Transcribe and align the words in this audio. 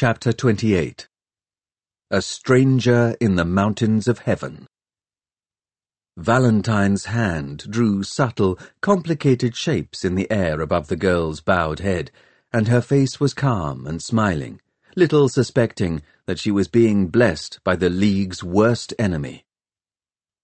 Chapter 0.00 0.32
28 0.32 1.08
A 2.12 2.22
Stranger 2.22 3.16
in 3.20 3.34
the 3.34 3.44
Mountains 3.44 4.06
of 4.06 4.20
Heaven 4.20 4.68
Valentine's 6.16 7.06
hand 7.06 7.64
drew 7.68 8.04
subtle, 8.04 8.60
complicated 8.80 9.56
shapes 9.56 10.04
in 10.04 10.14
the 10.14 10.30
air 10.30 10.60
above 10.60 10.86
the 10.86 10.94
girl's 10.94 11.40
bowed 11.40 11.80
head, 11.80 12.12
and 12.52 12.68
her 12.68 12.80
face 12.80 13.18
was 13.18 13.34
calm 13.34 13.88
and 13.88 14.00
smiling, 14.00 14.60
little 14.94 15.28
suspecting 15.28 16.02
that 16.26 16.38
she 16.38 16.52
was 16.52 16.68
being 16.68 17.08
blessed 17.08 17.58
by 17.64 17.74
the 17.74 17.90
League's 17.90 18.44
worst 18.44 18.94
enemy. 19.00 19.46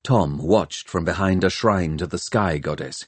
Tom 0.03 0.37
watched 0.39 0.89
from 0.89 1.05
behind 1.05 1.45
a 1.45 1.49
shrine 1.49 1.97
to 1.99 2.09
the 2.09 2.19
sky 2.19 2.59
goddess, 2.59 3.07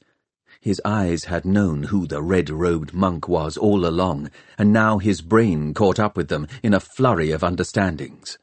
his 0.61 0.81
eyes 0.83 1.25
had 1.25 1.45
known 1.45 1.83
who 1.83 2.07
the 2.07 2.21
red-robed 2.21 2.93
monk 2.93 3.27
was 3.27 3.57
all 3.57 3.85
along, 3.85 4.29
and 4.57 4.73
now 4.73 4.97
his 4.97 5.21
brain 5.21 5.73
caught 5.73 5.99
up 5.99 6.17
with 6.17 6.27
them 6.27 6.47
in 6.63 6.73
a 6.73 6.79
flurry 6.79 7.31
of 7.31 7.43
understandings. 7.43 8.37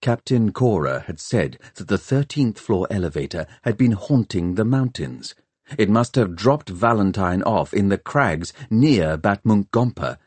Captain 0.00 0.52
Khora 0.52 1.04
had 1.06 1.18
said 1.18 1.58
that 1.74 1.88
the 1.88 1.98
thirteenth 1.98 2.58
floor 2.58 2.86
elevator 2.90 3.46
had 3.62 3.76
been 3.76 3.92
haunting 3.92 4.54
the 4.54 4.64
mountains. 4.64 5.34
It 5.76 5.90
must 5.90 6.14
have 6.14 6.36
dropped 6.36 6.70
Valentine 6.70 7.42
off 7.42 7.74
in 7.74 7.88
the 7.88 7.98
crags 7.98 8.52
near 8.70 9.16
Batmunkh 9.16 10.18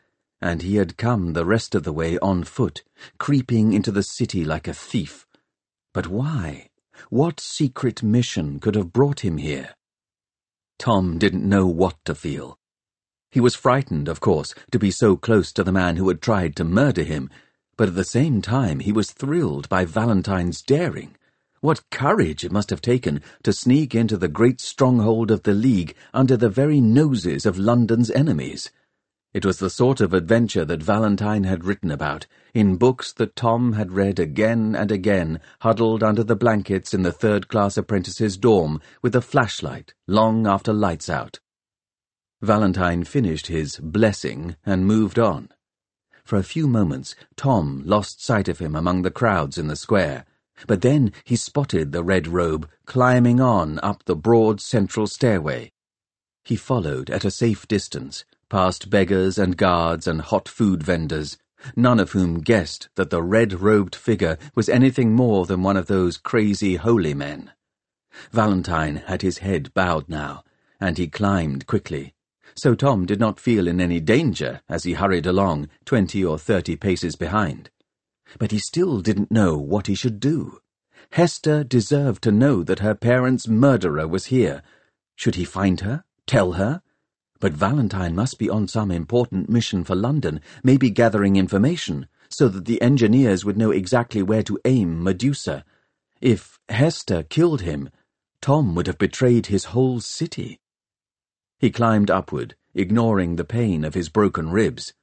and 0.41 0.61
he 0.61 0.75
had 0.75 0.97
come 0.97 1.33
the 1.33 1.45
rest 1.45 1.75
of 1.75 1.83
the 1.83 1.93
way 1.93 2.17
on 2.19 2.43
foot, 2.43 2.83
creeping 3.17 3.73
into 3.73 3.91
the 3.91 4.03
city 4.03 4.43
like 4.43 4.67
a 4.67 4.73
thief. 4.73 5.25
But 5.93 6.07
why? 6.07 6.69
What 7.09 7.39
secret 7.39 8.03
mission 8.03 8.59
could 8.59 8.75
have 8.75 8.91
brought 8.91 9.21
him 9.21 9.37
here? 9.37 9.75
Tom 10.77 11.17
didn't 11.17 11.47
know 11.47 11.67
what 11.67 11.95
to 12.05 12.15
feel. 12.15 12.57
He 13.29 13.39
was 13.39 13.55
frightened, 13.55 14.07
of 14.07 14.19
course, 14.19 14.53
to 14.71 14.79
be 14.79 14.91
so 14.91 15.15
close 15.15 15.51
to 15.53 15.63
the 15.63 15.71
man 15.71 15.95
who 15.95 16.07
had 16.09 16.21
tried 16.21 16.55
to 16.57 16.63
murder 16.63 17.03
him, 17.03 17.29
but 17.77 17.87
at 17.87 17.95
the 17.95 18.03
same 18.03 18.41
time 18.41 18.79
he 18.79 18.91
was 18.91 19.11
thrilled 19.11 19.69
by 19.69 19.85
Valentine's 19.85 20.61
daring. 20.61 21.15
What 21.61 21.89
courage 21.91 22.43
it 22.43 22.51
must 22.51 22.69
have 22.71 22.81
taken 22.81 23.21
to 23.43 23.53
sneak 23.53 23.95
into 23.95 24.17
the 24.17 24.27
great 24.27 24.59
stronghold 24.59 25.31
of 25.31 25.43
the 25.43 25.53
League 25.53 25.95
under 26.13 26.35
the 26.35 26.49
very 26.49 26.81
noses 26.81 27.45
of 27.45 27.57
London's 27.57 28.11
enemies. 28.11 28.69
It 29.33 29.45
was 29.45 29.59
the 29.59 29.69
sort 29.69 30.01
of 30.01 30.13
adventure 30.13 30.65
that 30.65 30.83
Valentine 30.83 31.45
had 31.45 31.63
written 31.63 31.89
about, 31.89 32.27
in 32.53 32.75
books 32.75 33.13
that 33.13 33.35
Tom 33.35 33.73
had 33.73 33.93
read 33.93 34.19
again 34.19 34.75
and 34.75 34.91
again, 34.91 35.39
huddled 35.61 36.03
under 36.03 36.23
the 36.23 36.35
blankets 36.35 36.93
in 36.93 37.03
the 37.03 37.13
third-class 37.13 37.77
apprentice's 37.77 38.35
dorm 38.35 38.81
with 39.01 39.15
a 39.15 39.21
flashlight, 39.21 39.93
long 40.05 40.45
after 40.45 40.73
lights 40.73 41.09
out. 41.09 41.39
Valentine 42.41 43.05
finished 43.05 43.47
his 43.47 43.77
blessing 43.77 44.57
and 44.65 44.85
moved 44.85 45.17
on. 45.17 45.47
For 46.25 46.37
a 46.37 46.43
few 46.43 46.67
moments, 46.67 47.15
Tom 47.37 47.83
lost 47.85 48.21
sight 48.21 48.49
of 48.49 48.59
him 48.59 48.75
among 48.75 49.03
the 49.03 49.11
crowds 49.11 49.57
in 49.57 49.67
the 49.67 49.77
square, 49.77 50.25
but 50.67 50.81
then 50.81 51.13
he 51.23 51.37
spotted 51.37 51.91
the 51.91 52.03
red 52.03 52.27
robe 52.27 52.69
climbing 52.85 53.39
on 53.39 53.79
up 53.81 54.03
the 54.03 54.15
broad 54.15 54.59
central 54.59 55.07
stairway. 55.07 55.71
He 56.43 56.55
followed 56.57 57.09
at 57.09 57.23
a 57.23 57.31
safe 57.31 57.67
distance, 57.67 58.25
past 58.51 58.89
beggars 58.89 59.37
and 59.37 59.55
guards 59.55 60.05
and 60.05 60.19
hot 60.19 60.49
food 60.49 60.83
vendors, 60.83 61.37
none 61.73 62.01
of 62.01 62.11
whom 62.11 62.41
guessed 62.41 62.89
that 62.95 63.09
the 63.09 63.23
red-robed 63.23 63.95
figure 63.95 64.37
was 64.55 64.67
anything 64.67 65.13
more 65.13 65.45
than 65.45 65.63
one 65.63 65.77
of 65.77 65.87
those 65.87 66.17
crazy 66.17 66.75
holy 66.75 67.13
men. 67.13 67.49
Valentine 68.33 68.97
had 69.07 69.21
his 69.21 69.37
head 69.37 69.73
bowed 69.73 70.09
now, 70.09 70.43
and 70.81 70.97
he 70.97 71.07
climbed 71.07 71.65
quickly, 71.65 72.13
so 72.53 72.75
Tom 72.75 73.05
did 73.05 73.21
not 73.21 73.39
feel 73.39 73.69
in 73.69 73.79
any 73.79 74.01
danger 74.01 74.59
as 74.67 74.83
he 74.83 74.93
hurried 74.93 75.25
along 75.25 75.69
twenty 75.85 76.21
or 76.21 76.37
thirty 76.37 76.75
paces 76.75 77.15
behind. 77.15 77.69
But 78.37 78.51
he 78.51 78.59
still 78.59 78.99
didn't 78.99 79.31
know 79.31 79.57
what 79.57 79.87
he 79.87 79.95
should 79.95 80.19
do. 80.19 80.59
Hester 81.13 81.63
deserved 81.63 82.21
to 82.23 82.33
know 82.33 82.63
that 82.63 82.79
her 82.79 82.95
parents' 82.95 83.47
murderer 83.47 84.09
was 84.09 84.25
here. 84.25 84.61
Should 85.15 85.35
he 85.35 85.45
find 85.45 85.79
her? 85.79 86.03
Tell 86.27 86.53
her? 86.53 86.81
But 87.41 87.53
Valentine 87.53 88.15
must 88.15 88.37
be 88.37 88.51
on 88.51 88.67
some 88.67 88.91
important 88.91 89.49
mission 89.49 89.83
for 89.83 89.95
London, 89.95 90.41
maybe 90.63 90.91
gathering 90.91 91.37
information, 91.37 92.07
so 92.29 92.47
that 92.47 92.65
the 92.65 92.79
engineers 92.83 93.43
would 93.43 93.57
know 93.57 93.71
exactly 93.71 94.21
where 94.21 94.43
to 94.43 94.59
aim 94.63 95.03
Medusa. 95.03 95.65
If 96.21 96.59
Hester 96.69 97.23
killed 97.23 97.61
him, 97.61 97.89
Tom 98.41 98.75
would 98.75 98.85
have 98.85 98.99
betrayed 98.99 99.47
his 99.47 99.65
whole 99.73 99.99
city. 99.99 100.59
He 101.57 101.71
climbed 101.71 102.11
upward, 102.11 102.55
ignoring 102.75 103.37
the 103.37 103.43
pain 103.43 103.83
of 103.83 103.95
his 103.95 104.07
broken 104.07 104.51
ribs. 104.51 104.93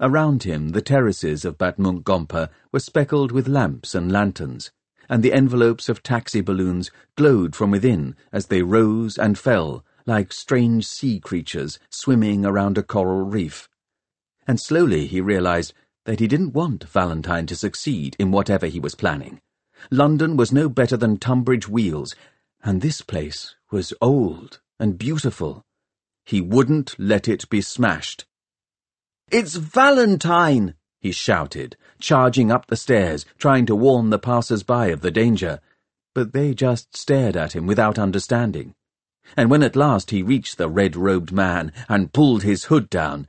Around 0.00 0.44
him, 0.44 0.70
the 0.70 0.80
terraces 0.82 1.44
of 1.44 1.58
Batmunkh 1.58 2.48
were 2.72 2.80
speckled 2.80 3.32
with 3.32 3.48
lamps 3.48 3.94
and 3.94 4.10
lanterns, 4.10 4.70
and 5.10 5.22
the 5.22 5.34
envelopes 5.34 5.90
of 5.90 6.02
taxi 6.02 6.40
balloons 6.40 6.90
glowed 7.16 7.54
from 7.54 7.70
within 7.70 8.16
as 8.32 8.46
they 8.46 8.62
rose 8.62 9.18
and 9.18 9.38
fell, 9.38 9.84
like 10.06 10.32
strange 10.32 10.86
sea 10.86 11.18
creatures 11.18 11.80
swimming 11.90 12.46
around 12.46 12.78
a 12.78 12.82
coral 12.82 13.22
reef. 13.22 13.68
And 14.46 14.60
slowly 14.60 15.06
he 15.06 15.20
realized 15.20 15.74
that 16.04 16.20
he 16.20 16.28
didn't 16.28 16.52
want 16.52 16.84
Valentine 16.84 17.46
to 17.46 17.56
succeed 17.56 18.14
in 18.18 18.30
whatever 18.30 18.66
he 18.66 18.78
was 18.78 18.94
planning. 18.94 19.40
London 19.90 20.36
was 20.36 20.52
no 20.52 20.68
better 20.68 20.96
than 20.96 21.18
Tunbridge 21.18 21.68
Wheels, 21.68 22.14
and 22.62 22.80
this 22.80 23.02
place 23.02 23.56
was 23.72 23.92
old 24.00 24.60
and 24.78 24.96
beautiful. 24.96 25.64
He 26.24 26.40
wouldn't 26.40 26.94
let 26.98 27.26
it 27.28 27.48
be 27.50 27.60
smashed. 27.60 28.24
It's 29.30 29.56
Valentine! 29.56 30.74
he 31.00 31.10
shouted, 31.10 31.76
charging 31.98 32.50
up 32.52 32.66
the 32.66 32.76
stairs, 32.76 33.24
trying 33.38 33.66
to 33.66 33.76
warn 33.76 34.10
the 34.10 34.18
passers-by 34.18 34.88
of 34.88 35.00
the 35.00 35.10
danger. 35.10 35.60
But 36.14 36.32
they 36.32 36.54
just 36.54 36.96
stared 36.96 37.36
at 37.36 37.54
him 37.54 37.66
without 37.66 37.98
understanding 37.98 38.74
and 39.36 39.50
when 39.50 39.62
at 39.62 39.76
last 39.76 40.10
he 40.10 40.22
reached 40.22 40.58
the 40.58 40.68
red-robed 40.68 41.32
man 41.32 41.72
and 41.88 42.12
pulled 42.12 42.42
his 42.42 42.64
hood 42.64 42.90
down, 42.90 43.26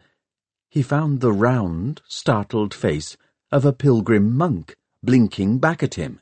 he 0.69 0.81
found 0.81 1.21
the 1.21 1.31
round, 1.31 2.01
startled 2.07 2.73
face 2.73 3.17
of 3.51 3.65
a 3.65 3.73
pilgrim 3.73 4.35
monk 4.35 4.75
blinking 5.01 5.57
back 5.57 5.81
at 5.81 5.95
him. 5.95 6.19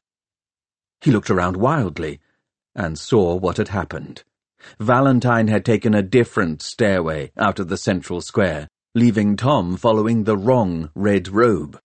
He 1.01 1.11
looked 1.11 1.29
around 1.29 1.57
wildly 1.57 2.19
and 2.75 2.99
saw 2.99 3.35
what 3.35 3.57
had 3.57 3.69
happened. 3.69 4.23
Valentine 4.79 5.47
had 5.47 5.65
taken 5.65 5.93
a 5.93 6.01
different 6.01 6.61
stairway 6.61 7.31
out 7.37 7.59
of 7.59 7.67
the 7.67 7.77
central 7.77 8.21
square, 8.21 8.67
leaving 8.93 9.35
Tom 9.35 9.77
following 9.77 10.23
the 10.23 10.37
wrong 10.37 10.89
red 10.95 11.27
robe. 11.27 11.79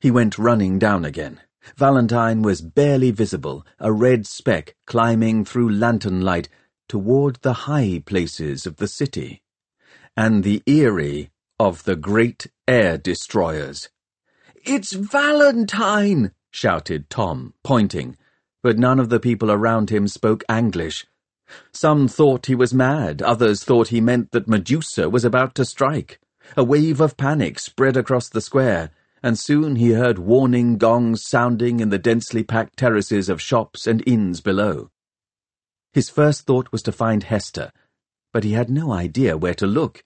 He 0.00 0.10
went 0.10 0.38
running 0.38 0.78
down 0.78 1.04
again. 1.04 1.40
Valentine 1.76 2.42
was 2.42 2.62
barely 2.62 3.10
visible, 3.10 3.66
a 3.78 3.92
red 3.92 4.26
speck 4.26 4.74
climbing 4.86 5.44
through 5.44 5.70
lantern 5.70 6.22
light 6.22 6.48
toward 6.90 7.36
the 7.42 7.70
high 7.70 8.02
places 8.04 8.66
of 8.66 8.78
the 8.78 8.88
city, 8.88 9.40
and 10.16 10.42
the 10.42 10.60
eyrie 10.66 11.30
of 11.56 11.84
the 11.84 11.94
great 11.94 12.48
air 12.66 12.98
destroyers. 12.98 13.88
It's 14.56 14.90
Valentine! 14.90 16.32
shouted 16.50 17.08
Tom, 17.08 17.54
pointing, 17.62 18.16
but 18.60 18.76
none 18.76 18.98
of 18.98 19.08
the 19.08 19.20
people 19.20 19.52
around 19.52 19.90
him 19.90 20.08
spoke 20.08 20.42
English. 20.50 21.06
Some 21.72 22.08
thought 22.08 22.46
he 22.46 22.56
was 22.56 22.74
mad, 22.74 23.22
others 23.22 23.62
thought 23.62 23.94
he 23.94 24.00
meant 24.00 24.32
that 24.32 24.48
Medusa 24.48 25.08
was 25.08 25.24
about 25.24 25.54
to 25.54 25.64
strike. 25.64 26.18
A 26.56 26.64
wave 26.64 27.00
of 27.00 27.16
panic 27.16 27.60
spread 27.60 27.96
across 27.96 28.28
the 28.28 28.40
square, 28.40 28.90
and 29.22 29.38
soon 29.38 29.76
he 29.76 29.92
heard 29.92 30.18
warning 30.18 30.76
gongs 30.76 31.24
sounding 31.24 31.78
in 31.78 31.90
the 31.90 31.98
densely 31.98 32.42
packed 32.42 32.76
terraces 32.76 33.28
of 33.28 33.40
shops 33.40 33.86
and 33.86 34.02
inns 34.08 34.40
below. 34.40 34.90
His 35.92 36.08
first 36.08 36.42
thought 36.42 36.70
was 36.70 36.82
to 36.84 36.92
find 36.92 37.24
Hester, 37.24 37.72
but 38.32 38.44
he 38.44 38.52
had 38.52 38.70
no 38.70 38.92
idea 38.92 39.36
where 39.36 39.54
to 39.54 39.66
look. 39.66 40.04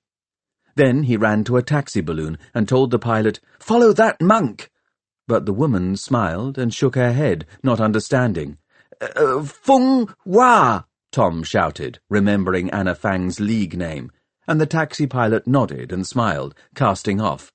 Then 0.77 1.05
he 1.05 1.17
ran 1.17 1.45
to 1.45 1.57
a 1.57 1.63
taxi 1.63 2.01
balloon 2.01 2.39
and 2.55 2.69
told 2.69 2.91
the 2.91 2.99
pilot, 2.99 3.41
Follow 3.59 3.93
that 3.93 4.21
monk! 4.21 4.71
But 5.29 5.47
the 5.47 5.53
woman 5.53 5.97
smiled 5.97 6.59
and 6.59 6.73
shook 6.73 6.97
her 6.97 7.13
head, 7.13 7.47
not 7.63 7.81
understanding. 7.81 8.59
Uh, 9.01 9.43
Feng 9.43 10.09
Hua! 10.25 10.87
Tom 11.13 11.43
shouted, 11.45 12.01
remembering 12.11 12.71
Anna 12.71 12.95
Fang's 12.95 13.39
league 13.39 13.77
name, 13.77 14.11
and 14.49 14.61
the 14.61 14.67
taxi 14.67 15.07
pilot 15.07 15.47
nodded 15.47 15.93
and 15.93 16.07
smiled, 16.07 16.55
casting 16.75 17.21
off. 17.21 17.53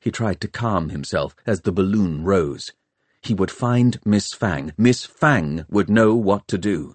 He 0.00 0.10
tried 0.10 0.40
to 0.40 0.48
calm 0.48 0.88
himself 0.88 1.36
as 1.46 1.60
the 1.60 1.72
balloon 1.72 2.24
rose. 2.24 2.72
He 3.20 3.34
would 3.34 3.50
find 3.50 4.00
Miss 4.04 4.32
Fang. 4.32 4.72
Miss 4.78 5.04
Fang 5.04 5.66
would 5.68 5.90
know 5.90 6.14
what 6.14 6.48
to 6.48 6.56
do. 6.56 6.94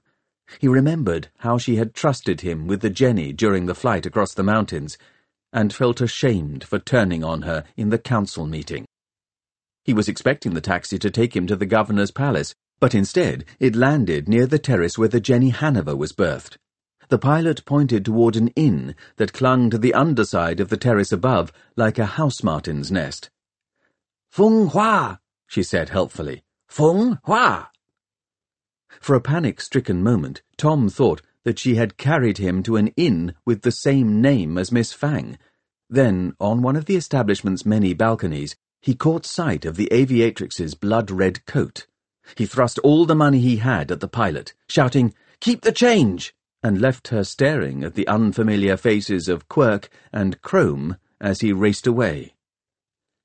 He 0.57 0.68
remembered 0.68 1.30
how 1.40 1.57
she 1.57 1.75
had 1.75 1.94
trusted 1.94 2.42
him 2.42 2.66
with 2.66 2.81
the 2.81 2.90
Jenny 2.90 3.34
during 3.34 3.68
the 3.68 3.75
flight 3.75 4.06
across 4.06 4.34
the 4.34 4.44
mountains, 4.44 4.98
and 5.54 5.74
felt 5.74 6.01
ashamed 6.01 6.63
for 6.63 6.80
turning 6.80 7.24
on 7.24 7.44
her 7.44 7.63
in 7.78 7.90
the 7.90 8.00
council 8.00 8.46
meeting. 8.46 8.86
He 9.84 9.94
was 9.94 10.07
expecting 10.07 10.54
the 10.54 10.62
taxi 10.62 10.98
to 11.00 11.12
take 11.12 11.36
him 11.36 11.48
to 11.48 11.56
the 11.56 11.66
governor's 11.66 12.12
palace, 12.12 12.54
but 12.80 12.96
instead 12.96 13.46
it 13.60 13.75
landed 13.75 14.28
near 14.28 14.46
the 14.46 14.60
terrace 14.60 14.98
where 14.98 15.07
the 15.07 15.19
Jenny 15.19 15.51
Haniver 15.51 15.98
was 15.98 16.12
berthed. 16.12 16.57
The 17.10 17.18
pilot 17.18 17.66
pointed 17.66 18.06
toward 18.06 18.36
an 18.36 18.50
inn 18.50 18.96
that 19.18 19.34
clung 19.34 19.69
to 19.72 19.78
the 19.78 19.94
underside 19.94 20.60
of 20.60 20.69
the 20.69 20.78
terrace 20.78 21.12
above 21.12 21.51
like 21.75 21.98
a 21.98 22.06
house 22.06 22.44
martin's 22.44 22.92
nest. 22.92 23.30
Feng 24.30 24.68
Hua, 24.68 25.19
she 25.48 25.63
said 25.63 25.90
helpfully. 25.90 26.44
Feng 26.68 27.18
Hua. 27.24 27.69
For 29.00 29.15
a 29.15 29.21
panic-stricken 29.21 30.03
moment, 30.03 30.41
Tom 30.57 30.89
thought 30.89 31.21
that 31.44 31.59
she 31.59 31.75
had 31.75 31.97
carried 31.97 32.38
him 32.38 32.63
to 32.63 32.75
an 32.75 32.88
inn 32.97 33.33
with 33.45 33.62
the 33.62 33.71
same 33.71 34.21
name 34.21 34.57
as 34.57 34.71
Miss 34.71 34.94
Fang. 34.94 35.38
Then, 35.89 36.33
on 36.39 36.62
one 36.62 36.75
of 36.75 36.86
the 36.86 36.95
establishment's 36.95 37.65
many 37.65 37.94
balconies, 37.94 38.56
he 38.81 38.95
caught 38.95 39.25
sight 39.25 39.65
of 39.65 39.75
the 39.75 39.89
aviatrix's 39.91 40.75
blood-red 40.75 41.45
coat. 41.45 41.88
He 42.36 42.45
thrust 42.45 42.80
all 42.80 43.06
the 43.06 43.15
money 43.15 43.39
he 43.39 43.57
had 43.57 43.91
at 43.91 44.00
the 44.00 44.07
pilot, 44.07 44.53
shouting, 44.68 45.13
Keep 45.39 45.62
the 45.62 45.71
change! 45.71 46.33
and 46.62 46.81
left 46.81 47.07
her 47.07 47.24
staring 47.24 47.83
at 47.83 47.95
the 47.95 48.07
unfamiliar 48.07 48.75
faces 48.75 49.27
of 49.30 49.47
Quirke 49.47 49.89
and 50.12 50.41
Crome 50.41 50.97
as 51.21 51.41
he 51.41 51.53
raced 51.53 51.88
away. 51.88 52.33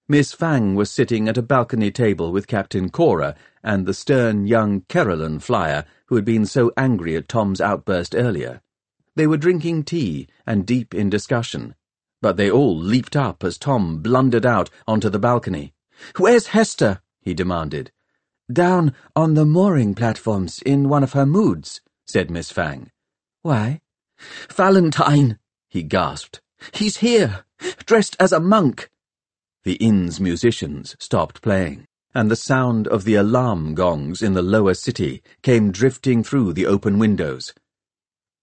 Miss 0.08 0.32
Fang 0.32 0.75
was 0.75 0.90
sitting 0.90 1.28
at 1.28 1.38
a 1.38 1.43
balcony 1.43 1.90
table 1.90 2.31
with 2.31 2.46
Captain 2.46 2.90
Khora 2.90 3.34
and 3.64 3.87
the 3.87 3.94
stern 3.94 4.46
young 4.46 4.82
Caroline 4.82 5.40
flyer 5.40 5.84
who 6.06 6.14
had 6.14 6.25
been 6.25 6.44
so 6.44 6.70
angry 6.76 7.16
at 7.16 7.28
Tom's 7.28 7.61
outburst 7.61 8.14
earlier. 8.14 8.61
They 9.16 9.26
were 9.26 9.38
drinking 9.38 9.84
tea 9.84 10.28
and 10.46 10.66
deep 10.66 10.94
in 10.94 11.08
discussion, 11.08 11.75
but 12.20 12.37
they 12.37 12.50
all 12.50 12.76
leaped 12.76 13.16
up 13.16 13.43
as 13.43 13.58
Tom 13.58 13.99
blundered 13.99 14.44
out 14.44 14.70
onto 14.87 15.08
the 15.08 15.19
balcony. 15.19 15.72
Where's 16.19 16.49
Hester? 16.49 17.00
he 17.22 17.32
demanded. 17.32 17.90
Down 18.52 18.94
on 19.16 19.34
the 19.34 19.46
mooring 19.46 19.94
platforms 19.94 20.61
in 20.62 20.88
one 20.88 21.02
of 21.02 21.14
her 21.14 21.25
moods, 21.25 21.81
said 22.06 22.31
Miss 22.31 22.50
Fang. 22.50 22.90
Why? 23.43 23.81
Valentine, 24.50 25.38
he 25.69 25.82
gasped. 25.82 26.40
He's 26.72 26.99
here, 26.99 27.44
dressed 27.87 28.16
as 28.20 28.32
a 28.32 28.40
monk. 28.40 28.90
The 29.64 29.75
inn's 29.75 30.20
musicians 30.20 30.94
stopped 30.99 31.40
playing, 31.40 31.87
and 32.14 32.31
the 32.31 32.37
sound 32.37 32.87
of 32.88 33.05
the 33.05 33.14
alarm 33.16 33.75
gongs 33.75 34.22
in 34.22 34.34
the 34.34 34.43
lower 34.43 34.75
city 34.75 35.22
came 35.43 35.72
drifting 35.72 36.22
through 36.22 36.52
the 36.52 36.66
open 36.66 36.99
windows. 36.99 37.52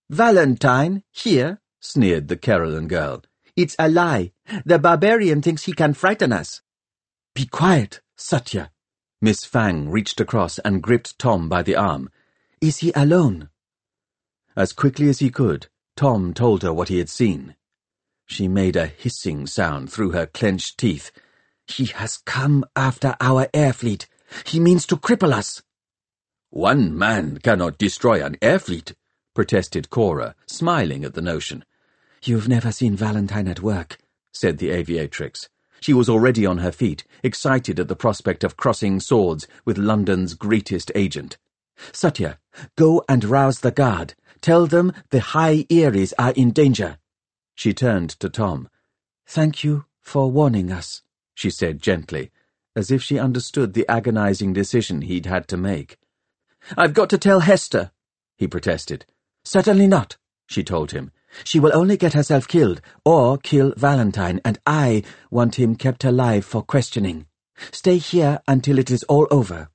Valentine, 0.10 1.04
here, 1.12 1.62
sneered 1.80 2.28
the 2.28 2.36
Caroline 2.36 2.88
girl. 2.88 3.24
It's 3.56 3.76
a 3.80 3.90
lie. 3.90 4.34
The 4.66 4.80
barbarian 4.80 5.42
thinks 5.42 5.64
he 5.64 5.74
can 5.74 5.94
frighten 5.94 6.34
us. 6.34 6.62
Be 7.34 7.46
quiet, 7.46 8.02
Sathya. 8.18 8.70
Miss 9.22 9.46
Fang 9.46 9.90
reached 9.90 10.20
across 10.20 10.60
and 10.60 10.84
gripped 10.84 11.18
Tom 11.18 11.48
by 11.48 11.64
the 11.64 11.76
arm. 11.76 12.10
Is 12.60 12.80
he 12.80 12.92
alone? 12.96 13.50
As 14.56 14.74
quickly 14.74 15.08
as 15.08 15.20
he 15.20 15.30
could, 15.30 15.68
Tom 15.96 16.34
told 16.34 16.64
her 16.64 16.74
what 16.74 16.90
he 16.90 16.98
had 16.98 17.10
seen. 17.10 17.56
She 18.26 18.48
made 18.48 18.76
a 18.76 18.88
hissing 18.88 19.48
sound 19.48 19.92
through 19.92 20.12
her 20.12 20.26
clenched 20.26 20.78
teeth. 20.78 21.12
He 21.72 21.86
has 21.86 22.18
come 22.18 22.66
after 22.76 23.16
our 23.22 23.48
air 23.54 23.72
fleet. 23.72 24.08
He 24.46 24.60
means 24.60 24.86
to 24.88 24.98
cripple 24.98 25.32
us. 25.32 25.62
One 26.50 26.98
man 26.98 27.38
cannot 27.38 27.78
destroy 27.78 28.24
an 28.24 28.36
air 28.42 28.60
fleet, 28.60 28.94
protested 29.34 29.90
Khora, 29.90 30.36
smiling 30.46 31.06
at 31.06 31.14
the 31.14 31.22
notion. 31.22 31.64
You've 32.24 32.50
never 32.50 32.72
seen 32.72 32.96
Valentine 32.96 33.48
at 33.48 33.62
work, 33.62 33.98
said 34.34 34.58
the 34.58 34.70
aviatrix. 34.70 35.48
She 35.80 35.94
was 35.94 36.10
already 36.10 36.46
on 36.46 36.60
her 36.60 36.72
feet, 36.72 37.06
excited 37.24 37.80
at 37.80 37.88
the 37.88 37.96
prospect 37.96 38.44
of 38.44 38.58
crossing 38.58 39.00
swords 39.00 39.48
with 39.66 39.78
London's 39.78 40.34
greatest 40.34 40.92
agent. 40.94 41.38
Sathya, 41.94 42.38
go 42.76 43.04
and 43.08 43.24
rouse 43.24 43.62
the 43.62 43.72
guard. 43.72 44.14
Tell 44.42 44.68
them 44.68 44.94
the 45.10 45.22
High 45.22 45.66
Eyries 45.72 46.14
are 46.20 46.32
in 46.32 46.52
danger. 46.52 46.98
She 47.56 47.74
turned 47.74 48.12
to 48.20 48.30
Tom. 48.30 48.70
Thank 49.26 49.64
you 49.64 49.86
for 50.02 50.30
warning 50.30 50.72
us, 50.72 51.02
she 51.34 51.50
said 51.50 51.82
gently, 51.82 52.32
as 52.76 52.92
if 52.92 53.02
she 53.02 53.20
understood 53.20 53.74
the 53.74 53.88
agonizing 53.90 54.54
decision 54.54 55.02
he'd 55.02 55.26
had 55.26 55.48
to 55.48 55.58
make. 55.58 55.98
I've 56.78 56.94
got 56.94 57.10
to 57.10 57.18
tell 57.18 57.42
Hester, 57.42 57.92
he 58.38 58.48
protested. 58.48 59.06
Certainly 59.44 59.88
not, 59.88 60.18
she 60.48 60.64
told 60.64 60.92
him. 60.92 61.12
She 61.44 61.60
will 61.60 61.76
only 61.76 61.98
get 61.98 62.14
herself 62.14 62.48
killed, 62.48 62.82
or 63.06 63.38
kill 63.38 63.74
Valentine, 63.78 64.42
and 64.44 64.60
I 64.66 65.04
want 65.30 65.56
him 65.56 65.76
kept 65.76 66.04
alive 66.04 66.46
for 66.46 66.62
questioning. 66.62 67.26
Stay 67.72 67.98
here 67.98 68.42
until 68.48 68.78
it 68.78 68.92
is 68.92 69.04
all 69.04 69.28
over. 69.32 69.70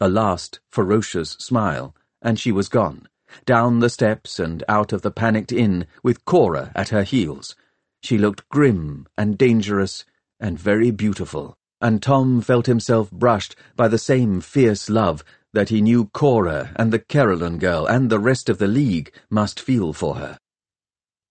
A 0.00 0.08
last, 0.08 0.60
ferocious 0.70 1.30
smile, 1.32 1.94
and 2.20 2.38
she 2.38 2.50
was 2.50 2.68
gone 2.68 3.08
down 3.44 3.80
the 3.80 3.90
steps 3.90 4.38
and 4.38 4.62
out 4.68 4.92
of 4.92 5.02
the 5.02 5.10
panicked 5.10 5.52
inn 5.52 5.86
with 6.02 6.24
Khora 6.24 6.70
at 6.74 6.90
her 6.90 7.02
heels. 7.02 7.54
She 8.02 8.18
looked 8.18 8.48
grim 8.48 9.06
and 9.16 9.38
dangerous 9.38 10.04
and 10.42 10.58
very 10.58 10.90
beautiful, 10.90 11.56
and 11.80 12.02
Tom 12.02 12.42
felt 12.42 12.66
himself 12.66 13.10
brushed 13.10 13.54
by 13.76 13.88
the 13.88 13.96
same 13.96 14.40
fierce 14.40 14.90
love 14.90 15.24
that 15.52 15.68
he 15.68 15.80
knew 15.80 16.06
Khora 16.06 16.72
and 16.76 16.92
the 16.92 16.98
Caroline 16.98 17.58
girl 17.58 17.86
and 17.86 18.10
the 18.10 18.18
rest 18.18 18.48
of 18.48 18.58
the 18.58 18.66
League 18.66 19.12
must 19.30 19.60
feel 19.60 19.92
for 19.92 20.16
her. 20.16 20.38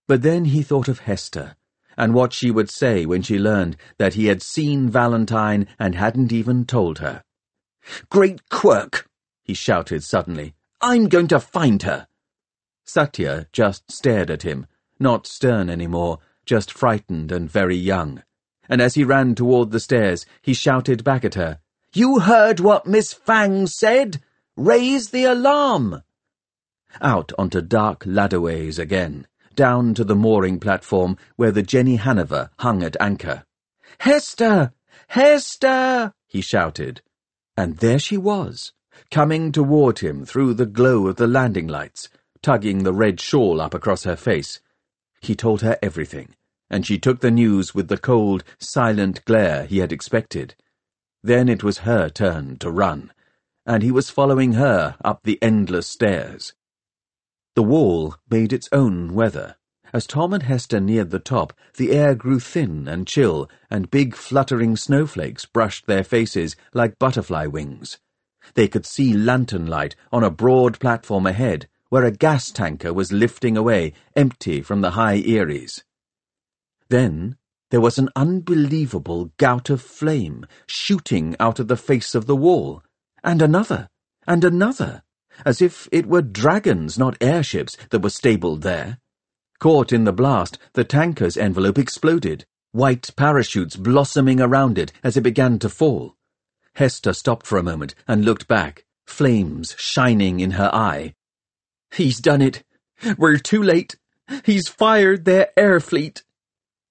But 0.08 0.22
then 0.22 0.46
he 0.46 0.64
thought 0.64 0.88
of 0.88 1.00
Hester, 1.00 1.56
and 1.98 2.14
what 2.14 2.32
she 2.32 2.52
would 2.52 2.70
say 2.70 3.06
when 3.06 3.22
she 3.22 3.38
learned 3.38 3.76
that 3.98 4.14
he 4.14 4.28
had 4.28 4.42
seen 4.42 4.90
Valentine 4.90 5.68
and 5.78 5.96
hadn't 5.96 6.32
even 6.32 6.66
told 6.66 7.00
her. 7.00 7.22
Great 8.10 8.50
Quirke! 8.50 9.08
he 9.44 9.54
shouted 9.54 10.04
suddenly. 10.04 10.54
I'm 10.80 11.10
going 11.10 11.28
to 11.28 11.40
find 11.40 11.84
her. 11.84 12.08
Sathya 12.86 13.48
just 13.52 13.92
stared 13.92 14.32
at 14.32 14.44
him, 14.44 14.68
not 15.00 15.28
stern 15.28 15.70
any 15.70 15.88
more, 15.88 16.20
just 16.46 16.72
frightened 16.72 17.32
and 17.32 17.50
very 17.50 17.76
young. 17.76 18.24
And 18.72 18.82
as 18.82 18.94
he 18.94 19.04
ran 19.04 19.36
toward 19.36 19.72
the 19.72 19.82
stairs, 19.82 20.26
he 20.42 20.54
shouted 20.54 21.04
back 21.04 21.26
at 21.26 21.36
her, 21.36 21.60
You 21.94 22.20
heard 22.20 22.62
what 22.62 22.88
Miss 22.88 23.12
Fang 23.12 23.68
said? 23.68 24.22
Raise 24.56 25.10
the 25.10 25.26
alarm! 25.26 26.04
Out 27.02 27.34
onto 27.38 27.62
dark 27.62 28.06
ladderways 28.06 28.80
again, 28.80 29.28
down 29.56 29.94
to 29.96 30.06
the 30.06 30.16
mooring 30.16 30.58
platform 30.58 31.18
where 31.36 31.52
the 31.52 31.62
Jenny 31.62 31.98
Haniver 31.98 32.50
hung 32.60 32.82
at 32.82 32.96
anchor. 33.02 33.44
Hester! 34.00 34.72
Hester! 35.10 36.14
he 36.28 36.40
shouted. 36.40 37.02
And 37.58 37.80
there 37.80 38.00
she 38.00 38.16
was, 38.16 38.72
coming 39.10 39.52
toward 39.52 40.00
him 40.00 40.24
through 40.24 40.54
the 40.54 40.66
glow 40.66 41.08
of 41.08 41.18
the 41.18 41.28
landing 41.28 41.68
lights, 41.68 42.08
tugging 42.42 42.84
the 42.84 42.94
red 42.94 43.20
shawl 43.20 43.60
up 43.60 43.74
across 43.74 44.06
her 44.06 44.16
face. 44.16 44.62
He 45.20 45.36
told 45.36 45.62
her 45.62 45.78
everything, 45.82 46.36
and 46.72 46.86
she 46.88 46.98
took 46.98 47.20
the 47.20 47.30
news 47.30 47.76
with 47.76 47.90
the 47.90 47.98
cold, 47.98 48.44
silent 48.58 49.24
glare 49.26 49.66
he 49.66 49.80
had 49.80 49.92
expected. 49.92 50.56
Then 51.22 51.50
it 51.50 51.64
was 51.64 51.80
her 51.80 52.10
turn 52.10 52.58
to 52.60 52.72
run, 52.72 53.12
and 53.66 53.84
he 53.84 53.92
was 53.92 54.10
following 54.10 54.54
her 54.54 54.96
up 55.04 55.20
the 55.24 55.38
endless 55.44 55.86
stairs. 55.86 56.54
The 57.56 57.62
wall 57.64 58.16
made 58.30 58.54
its 58.54 58.70
own 58.72 59.14
weather. 59.14 59.58
As 59.94 60.08
Tom 60.08 60.34
and 60.34 60.44
Hester 60.44 60.80
neared 60.80 61.10
the 61.10 61.20
top, 61.20 61.52
the 61.76 61.92
air 61.92 62.16
grew 62.16 62.40
thin 62.40 62.88
and 62.88 63.06
chill, 63.06 63.50
and 63.70 63.92
big 63.92 64.16
fluttering 64.16 64.78
snowflakes 64.78 65.46
brushed 65.46 65.86
their 65.86 66.06
faces 66.06 66.56
like 66.74 66.98
butterfly 66.98 67.48
wings. 67.48 68.00
They 68.54 68.70
could 68.70 68.86
see 68.86 69.14
lantern 69.14 69.68
light 69.68 69.98
on 70.14 70.24
a 70.24 70.32
broad 70.32 70.80
platform 70.80 71.28
ahead, 71.28 71.68
where 71.90 72.06
a 72.06 72.12
gas 72.12 72.50
tanker 72.50 72.94
was 72.94 73.12
lifting 73.12 73.58
away, 73.58 73.92
empty 74.16 74.62
from 74.62 74.80
the 74.80 74.92
high 74.92 75.18
Eyries. 75.18 75.84
Then 76.92 77.38
there 77.70 77.80
was 77.80 77.98
an 77.98 78.10
unbelievable 78.18 79.32
gout 79.38 79.70
of 79.70 79.82
flame 79.82 80.46
shooting 80.68 81.38
out 81.40 81.58
of 81.58 81.70
the 81.70 81.78
face 81.78 82.14
of 82.14 82.26
the 82.26 82.36
wall, 82.36 82.84
and 83.24 83.42
another, 83.42 83.88
and 84.28 84.44
another, 84.44 85.02
as 85.46 85.62
if 85.62 85.88
it 85.94 86.06
were 86.06 86.22
dragons, 86.22 87.00
not 87.00 87.16
airships, 87.22 87.78
that 87.92 88.02
were 88.02 88.10
stabled 88.10 88.64
there. 88.64 89.00
Caught 89.60 89.94
in 89.94 90.04
the 90.04 90.12
blast, 90.12 90.58
the 90.74 90.84
tanker's 90.84 91.38
envelope 91.38 91.78
exploded, 91.78 92.46
white 92.74 93.10
parachutes 93.16 93.78
blossoming 93.78 94.42
around 94.42 94.78
it 94.78 94.92
as 95.02 95.16
it 95.16 95.22
began 95.22 95.60
to 95.60 95.70
fall. 95.70 96.18
Hester 96.76 97.14
stopped 97.14 97.48
for 97.48 97.58
a 97.58 97.64
moment 97.64 97.96
and 98.06 98.26
looked 98.26 98.50
back, 98.50 98.84
flames 99.08 99.76
shining 99.78 100.42
in 100.42 100.52
her 100.52 100.70
eye. 100.74 101.16
He's 101.90 102.20
done 102.20 102.42
it. 102.42 102.64
We're 103.18 103.38
too 103.38 103.64
late. 103.64 103.96
He's 104.44 104.68
fired 104.68 105.24
their 105.24 105.58
air 105.58 105.80
fleet. 105.80 106.24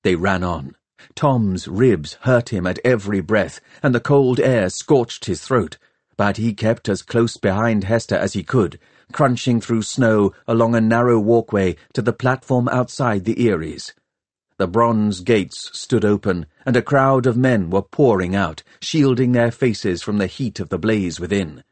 They 0.03 0.15
ran 0.15 0.43
on. 0.43 0.77
Tom's 1.15 1.69
ribs 1.69 2.15
hurt 2.23 2.51
him 2.51 2.67
at 2.67 2.79
every 2.85 3.21
breath, 3.21 3.61
and 3.83 3.95
the 3.95 4.01
cold 4.01 4.41
air 4.41 4.71
scorched 4.71 5.27
his 5.27 5.43
throat, 5.43 5.79
but 6.17 6.37
he 6.37 6.53
kept 6.53 6.89
as 6.89 7.03
close 7.03 7.37
behind 7.37 7.85
Hester 7.85 8.17
as 8.17 8.35
he 8.35 8.43
could, 8.43 8.79
crunching 9.13 9.61
through 9.61 9.83
snow 9.83 10.33
along 10.47 10.75
a 10.75 10.81
narrow 10.81 11.19
walkway 11.19 11.77
to 11.95 12.03
the 12.03 12.13
platform 12.13 12.69
outside 12.69 13.25
the 13.25 13.49
Eyries. 13.49 13.95
The 14.59 14.69
bronze 14.69 15.21
gates 15.21 15.71
stood 15.73 16.05
open, 16.05 16.47
and 16.67 16.77
a 16.77 16.83
crowd 16.83 17.27
of 17.27 17.37
men 17.37 17.71
were 17.71 17.83
pouring 17.83 18.37
out, 18.37 18.63
shielding 18.83 19.33
their 19.33 19.51
faces 19.51 20.03
from 20.03 20.19
the 20.19 20.27
heat 20.27 20.61
of 20.61 20.69
the 20.69 20.79
blaze 20.79 21.19
within. 21.19 21.65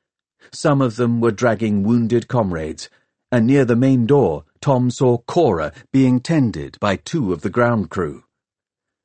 Some 0.50 0.80
of 0.80 0.97
them 0.97 1.20
were 1.20 1.30
dragging 1.30 1.82
wounded 1.82 2.28
comrades, 2.28 2.88
and 3.30 3.47
near 3.47 3.66
the 3.66 3.76
main 3.76 4.06
door 4.06 4.44
Tom 4.60 4.90
saw 4.90 5.18
Khora 5.18 5.74
being 5.92 6.20
tended 6.20 6.78
by 6.80 6.96
two 6.96 7.32
of 7.32 7.42
the 7.42 7.50
ground 7.50 7.90
crew. 7.90 8.24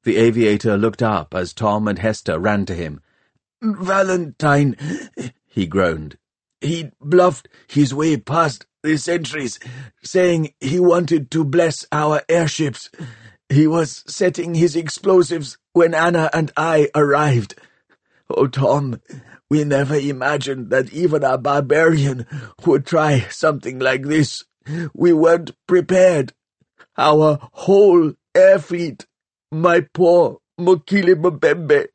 The 0.04 0.18
aviator 0.18 0.78
looked 0.78 1.02
up 1.02 1.34
as 1.34 1.54
Tom 1.54 1.88
and 1.88 2.00
Hester 2.00 2.38
ran 2.40 2.66
to 2.66 2.76
him. 2.76 3.02
Valentine, 3.62 4.76
he 5.48 5.66
groaned. 5.66 6.18
He 6.60 6.92
bluffed 7.00 7.48
his 7.68 7.94
way 7.94 8.18
past 8.18 8.66
the 8.84 8.98
sentries, 8.98 9.60
saying 10.04 10.54
he 10.60 10.80
wanted 10.80 11.32
to 11.32 11.46
bless 11.46 11.86
our 11.92 12.22
airships. 12.28 12.90
He 13.50 13.68
was 13.68 14.04
setting 14.08 14.56
his 14.56 14.76
explosives 14.76 15.58
when 15.72 15.94
Anna 15.94 16.30
and 16.34 16.52
I 16.58 16.90
arrived. 16.94 17.56
Oh, 18.30 18.48
Tom, 18.48 19.00
we 19.50 19.64
never 19.64 19.96
imagined 19.96 20.70
that 20.72 20.92
even 20.92 21.24
a 21.24 21.38
barbarian 21.38 22.26
would 22.66 22.86
try 22.86 23.20
something 23.30 23.80
like 23.80 24.04
this. 24.04 24.44
We 24.94 25.14
weren't 25.14 25.52
prepared. 25.68 26.34
Our 26.98 27.40
whole 27.52 28.14
air 28.36 28.60
fleet, 28.60 29.06
my 29.52 29.82
poor 29.94 30.40
Mokele-Mbembe. 30.60 31.88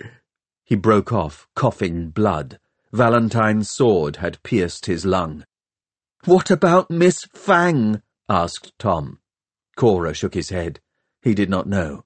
He 0.65 0.75
broke 0.77 1.13
off, 1.13 1.49
coughing 1.55 2.11
blood. 2.11 2.59
Valentine's 2.93 3.71
sword 3.71 4.17
had 4.17 4.43
pierced 4.43 4.87
his 4.87 5.07
lung. 5.07 5.45
What 6.25 6.51
about 6.51 6.91
Miss 6.91 7.25
Fang? 7.33 8.03
asked 8.29 8.73
Tom. 8.79 9.21
Khora 9.77 10.15
shook 10.15 10.35
his 10.35 10.51
head. 10.51 10.81
He 11.23 11.35
did 11.35 11.49
not 11.49 11.67
know. 11.67 12.05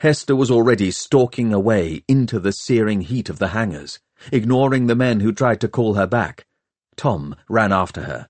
Hester 0.00 0.34
was 0.34 0.50
already 0.50 0.90
stalking 0.90 1.52
away 1.52 2.04
into 2.08 2.40
the 2.40 2.52
searing 2.52 3.02
heat 3.02 3.28
of 3.28 3.38
the 3.38 3.48
hangars, 3.48 4.00
ignoring 4.32 4.86
the 4.86 4.94
men 4.94 5.20
who 5.20 5.32
tried 5.32 5.60
to 5.60 5.68
call 5.68 5.94
her 5.94 6.06
back. 6.06 6.46
Tom 6.96 7.36
ran 7.48 7.72
after 7.72 8.02
her. 8.02 8.28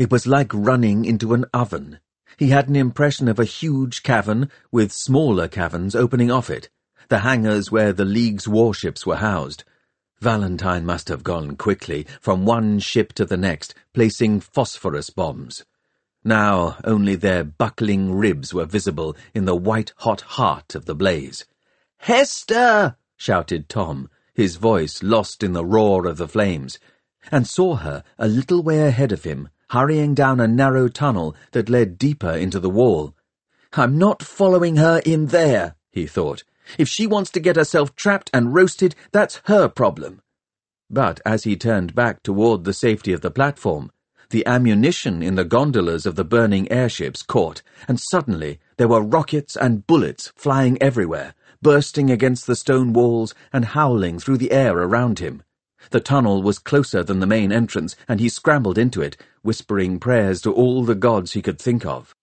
It 0.00 0.10
was 0.10 0.26
like 0.26 0.50
running 0.54 1.04
into 1.04 1.34
an 1.34 1.44
oven. 1.52 2.00
He 2.38 2.48
had 2.48 2.70
an 2.70 2.74
impression 2.76 3.28
of 3.28 3.38
a 3.38 3.44
huge 3.44 4.02
cavern 4.02 4.50
with 4.72 4.92
smaller 4.92 5.46
caverns 5.46 5.94
opening 5.94 6.30
off 6.30 6.48
it, 6.48 6.70
the 7.10 7.18
hangars 7.18 7.70
where 7.70 7.92
the 7.92 8.06
League's 8.06 8.48
warships 8.48 9.04
were 9.04 9.16
housed. 9.16 9.62
Valentine 10.18 10.86
must 10.86 11.08
have 11.08 11.22
gone 11.22 11.54
quickly 11.54 12.06
from 12.18 12.46
one 12.46 12.78
ship 12.78 13.12
to 13.12 13.26
the 13.26 13.36
next, 13.36 13.74
placing 13.92 14.40
phosphorus 14.40 15.10
bombs. 15.10 15.66
Now 16.24 16.78
only 16.82 17.14
their 17.14 17.44
buckling 17.44 18.14
ribs 18.14 18.54
were 18.54 18.64
visible 18.64 19.14
in 19.34 19.44
the 19.44 19.54
white-hot 19.54 20.22
heart 20.22 20.74
of 20.74 20.86
the 20.86 20.94
blaze. 20.94 21.44
Hester! 21.98 22.96
shouted 23.18 23.68
Tom, 23.68 24.08
his 24.32 24.56
voice 24.56 25.02
lost 25.02 25.42
in 25.42 25.52
the 25.52 25.62
roar 25.62 26.06
of 26.06 26.16
the 26.16 26.26
flames, 26.26 26.78
and 27.30 27.46
saw 27.46 27.74
her 27.74 28.02
a 28.18 28.28
little 28.28 28.62
way 28.62 28.80
ahead 28.80 29.12
of 29.12 29.24
him, 29.24 29.50
hurrying 29.70 30.14
down 30.14 30.40
a 30.40 30.48
narrow 30.48 30.88
tunnel 30.88 31.34
that 31.52 31.68
led 31.68 31.96
deeper 31.96 32.32
into 32.32 32.58
the 32.58 32.70
wall. 32.70 33.14
I'm 33.72 33.98
not 33.98 34.22
following 34.22 34.76
her 34.76 35.00
in 35.06 35.26
there, 35.26 35.76
he 35.90 36.06
thought. 36.06 36.42
If 36.76 36.88
she 36.88 37.06
wants 37.06 37.30
to 37.32 37.40
get 37.40 37.56
herself 37.56 37.94
trapped 37.94 38.30
and 38.34 38.54
roasted, 38.54 38.94
that's 39.12 39.40
her 39.44 39.68
problem. 39.68 40.22
But 40.90 41.20
as 41.24 41.44
he 41.44 41.56
turned 41.56 41.94
back 41.94 42.22
toward 42.22 42.64
the 42.64 42.72
safety 42.72 43.12
of 43.12 43.20
the 43.20 43.30
platform, 43.30 43.92
the 44.30 44.44
ammunition 44.44 45.22
in 45.22 45.36
the 45.36 45.44
gondolas 45.44 46.04
of 46.04 46.16
the 46.16 46.24
burning 46.24 46.70
airships 46.70 47.22
caught, 47.22 47.62
and 47.86 48.00
suddenly 48.00 48.58
there 48.76 48.88
were 48.88 49.02
rockets 49.02 49.56
and 49.56 49.86
bullets 49.86 50.32
flying 50.34 50.80
everywhere, 50.82 51.34
bursting 51.62 52.10
against 52.10 52.48
the 52.48 52.56
stone 52.56 52.92
walls 52.92 53.34
and 53.52 53.66
howling 53.66 54.18
through 54.18 54.38
the 54.38 54.50
air 54.50 54.76
around 54.76 55.20
him. 55.20 55.44
The 55.90 56.00
tunnel 56.00 56.42
was 56.42 56.58
closer 56.58 57.02
than 57.02 57.20
the 57.20 57.26
main 57.26 57.50
entrance, 57.50 57.96
and 58.06 58.20
he 58.20 58.28
scrambled 58.28 58.76
into 58.76 59.00
it, 59.00 59.16
whispering 59.42 59.98
prayers 59.98 60.42
to 60.42 60.52
all 60.52 60.84
the 60.84 60.94
gods 60.94 61.32
he 61.32 61.42
could 61.42 61.58
think 61.58 61.86
of. 61.86 62.14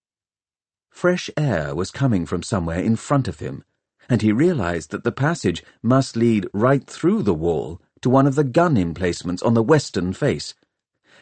Fresh 0.92 1.30
air 1.36 1.76
was 1.76 1.92
coming 1.92 2.26
from 2.26 2.44
somewhere 2.44 2.80
in 2.80 2.96
front 2.96 3.28
of 3.28 3.40
him, 3.40 3.64
and 4.10 4.22
he 4.22 4.32
realized 4.32 4.92
that 4.92 5.04
the 5.04 5.12
passage 5.12 5.64
must 5.84 6.16
lead 6.16 6.48
right 6.54 6.86
through 6.86 7.24
the 7.24 7.34
wall 7.34 7.82
to 8.02 8.10
one 8.10 8.28
of 8.28 8.36
the 8.36 8.44
gun 8.44 8.78
emplacements 8.78 9.42
on 9.42 9.54
the 9.54 9.64
western 9.64 10.14
face. 10.14 10.54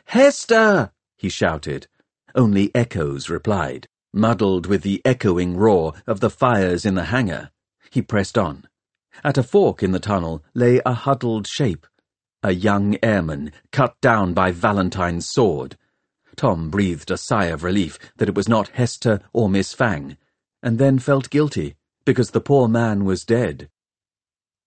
Hester! 0.06 0.92
he 1.18 1.30
shouted. 1.30 1.88
Only 2.36 2.74
echoes 2.75 3.30
replied, 3.30 3.88
muddled 4.13 4.65
with 4.65 4.82
the 4.82 5.01
echoing 5.06 5.58
roar 5.58 5.94
of 6.06 6.20
the 6.20 6.30
fires 6.30 6.86
in 6.86 6.96
the 6.96 7.06
hangar. 7.06 7.51
He 7.89 8.01
pressed 8.01 8.38
on. 8.38 8.68
At 9.24 9.38
a 9.38 9.44
fork 9.44 9.82
in 9.82 9.92
the 9.92 10.00
tunnel 10.00 10.44
lay 10.54 10.82
a 10.86 10.94
huddled 10.94 11.48
shape, 11.48 11.88
a 12.46 12.54
young 12.54 12.96
airman 13.02 13.52
cut 13.72 14.00
down 14.02 14.32
by 14.32 14.52
Valentine's 14.52 15.28
sword. 15.28 15.75
Tom 16.36 16.70
breathed 16.70 17.10
a 17.10 17.18
sigh 17.18 17.46
of 17.46 17.64
relief 17.64 17.98
that 18.18 18.30
it 18.30 18.36
was 18.36 18.48
not 18.48 18.68
Hester 18.68 19.20
or 19.34 19.50
Miss 19.50 19.74
Fang, 19.74 20.16
and 20.62 20.78
then 20.78 21.00
felt 21.00 21.32
guilty 21.32 21.75
because 22.06 22.32
the 22.32 22.40
poor 22.42 22.68
man 22.68 23.04
was 23.04 23.25
dead. 23.25 23.68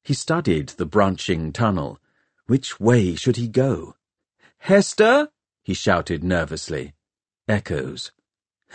He 0.02 0.12
studied 0.12 0.70
the 0.70 0.86
branching 0.86 1.52
tunnel. 1.52 2.00
Which 2.46 2.80
way 2.80 3.14
should 3.14 3.36
he 3.36 3.46
go? 3.46 3.94
Hester? 4.58 5.28
he 5.62 5.72
shouted 5.72 6.24
nervously. 6.24 6.94
Echoes. 7.46 8.10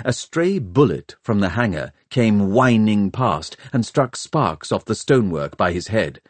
A 0.05 0.13
stray 0.13 0.59
bullet 0.59 1.17
from 1.21 1.41
the 1.41 1.49
hangar 1.49 1.91
came 2.09 2.51
whining 2.53 3.11
past 3.11 3.57
and 3.73 3.85
struck 3.85 4.15
sparks 4.15 4.71
off 4.71 4.85
the 4.85 4.95
stonework 4.95 5.57
by 5.57 5.73
his 5.73 5.89
head. 5.89 6.21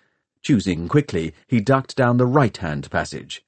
Choosing 0.44 0.90
quickly, 0.90 1.34
he 1.48 1.62
ducked 1.62 1.96
down 1.96 2.18
the 2.18 2.28
right-hand 2.28 2.92
passage. 2.92 3.46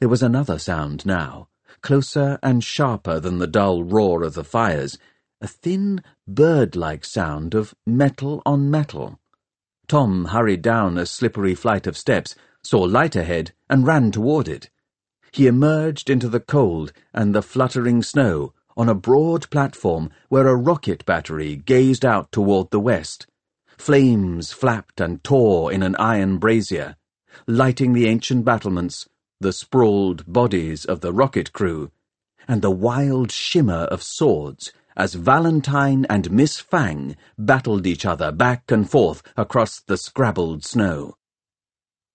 There 0.00 0.08
was 0.08 0.22
another 0.22 0.58
sound 0.58 1.04
now, 1.04 1.48
closer 1.82 2.38
and 2.42 2.64
sharper 2.64 3.20
than 3.20 3.38
the 3.38 3.46
dull 3.46 3.84
roar 3.84 4.22
of 4.22 4.32
the 4.32 4.42
fires, 4.42 4.98
a 5.42 5.46
thin, 5.46 6.02
bird-like 6.26 7.04
sound 7.04 7.54
of 7.54 7.74
metal 7.86 8.42
on 8.46 8.70
metal. 8.70 9.20
Tom 9.86 10.26
hurried 10.26 10.62
down 10.62 10.96
a 10.96 11.04
slippery 11.04 11.54
flight 11.54 11.86
of 11.86 11.96
steps, 11.96 12.34
saw 12.62 12.80
light 12.80 13.14
ahead, 13.14 13.52
and 13.68 13.86
ran 13.86 14.10
toward 14.10 14.48
it. 14.48 14.70
He 15.30 15.46
emerged 15.46 16.08
into 16.08 16.30
the 16.30 16.40
cold 16.40 16.94
and 17.12 17.34
the 17.34 17.42
fluttering 17.42 18.02
snow 18.02 18.54
on 18.78 18.88
a 18.88 18.94
broad 18.94 19.50
platform 19.50 20.10
where 20.30 20.48
a 20.48 20.56
rocket 20.56 21.04
battery 21.04 21.54
gazed 21.54 22.04
out 22.04 22.32
toward 22.32 22.70
the 22.70 22.80
west. 22.80 23.26
Flames 23.76 24.52
flapped 24.52 25.00
and 25.00 25.22
tore 25.22 25.72
in 25.72 25.82
an 25.82 25.96
iron 25.96 26.38
brazier, 26.38 26.96
lighting 27.46 27.92
the 27.92 28.06
ancient 28.06 28.44
battlements, 28.44 29.08
the 29.40 29.52
sprawled 29.52 30.30
bodies 30.32 30.84
of 30.84 31.00
the 31.00 31.12
rocket 31.12 31.52
crew, 31.52 31.90
and 32.46 32.62
the 32.62 32.70
wild 32.70 33.30
shimmer 33.30 33.84
of 33.84 34.02
swords 34.02 34.72
as 34.96 35.14
Valentine 35.14 36.06
and 36.08 36.30
Miss 36.30 36.60
Fang 36.60 37.16
battled 37.36 37.86
each 37.86 38.06
other 38.06 38.30
back 38.30 38.70
and 38.70 38.88
forth 38.88 39.22
across 39.36 39.80
the 39.80 39.96
scrabbled 39.96 40.64
snow. 40.64 41.16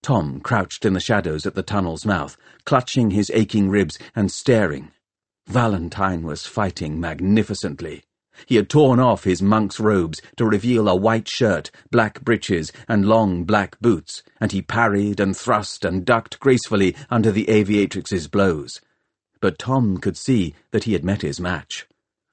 Tom 0.01 0.39
crouched 0.39 0.85
in 0.85 0.93
the 0.93 0.99
shadows 0.99 1.45
at 1.45 1.55
the 1.55 1.63
tunnel's 1.63 2.05
mouth, 2.05 2.37
clutching 2.63 3.11
his 3.11 3.29
aching 3.33 3.69
ribs 3.69 3.99
and 4.15 4.31
staring. 4.31 4.91
Valentine 5.47 6.23
was 6.23 6.45
fighting 6.45 6.99
magnificently. 6.99 8.03
He 8.45 8.55
had 8.55 8.69
torn 8.69 8.99
off 8.99 9.23
his 9.23 9.41
monk's 9.41 9.79
robes 9.79 10.21
to 10.37 10.45
reveal 10.45 10.87
a 10.87 10.95
white 10.95 11.27
shirt, 11.27 11.71
black 11.91 12.21
breeches, 12.21 12.71
and 12.87 13.05
long 13.05 13.43
black 13.43 13.79
boots, 13.81 14.23
and 14.39 14.51
he 14.51 14.61
parried 14.61 15.19
and 15.19 15.35
thrust 15.35 15.83
and 15.83 16.05
ducked 16.05 16.39
gracefully 16.39 16.95
under 17.09 17.31
the 17.31 17.45
aviatrix's 17.49 18.27
blows. 18.27 18.79
But 19.41 19.59
Tom 19.59 19.97
could 19.97 20.17
see 20.17 20.55
that 20.71 20.85
he 20.85 20.93
had 20.93 21.03
met 21.03 21.21
his 21.21 21.39
match. 21.39 21.87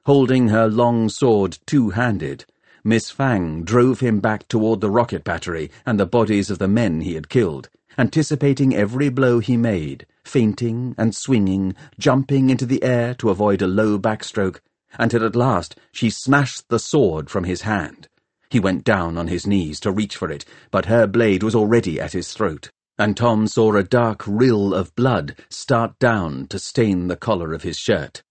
Holding 0.05 0.49
her 0.49 0.69
long 0.69 1.09
sword 1.09 1.59
two-handed, 1.67 2.45
Miss 2.85 3.11
Fang 3.11 3.65
drove 3.65 3.99
him 3.99 4.21
back 4.21 4.47
toward 4.47 4.81
the 4.81 4.91
rocket 4.91 5.25
battery 5.25 5.73
and 5.85 5.99
the 5.99 6.07
bodies 6.07 6.51
of 6.51 6.59
the 6.59 6.69
men 6.69 7.01
he 7.01 7.15
had 7.15 7.29
killed, 7.29 7.69
anticipating 7.99 8.75
every 8.75 9.09
blow 9.09 9.41
he 9.41 9.57
made, 9.57 10.07
feinting 10.25 10.95
and 10.97 11.15
swinging, 11.15 11.75
jumping 11.99 12.51
into 12.51 12.65
the 12.65 12.83
air 12.85 13.15
to 13.15 13.31
avoid 13.31 13.61
a 13.63 13.67
low 13.67 13.99
backstroke, 13.99 14.61
until 14.99 15.25
at 15.25 15.37
last 15.37 15.77
she 15.93 16.11
smashed 16.11 16.69
the 16.69 16.79
sword 16.79 17.31
from 17.31 17.45
his 17.45 17.63
hand. 17.63 18.09
He 18.51 18.61
went 18.61 18.85
down 18.85 19.19
on 19.19 19.29
his 19.29 19.47
knees 19.47 19.81
to 19.81 19.91
reach 19.91 20.17
for 20.17 20.31
it, 20.31 20.45
but 20.71 20.87
her 20.87 21.07
blade 21.07 21.43
was 21.43 21.55
already 21.55 22.01
at 22.01 22.13
his 22.13 22.33
throat, 22.33 22.71
and 22.99 23.17
Tom 23.17 23.47
saw 23.47 23.75
a 23.75 23.83
dark 23.83 24.23
rill 24.27 24.73
of 24.73 24.95
blood 24.95 25.37
start 25.51 25.99
down 25.99 26.47
to 26.49 26.59
stain 26.59 27.09
the 27.09 27.17
collar 27.17 27.53
of 27.53 27.63
his 27.63 27.77
shirt. 27.77 28.23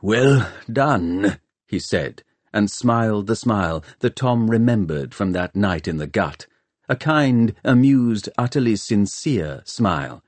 Well 0.00 0.50
done, 0.70 1.38
he 1.66 1.78
said, 1.78 2.24
and 2.52 2.70
smiled 2.70 3.28
the 3.28 3.36
smile 3.36 3.84
that 4.00 4.16
Tom 4.16 4.50
remembered 4.50 5.14
from 5.14 5.32
that 5.32 5.54
night 5.54 5.86
in 5.86 5.98
the 5.98 6.06
gut. 6.06 6.46
A 6.88 6.96
kind, 6.96 7.54
amused, 7.64 8.28
utterly 8.36 8.76
sincere 8.76 9.62
smile. 9.64 10.22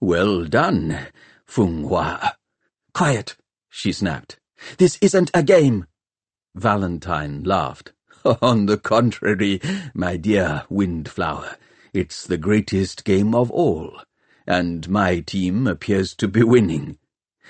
Well 0.00 0.44
done, 0.44 1.08
Feng 1.44 1.82
Hua. 1.82 2.36
Quiet, 2.94 3.36
she 3.68 3.92
snapped. 3.92 4.38
This 4.78 4.98
isn't 5.00 5.30
a 5.34 5.42
game. 5.42 5.86
Valentine 6.54 7.42
laughed. 7.44 7.92
On 8.42 8.66
the 8.66 8.78
contrary, 8.78 9.60
my 9.94 10.16
dear 10.16 10.64
Windflower, 10.68 11.56
it's 11.92 12.26
the 12.26 12.38
greatest 12.38 13.04
game 13.04 13.34
of 13.34 13.50
all, 13.50 14.00
and 14.46 14.88
my 14.88 15.20
team 15.20 15.66
appears 15.66 16.14
to 16.16 16.28
be 16.28 16.42
winning. 16.42 16.98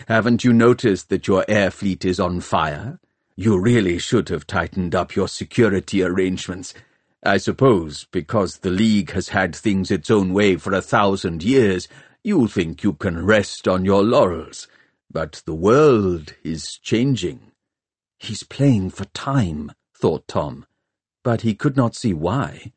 Haven't 0.09 0.45
you 0.45 0.53
noticed 0.53 1.09
that 1.09 1.27
your 1.27 1.45
air 1.49 1.71
fleet 1.71 2.05
is 2.05 2.21
on 2.21 2.41
fire? 2.41 3.01
You 3.35 3.59
really 3.59 3.99
should 3.99 4.29
have 4.29 4.47
tightened 4.47 4.95
up 4.95 5.17
your 5.17 5.29
security 5.29 6.03
arrangements. 6.03 6.75
I 7.23 7.39
suppose 7.39 8.07
because 8.11 8.59
the 8.59 8.71
League 8.71 9.13
has 9.13 9.31
had 9.31 9.55
things 9.55 9.91
its 9.91 10.11
own 10.11 10.33
way 10.33 10.57
for 10.57 10.73
a 10.73 10.83
thousand 10.83 11.43
years, 11.43 11.89
you 12.23 12.47
think 12.47 12.83
you 12.83 12.93
can 12.93 13.25
rest 13.25 13.67
on 13.67 13.85
your 13.85 14.03
laurels. 14.03 14.69
But 15.17 15.41
the 15.47 15.55
world 15.55 16.35
is 16.45 16.79
changing. 16.83 17.53
He's 18.19 18.43
playing 18.43 18.91
for 18.91 19.07
time, 19.07 19.73
thought 19.97 20.29
Tom, 20.29 20.67
but 21.25 21.41
he 21.41 21.55
could 21.55 21.75
not 21.75 21.95
see 21.95 22.13
why. 22.13 22.75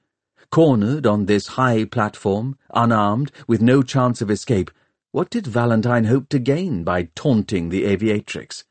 Cornered 0.49 1.05
on 1.05 1.25
this 1.25 1.47
high 1.59 1.83
platform, 1.83 2.57
unarmed, 2.73 3.33
with 3.45 3.61
no 3.61 3.83
chance 3.83 4.21
of 4.21 4.31
escape, 4.31 4.71
what 5.11 5.29
did 5.29 5.47
Valentine 5.47 6.05
hope 6.05 6.29
to 6.29 6.39
gain 6.39 6.85
by 6.85 7.09
taunting 7.13 7.67
the 7.67 7.83
aviatrix? 7.83 8.63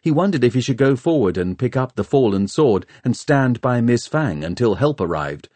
He 0.00 0.12
wondered 0.12 0.44
if 0.44 0.54
he 0.54 0.60
should 0.60 0.76
go 0.76 0.94
forward 0.94 1.36
and 1.36 1.58
pick 1.58 1.76
up 1.76 1.96
the 1.96 2.04
fallen 2.04 2.46
sword 2.46 2.86
and 3.02 3.16
stand 3.16 3.60
by 3.60 3.80
Miss 3.80 4.06
Fang 4.06 4.44
until 4.44 4.76
help 4.76 5.00
arrived. 5.00 5.48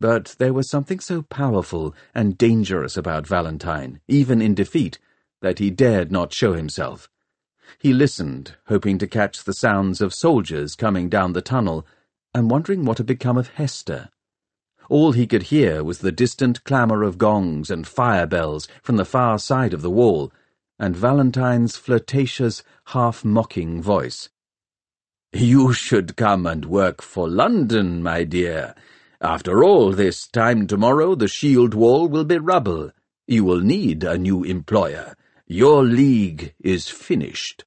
But 0.00 0.36
there 0.38 0.52
was 0.52 0.68
something 0.68 1.00
so 1.00 1.22
powerful 1.22 1.94
and 2.14 2.36
dangerous 2.36 2.98
about 2.98 3.26
Valentine, 3.26 4.00
even 4.06 4.42
in 4.42 4.54
defeat, 4.54 4.98
that 5.44 5.58
he 5.58 5.68
dared 5.68 6.10
not 6.10 6.32
show 6.32 6.54
himself. 6.54 7.10
He 7.78 7.92
listened, 7.92 8.54
hoping 8.68 8.96
to 8.96 9.06
catch 9.06 9.44
the 9.44 9.52
sounds 9.52 10.00
of 10.00 10.14
soldiers 10.14 10.74
coming 10.74 11.10
down 11.10 11.34
the 11.34 11.42
tunnel, 11.42 11.86
and 12.32 12.50
wondering 12.50 12.86
what 12.86 12.96
had 12.96 13.06
become 13.06 13.36
of 13.36 13.50
Hester. 13.50 14.08
All 14.88 15.12
he 15.12 15.26
could 15.26 15.44
hear 15.44 15.84
was 15.84 15.98
the 15.98 16.10
distant 16.10 16.64
clamour 16.64 17.02
of 17.02 17.18
gongs 17.18 17.70
and 17.70 17.86
fire 17.86 18.26
bells 18.26 18.66
from 18.82 18.96
the 18.96 19.04
far 19.04 19.38
side 19.38 19.74
of 19.74 19.82
the 19.82 19.90
wall, 19.90 20.32
and 20.78 20.96
Valentine's 20.96 21.76
flirtatious, 21.76 22.62
half-mocking 22.86 23.82
voice. 23.82 24.30
You 25.34 25.74
should 25.74 26.16
come 26.16 26.46
and 26.46 26.64
work 26.64 27.02
for 27.02 27.28
London, 27.28 28.02
my 28.02 28.24
dear. 28.24 28.74
After 29.20 29.62
all, 29.62 29.92
this 29.92 30.26
time 30.26 30.66
tomorrow 30.66 31.14
the 31.14 31.28
shield 31.28 31.74
wall 31.74 32.08
will 32.08 32.24
be 32.24 32.38
rubble. 32.38 32.92
You 33.26 33.44
will 33.44 33.60
need 33.60 34.04
a 34.04 34.16
new 34.16 34.42
employer. 34.42 35.14
Your 35.54 35.84
league 35.84 36.52
is 36.58 36.88
finished. 36.88 37.64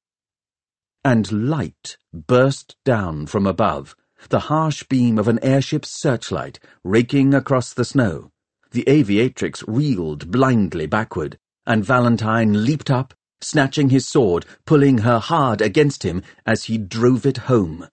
And 1.02 1.48
light 1.48 1.96
burst 2.12 2.76
down 2.84 3.24
from 3.24 3.46
above, 3.46 3.96
the 4.28 4.40
harsh 4.50 4.82
beam 4.82 5.18
of 5.18 5.26
an 5.26 5.38
airship's 5.42 5.88
searchlight 5.88 6.60
raking 6.84 7.32
across 7.32 7.72
the 7.72 7.86
snow. 7.86 8.30
The 8.72 8.84
aviatrix 8.86 9.64
reeled 9.66 10.30
blindly 10.30 10.84
backward, 10.84 11.38
and 11.66 11.82
Valentine 11.82 12.62
leaped 12.62 12.90
up, 12.90 13.14
snatching 13.40 13.88
his 13.88 14.06
sword, 14.06 14.44
pulling 14.66 14.98
her 14.98 15.18
hard 15.18 15.62
against 15.62 16.02
him 16.02 16.22
as 16.44 16.64
he 16.64 16.76
drove 16.76 17.24
it 17.24 17.48
home. 17.48 17.88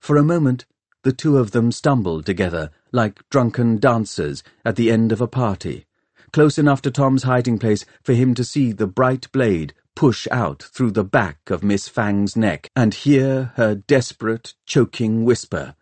For 0.00 0.16
a 0.16 0.24
moment, 0.24 0.66
the 1.04 1.12
two 1.12 1.38
of 1.38 1.52
them 1.52 1.70
stumbled 1.70 2.26
together, 2.26 2.72
like 2.90 3.22
drunken 3.30 3.78
dancers 3.78 4.42
at 4.64 4.74
the 4.74 4.90
end 4.90 5.12
of 5.12 5.20
a 5.20 5.28
party, 5.28 5.86
close 6.32 6.58
enough 6.58 6.82
to 6.82 6.90
Tom's 6.90 7.22
hiding 7.22 7.58
place 7.58 7.84
for 8.02 8.12
him 8.12 8.34
to 8.34 8.44
see 8.44 8.72
the 8.72 8.86
bright 8.86 9.30
blade 9.32 9.74
push 9.94 10.28
out 10.30 10.62
through 10.62 10.92
the 10.92 11.04
back 11.04 11.50
of 11.50 11.64
Miss 11.64 11.88
Fang's 11.88 12.36
neck 12.36 12.70
and 12.76 12.94
hear 12.94 13.52
her 13.56 13.74
desperate, 13.74 14.54
choking 14.64 15.24
whisper. 15.24 15.74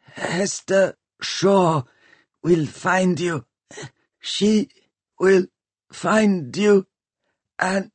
Hester 0.00 0.96
Shaw 1.20 1.82
will 2.42 2.66
find 2.66 3.20
you. 3.20 3.46
She 4.18 4.68
will 5.18 5.46
find 5.92 6.56
you, 6.56 6.86
and... 7.58 7.90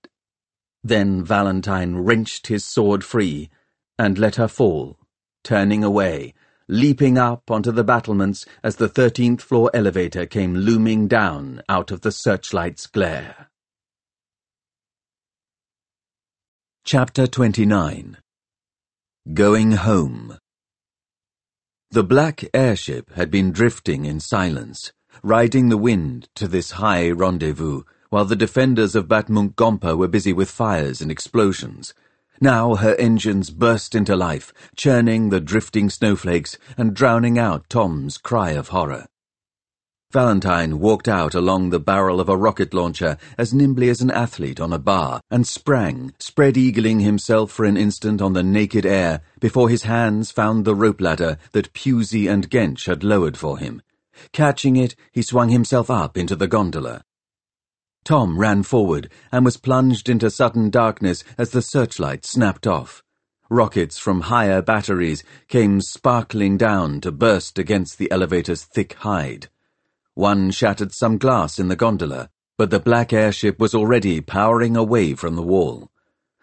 Then 0.84 1.24
Valentine 1.24 1.98
wrenched 1.98 2.48
his 2.48 2.64
sword 2.64 3.04
free 3.04 3.50
and 4.00 4.18
let 4.18 4.36
her 4.36 4.48
fall, 4.48 4.98
turning 5.44 5.84
away, 5.84 6.34
leaping 6.70 7.18
up 7.18 7.50
onto 7.50 7.72
the 7.72 7.84
battlements 7.84 8.46
as 8.64 8.76
the 8.76 8.90
thirteenth 8.90 9.42
floor 9.42 9.72
elevator 9.74 10.26
came 10.26 10.54
looming 10.54 11.08
down 11.08 11.62
out 11.70 11.92
of 11.92 12.02
the 12.02 12.12
searchlight's 12.12 12.88
glare. 12.88 13.50
Chapter 16.84 17.28
29 17.28 18.18
Going 19.34 19.74
Home 19.74 20.38
The 21.92 22.04
black 22.04 22.46
airship 22.54 23.12
had 23.14 23.30
been 23.30 23.52
drifting 23.52 24.06
in 24.06 24.22
silence, 24.22 24.94
riding 25.22 25.68
the 25.68 25.78
wind 25.78 26.30
to 26.36 26.48
this 26.48 26.72
high 26.72 27.12
rendezvous, 27.12 27.84
while 28.10 28.24
the 28.24 28.38
defenders 28.38 28.96
of 28.96 29.10
Batmunkh 29.10 29.56
Gompa 29.56 29.98
were 29.98 30.08
busy 30.08 30.32
with 30.32 30.50
fires 30.50 31.02
and 31.02 31.12
explosions. 31.12 31.94
Now 32.40 32.76
her 32.76 32.96
engines 32.96 33.50
burst 33.50 33.96
into 33.96 34.16
life, 34.16 34.54
churning 34.76 35.30
the 35.30 35.40
drifting 35.40 35.90
snowflakes 35.90 36.58
and 36.78 36.94
drowning 36.94 37.40
out 37.40 37.70
Tom's 37.70 38.18
cry 38.18 38.52
of 38.52 38.68
horror. 38.68 39.08
Valentine 40.12 40.80
walked 40.80 41.10
out 41.10 41.36
along 41.36 41.70
the 41.70 41.80
barrel 41.80 42.22
of 42.22 42.30
a 42.30 42.38
rocket 42.38 42.74
launcher 42.74 43.18
as 43.38 43.54
nimbly 43.54 43.90
as 43.90 44.02
an 44.02 44.12
athlete 44.12 44.60
on 44.60 44.72
a 44.72 44.80
bar 44.80 45.20
and 45.30 45.46
sprang, 45.46 46.14
spread-eagling 46.20 47.02
himself 47.02 47.52
for 47.52 47.66
an 47.66 47.76
instant 47.76 48.22
on 48.22 48.32
the 48.34 48.44
naked 48.44 48.86
air 48.86 49.22
before 49.42 49.68
his 49.68 49.84
hands 49.84 50.32
found 50.32 50.64
the 50.64 50.76
rope 50.76 51.02
ladder 51.02 51.38
that 51.52 51.74
Pewsey 51.74 52.28
and 52.28 52.50
Gench 52.50 52.86
had 52.86 53.04
lowered 53.04 53.36
for 53.36 53.58
him. 53.58 53.82
Catching 54.32 54.78
it, 54.78 54.96
he 55.12 55.22
swung 55.22 55.50
himself 55.50 55.90
up 55.90 56.18
into 56.18 56.36
the 56.36 56.48
gondola. 56.48 57.04
Tom 58.08 58.40
ran 58.40 58.64
forward 58.64 59.12
and 59.34 59.44
was 59.44 59.58
plunged 59.58 60.08
into 60.08 60.30
sudden 60.30 60.70
darkness 60.70 61.26
as 61.38 61.50
the 61.50 61.62
searchlight 61.62 62.26
snapped 62.26 62.66
off. 62.66 63.04
Rockets 63.50 63.98
from 63.98 64.22
higher 64.22 64.62
batteries 64.62 65.26
came 65.50 65.82
sparkling 65.82 66.56
down 66.56 67.02
to 67.02 67.12
burst 67.12 67.60
against 67.60 67.98
the 67.98 68.10
elevator's 68.10 68.64
thick 68.64 68.94
hide. 68.94 69.50
One 70.14 70.52
shattered 70.52 70.94
some 70.94 71.18
glass 71.18 71.60
in 71.60 71.68
the 71.68 71.76
gondola, 71.76 72.30
but 72.58 72.70
the 72.70 72.80
black 72.80 73.12
airship 73.12 73.60
was 73.60 73.76
already 73.76 74.22
powering 74.22 74.78
away 74.78 75.14
from 75.14 75.36
the 75.36 75.44
wall. 75.44 75.92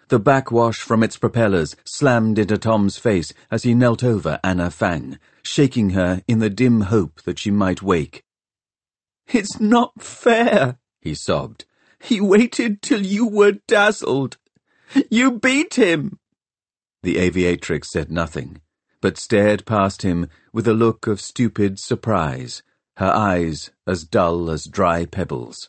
The 0.09 0.19
backwash 0.19 0.81
from 0.81 1.03
its 1.03 1.17
propellers 1.17 1.77
slammed 1.87 2.39
into 2.39 2.59
Tom's 2.59 2.99
face 2.99 3.33
as 3.51 3.63
he 3.63 3.73
knelt 3.73 4.05
over 4.05 4.39
Anna 4.45 4.71
Fang, 4.71 5.19
shaking 5.43 5.91
her 5.91 6.21
in 6.29 6.41
the 6.41 6.51
dim 6.51 6.83
hope 6.83 7.23
that 7.23 7.39
she 7.39 7.51
might 7.51 7.81
wake. 7.81 8.23
It's 9.33 9.59
not 9.59 10.03
fair, 10.03 10.77
he 11.05 11.15
sobbed. 11.15 11.67
He 12.03 12.21
waited 12.21 12.83
till 12.83 13.05
you 13.05 13.27
were 13.27 13.59
dazzled. 13.69 14.39
You 15.11 15.39
beat 15.39 15.75
him. 15.75 16.19
The 17.03 17.17
aviatrix 17.17 17.87
said 17.87 18.11
nothing, 18.11 18.63
but 19.01 19.19
stared 19.19 19.67
past 19.67 20.03
him 20.03 20.29
with 20.53 20.67
a 20.67 20.75
look 20.75 21.07
of 21.07 21.21
stupid 21.21 21.79
surprise, 21.79 22.63
her 22.97 23.11
eyes 23.11 23.71
as 23.87 24.05
dull 24.05 24.51
as 24.51 24.65
dry 24.65 25.05
pebbles. 25.05 25.69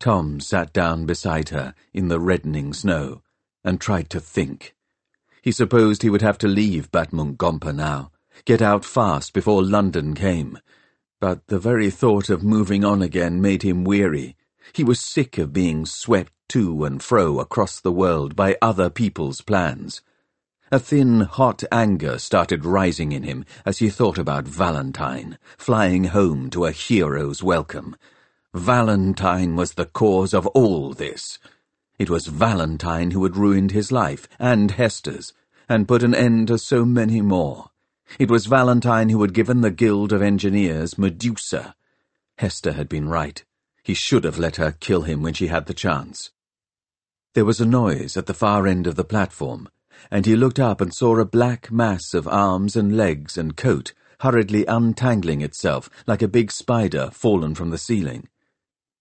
Tom 0.00 0.40
sat 0.40 0.72
down 0.72 1.04
beside 1.06 1.50
her 1.50 1.74
in 1.92 2.08
the 2.08 2.18
reddening 2.18 2.72
snow 2.72 3.22
and 3.62 3.80
tried 3.80 4.10
to 4.10 4.20
think. 4.20 4.74
He 5.42 5.52
supposed 5.52 6.02
he 6.02 6.10
would 6.10 6.22
have 6.22 6.38
to 6.38 6.48
leave 6.48 6.90
Batmunkh 6.90 7.36
Gompa 7.36 7.74
now, 7.74 8.10
get 8.44 8.62
out 8.62 8.84
fast 8.84 9.32
before 9.32 9.62
London 9.62 10.14
came. 10.14 10.58
But 11.22 11.46
the 11.46 11.60
very 11.60 11.88
thought 11.88 12.30
of 12.30 12.42
moving 12.42 12.84
on 12.84 13.00
again 13.00 13.40
made 13.40 13.62
him 13.62 13.84
weary. 13.84 14.34
He 14.72 14.82
was 14.82 14.98
sick 14.98 15.38
of 15.38 15.52
being 15.52 15.86
swept 15.86 16.32
to 16.48 16.84
and 16.84 17.00
fro 17.00 17.38
across 17.38 17.78
the 17.78 17.92
world 17.92 18.34
by 18.34 18.56
other 18.60 18.90
people's 18.90 19.40
plans. 19.40 20.02
A 20.72 20.80
thin, 20.80 21.20
hot 21.20 21.62
anger 21.70 22.18
started 22.18 22.64
rising 22.64 23.12
in 23.12 23.22
him 23.22 23.44
as 23.64 23.78
he 23.78 23.88
thought 23.88 24.18
about 24.18 24.48
Valentine, 24.48 25.38
flying 25.56 26.06
home 26.06 26.50
to 26.50 26.64
a 26.64 26.72
hero's 26.72 27.40
welcome. 27.40 27.94
Valentine 28.52 29.54
was 29.54 29.74
the 29.74 29.86
cause 29.86 30.34
of 30.34 30.48
all 30.48 30.92
this. 30.92 31.38
It 32.00 32.10
was 32.10 32.26
Valentine 32.26 33.12
who 33.12 33.22
had 33.22 33.36
ruined 33.36 33.70
his 33.70 33.92
life, 33.92 34.26
and 34.40 34.72
Hester's, 34.72 35.32
and 35.68 35.86
put 35.86 36.02
an 36.02 36.16
end 36.16 36.48
to 36.48 36.58
so 36.58 36.84
many 36.84 37.20
more. 37.20 37.70
It 38.18 38.30
was 38.30 38.46
Valentine 38.46 39.08
who 39.08 39.22
had 39.22 39.32
given 39.32 39.60
the 39.60 39.70
Guild 39.70 40.12
of 40.12 40.20
Engineers 40.20 40.98
Medusa. 40.98 41.74
Hester 42.38 42.72
had 42.72 42.88
been 42.88 43.08
right. 43.08 43.42
He 43.82 43.94
should 43.94 44.24
have 44.24 44.38
let 44.38 44.56
her 44.56 44.72
kill 44.72 45.02
him 45.02 45.22
when 45.22 45.34
she 45.34 45.46
had 45.46 45.66
the 45.66 45.74
chance. 45.74 46.30
There 47.34 47.44
was 47.44 47.60
a 47.60 47.66
noise 47.66 48.16
at 48.16 48.26
the 48.26 48.34
far 48.34 48.66
end 48.66 48.86
of 48.86 48.96
the 48.96 49.04
platform, 49.04 49.68
and 50.10 50.26
he 50.26 50.36
looked 50.36 50.60
up 50.60 50.80
and 50.80 50.94
saw 50.94 51.18
a 51.18 51.24
black 51.24 51.72
mass 51.72 52.12
of 52.12 52.28
arms 52.28 52.76
and 52.76 52.96
legs 52.96 53.38
and 53.38 53.56
coat 53.56 53.94
hurriedly 54.20 54.64
untangling 54.66 55.40
itself 55.40 55.90
like 56.06 56.22
a 56.22 56.28
big 56.28 56.52
spider 56.52 57.10
fallen 57.12 57.56
from 57.56 57.70
the 57.70 57.78
ceiling. 57.78 58.28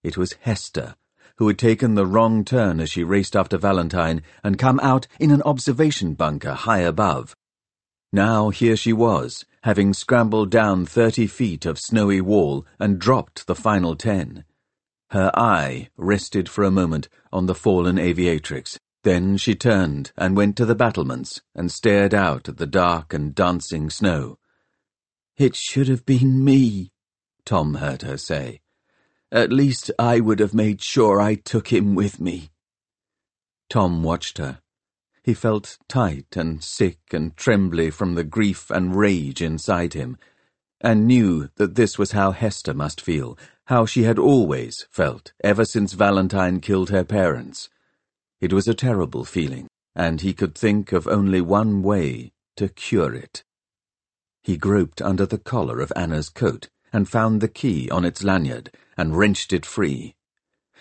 It 0.03 0.17
was 0.17 0.33
Hester, 0.41 0.95
who 1.35 1.47
had 1.47 1.59
taken 1.59 1.93
the 1.93 2.07
wrong 2.07 2.43
turn 2.43 2.79
as 2.79 2.89
she 2.89 3.03
raced 3.03 3.35
after 3.35 3.57
Valentine 3.57 4.23
and 4.43 4.57
come 4.57 4.79
out 4.79 5.07
in 5.19 5.29
an 5.29 5.43
observation 5.43 6.15
bunker 6.15 6.53
high 6.53 6.79
above. 6.79 7.35
Now 8.13 8.49
here 8.49 8.75
she 8.75 8.91
was, 8.93 9.45
having 9.63 9.93
scrambled 9.93 10.49
down 10.51 10.85
thirty 10.85 11.27
feet 11.27 11.65
of 11.65 11.79
snowy 11.79 12.19
wall 12.21 12.65
and 12.79 12.99
dropped 12.99 13.47
the 13.47 13.55
final 13.55 13.95
ten. 13.95 14.43
Her 15.11 15.31
eye 15.33 15.89
rested 15.97 16.49
for 16.49 16.63
a 16.63 16.71
moment 16.71 17.09
on 17.31 17.45
the 17.45 17.55
fallen 17.55 17.97
aviatrix, 17.97 18.77
Then 19.03 19.37
she 19.37 19.55
turned 19.55 20.11
and 20.15 20.37
went 20.37 20.55
to 20.57 20.65
the 20.65 20.75
battlements 20.75 21.41
and 21.55 21.71
stared 21.71 22.13
out 22.13 22.47
at 22.47 22.57
the 22.57 22.67
dark 22.67 23.13
and 23.13 23.33
dancing 23.33 23.89
snow. 23.89 24.37
It 25.37 25.55
should 25.55 25.87
have 25.87 26.05
been 26.05 26.43
me, 26.43 26.91
Tom 27.45 27.75
heard 27.75 28.03
her 28.03 28.17
say. 28.17 28.61
At 29.31 29.51
least 29.51 29.89
I 29.97 30.19
would 30.19 30.39
have 30.39 30.53
made 30.53 30.81
sure 30.81 31.19
I 31.19 31.35
took 31.35 31.71
him 31.71 31.95
with 31.95 32.19
me. 32.19 32.51
Tom 33.69 34.03
watched 34.03 34.37
her. 34.37 34.60
He 35.23 35.33
felt 35.35 35.77
tight 35.87 36.35
and 36.35 36.63
sick 36.63 36.99
and 37.11 37.37
trembly 37.37 37.91
from 37.91 38.15
the 38.15 38.23
grief 38.23 38.71
and 38.71 38.95
rage 38.95 39.41
inside 39.41 39.93
him, 39.93 40.17
and 40.79 41.05
knew 41.05 41.49
that 41.57 41.75
this 41.75 41.99
was 41.99 42.13
how 42.13 42.31
Hester 42.31 42.73
must 42.73 42.99
feel, 42.99 43.37
how 43.65 43.85
she 43.85 44.03
had 44.03 44.17
always 44.17 44.87
felt 44.89 45.31
ever 45.43 45.63
since 45.63 45.93
Valentine 45.93 46.59
killed 46.59 46.89
her 46.89 47.03
parents. 47.03 47.69
It 48.39 48.51
was 48.51 48.67
a 48.67 48.73
terrible 48.73 49.23
feeling, 49.23 49.67
and 49.95 50.21
he 50.21 50.33
could 50.33 50.55
think 50.55 50.91
of 50.91 51.07
only 51.07 51.39
one 51.39 51.83
way 51.83 52.31
to 52.55 52.67
cure 52.67 53.13
it. 53.13 53.43
He 54.41 54.57
groped 54.57 55.03
under 55.03 55.27
the 55.27 55.37
collar 55.37 55.81
of 55.81 55.93
Anna's 55.95 56.29
coat 56.29 56.69
and 56.91 57.07
found 57.07 57.41
the 57.41 57.47
key 57.47 57.91
on 57.91 58.05
its 58.05 58.23
lanyard 58.23 58.71
and 58.97 59.15
wrenched 59.15 59.53
it 59.53 59.67
free. 59.67 60.15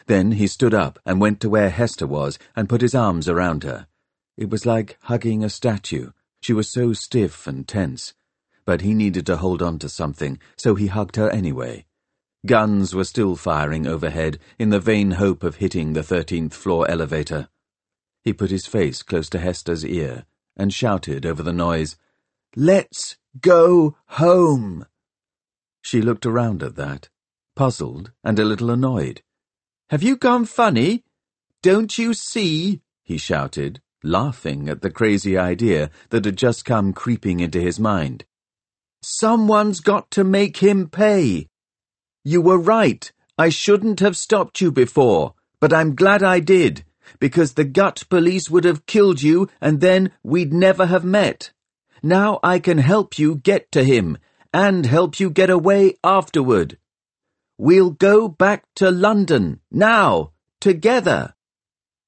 Then 0.07 0.33
he 0.33 0.47
stood 0.47 0.73
up 0.73 0.99
and 1.05 1.21
went 1.21 1.41
to 1.41 1.51
where 1.51 1.69
Hester 1.69 2.07
was 2.07 2.39
and 2.57 2.71
put 2.71 2.81
his 2.81 2.95
arms 2.95 3.29
around 3.29 3.65
her. 3.65 3.87
It 4.41 4.49
was 4.49 4.65
like 4.65 4.97
hugging 5.03 5.45
a 5.45 5.51
statue. 5.51 6.13
She 6.41 6.55
was 6.55 6.73
so 6.73 6.95
stiff 6.95 7.47
and 7.47 7.69
tense. 7.69 8.15
But 8.65 8.81
he 8.81 8.95
needed 8.95 9.27
to 9.27 9.37
hold 9.37 9.61
on 9.61 9.79
to 9.81 9.89
something, 9.91 10.39
so 10.57 10.75
he 10.75 10.87
hugged 10.87 11.17
her 11.17 11.29
anyway. 11.29 11.85
Guns 12.47 12.95
were 12.95 13.05
still 13.05 13.37
firing 13.37 13.87
overhead 13.87 14.39
in 14.59 14.71
the 14.71 14.81
vain 14.81 15.13
hope 15.13 15.43
of 15.43 15.57
hitting 15.57 15.93
the 15.93 16.03
thirteenth 16.03 16.55
floor 16.55 16.91
elevator. 16.91 17.51
He 18.25 18.33
put 18.33 18.51
his 18.51 18.65
face 18.65 19.03
close 19.03 19.29
to 19.29 19.39
Hester's 19.39 19.85
ear 19.85 20.25
and 20.57 20.73
shouted 20.73 21.27
over 21.27 21.43
the 21.43 21.53
noise, 21.53 21.99
Let's 22.57 23.19
go 23.43 23.99
home. 24.07 24.87
She 25.83 26.01
looked 26.01 26.25
around 26.25 26.63
at 26.63 26.77
that, 26.77 27.11
puzzled 27.55 28.13
and 28.25 28.39
a 28.39 28.45
little 28.45 28.71
annoyed. 28.71 29.21
Have 29.91 30.03
you 30.03 30.17
gone 30.17 30.47
funny? 30.47 31.05
Don't 31.61 31.99
you 31.99 32.15
see? 32.15 32.81
he 33.03 33.19
shouted, 33.19 33.83
laughing 34.03 34.69
at 34.69 34.83
the 34.83 34.91
crazy 34.91 35.37
idea 35.37 35.91
that 36.11 36.25
had 36.25 36.37
just 36.37 36.65
come 36.65 36.93
creeping 36.93 37.41
into 37.41 37.61
his 37.61 37.79
mind. 37.79 38.25
Someone's 39.03 39.81
got 39.81 40.11
to 40.13 40.25
make 40.25 40.59
him 40.59 40.89
pay. 40.89 41.49
You 42.25 42.43
were 42.43 42.59
right. 42.59 43.11
I 43.39 43.49
shouldn't 43.49 44.01
have 44.01 44.17
stopped 44.17 44.61
you 44.61 44.71
before, 44.71 45.35
but 45.61 45.73
I'm 45.73 45.95
glad 45.95 46.23
I 46.23 46.41
did, 46.41 46.85
because 47.19 47.55
the 47.55 47.65
gut 47.65 48.05
police 48.11 48.51
would 48.51 48.65
have 48.65 48.87
killed 48.87 49.23
you 49.23 49.49
and 49.61 49.81
then 49.81 50.13
we'd 50.23 50.53
never 50.53 50.87
have 50.87 51.05
met. 51.05 51.51
Now 52.03 52.39
I 52.43 52.59
can 52.59 52.79
help 52.79 53.19
you 53.19 53.37
get 53.37 53.73
to 53.73 53.85
him 53.85 54.19
and 54.53 54.85
help 54.85 55.21
you 55.21 55.31
get 55.31 55.51
away 55.51 55.97
afterward. 56.03 56.79
We'll 57.59 57.91
go 57.91 58.29
back 58.29 58.65
to 58.77 58.91
London, 58.91 59.61
now, 59.71 60.33
together. 60.61 61.35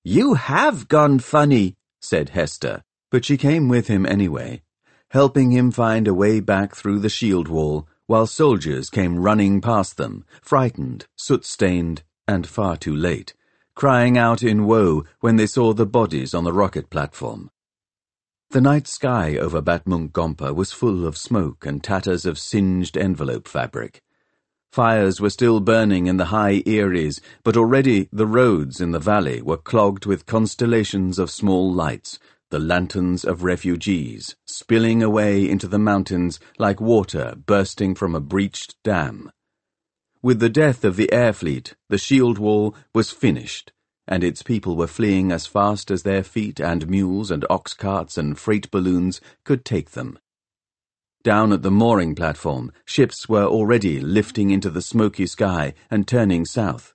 You 0.04 0.34
have 0.34 0.88
gone 0.88 1.18
funny, 1.18 1.76
said 2.02 2.30
Hester, 2.30 2.82
but 3.10 3.24
she 3.24 3.36
came 3.36 3.68
with 3.68 3.86
him 3.86 4.04
anyway, 4.04 4.62
helping 5.10 5.50
him 5.50 5.70
find 5.70 6.08
a 6.08 6.14
way 6.14 6.40
back 6.40 6.74
through 6.74 6.98
the 6.98 7.08
shield 7.08 7.48
wall 7.48 7.86
while 8.06 8.26
soldiers 8.26 8.90
came 8.90 9.18
running 9.18 9.60
past 9.60 9.96
them, 9.96 10.24
frightened, 10.42 11.06
soot-stained, 11.16 12.02
and 12.28 12.46
far 12.46 12.76
too 12.76 12.94
late, 12.94 13.34
crying 13.74 14.18
out 14.18 14.42
in 14.42 14.66
woe 14.66 15.04
when 15.20 15.36
they 15.36 15.46
saw 15.46 15.72
the 15.72 15.86
bodies 15.86 16.34
on 16.34 16.44
the 16.44 16.52
rocket 16.52 16.90
platform. 16.90 17.50
The 18.50 18.60
night 18.60 18.86
sky 18.86 19.38
over 19.38 19.62
Bad 19.62 19.84
Gompa 19.84 20.54
was 20.54 20.72
full 20.72 21.06
of 21.06 21.16
smoke 21.16 21.64
and 21.64 21.82
tatters 21.82 22.26
of 22.26 22.38
singed 22.38 22.98
envelope 22.98 23.48
fabric. 23.48 24.02
Fires 24.72 25.20
were 25.20 25.28
still 25.28 25.60
burning 25.60 26.06
in 26.06 26.16
the 26.16 26.32
high 26.32 26.62
eyries, 26.66 27.20
but 27.44 27.58
already 27.58 28.08
the 28.10 28.26
roads 28.26 28.80
in 28.80 28.92
the 28.92 28.98
valley 28.98 29.42
were 29.42 29.58
clogged 29.58 30.06
with 30.06 30.24
constellations 30.24 31.18
of 31.18 31.30
small 31.30 31.70
lights, 31.70 32.18
the 32.48 32.58
lanterns 32.58 33.22
of 33.22 33.44
refugees, 33.44 34.34
spilling 34.46 35.02
away 35.02 35.46
into 35.46 35.68
the 35.68 35.78
mountains 35.78 36.40
like 36.58 36.80
water 36.80 37.34
bursting 37.44 37.94
from 37.94 38.14
a 38.14 38.20
breached 38.20 38.74
dam. 38.82 39.30
With 40.22 40.40
the 40.40 40.48
death 40.48 40.86
of 40.86 40.96
the 40.96 41.12
air 41.12 41.34
fleet, 41.34 41.74
the 41.90 41.98
shield 41.98 42.38
wall 42.38 42.74
was 42.94 43.10
finished, 43.10 43.72
and 44.08 44.24
its 44.24 44.42
people 44.42 44.74
were 44.74 44.86
fleeing 44.86 45.32
as 45.32 45.46
fast 45.46 45.90
as 45.90 46.02
their 46.02 46.22
feet 46.22 46.60
and 46.60 46.88
mules 46.88 47.30
and 47.30 47.44
ox 47.50 47.74
carts 47.74 48.16
and 48.16 48.38
freight 48.38 48.70
balloons 48.70 49.20
could 49.44 49.66
take 49.66 49.90
them. 49.90 50.18
Down 51.22 51.52
at 51.52 51.62
the 51.62 51.70
mooring 51.70 52.16
platform, 52.16 52.72
ships 52.84 53.28
were 53.28 53.44
already 53.44 54.00
lifting 54.00 54.50
into 54.50 54.70
the 54.70 54.82
smoky 54.82 55.26
sky 55.26 55.72
and 55.88 56.08
turning 56.08 56.44
south. 56.44 56.94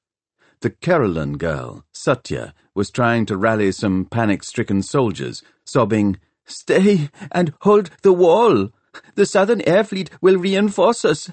The 0.60 0.70
Carolan 0.70 1.38
girl, 1.38 1.86
Sathya, 1.94 2.54
was 2.76 2.92
trying 2.92 3.26
to 3.28 3.38
rally 3.38 3.72
some 3.72 4.06
panic-stricken 4.06 4.82
soldiers, 4.82 5.44
sobbing, 5.66 6.18
Stay 6.46 7.10
and 7.32 7.54
hold 7.62 7.92
the 8.02 8.12
wall. 8.12 8.70
The 9.16 9.26
Southern 9.26 9.62
Air 9.62 9.84
Fleet 9.84 10.10
will 10.22 10.38
reinforce 10.38 11.06
us. 11.06 11.30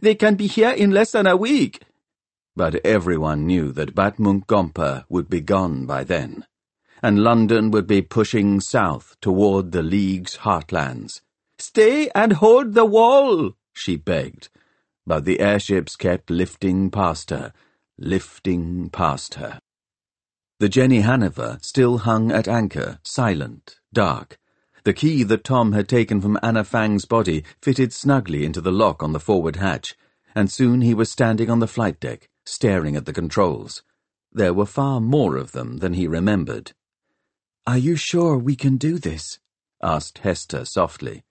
They 0.00 0.14
can 0.14 0.34
be 0.34 0.46
here 0.46 0.70
in 0.70 0.90
less 0.90 1.12
than 1.12 1.26
a 1.26 1.36
week. 1.36 1.82
But 2.56 2.84
everyone 2.84 3.46
knew 3.46 3.72
that 3.72 3.94
Batmunkh 3.94 4.46
Gompa 4.46 5.04
would 5.08 5.28
be 5.28 5.40
gone 5.40 5.86
by 5.86 6.04
then, 6.04 6.46
and 7.02 7.22
London 7.22 7.70
would 7.70 7.86
be 7.86 8.02
pushing 8.02 8.60
south 8.60 9.16
toward 9.20 9.72
the 9.72 9.82
League's 9.82 10.38
heartlands. 10.38 11.20
Stay 11.66 12.10
and 12.14 12.34
hold 12.34 12.74
the 12.74 12.84
wall, 12.84 13.54
she 13.72 13.96
begged, 13.96 14.50
but 15.06 15.24
the 15.24 15.40
airships 15.40 15.96
kept 15.96 16.28
lifting 16.28 16.90
past 16.90 17.30
her, 17.30 17.54
lifting 17.98 18.90
past 18.90 19.36
her. 19.36 19.58
The 20.60 20.68
Jenny 20.68 21.00
Haniver 21.00 21.64
still 21.64 21.98
hung 21.98 22.30
at 22.30 22.46
anchor, 22.46 22.98
silent, 23.02 23.76
dark. 23.94 24.38
The 24.84 24.92
key 24.92 25.22
that 25.22 25.42
Tom 25.42 25.72
had 25.72 25.88
taken 25.88 26.20
from 26.20 26.38
Anna 26.42 26.64
Fang's 26.64 27.06
body 27.06 27.44
fitted 27.62 27.94
snugly 27.94 28.44
into 28.44 28.60
the 28.60 28.70
lock 28.70 29.02
on 29.02 29.14
the 29.14 29.18
forward 29.18 29.56
hatch, 29.56 29.96
and 30.34 30.52
soon 30.52 30.82
he 30.82 30.92
was 30.92 31.10
standing 31.10 31.48
on 31.48 31.60
the 31.60 31.66
flight 31.66 31.98
deck, 31.98 32.28
staring 32.44 32.94
at 32.94 33.06
the 33.06 33.12
controls. 33.14 33.82
There 34.30 34.52
were 34.52 34.66
far 34.66 35.00
more 35.00 35.38
of 35.38 35.52
them 35.52 35.78
than 35.78 35.94
he 35.94 36.06
remembered. 36.06 36.72
Are 37.66 37.78
you 37.78 37.96
sure 37.96 38.36
we 38.36 38.54
can 38.54 38.76
do 38.76 38.98
this? 38.98 39.38
asked 39.82 40.18
Hester 40.18 40.66
softly. 40.66 41.23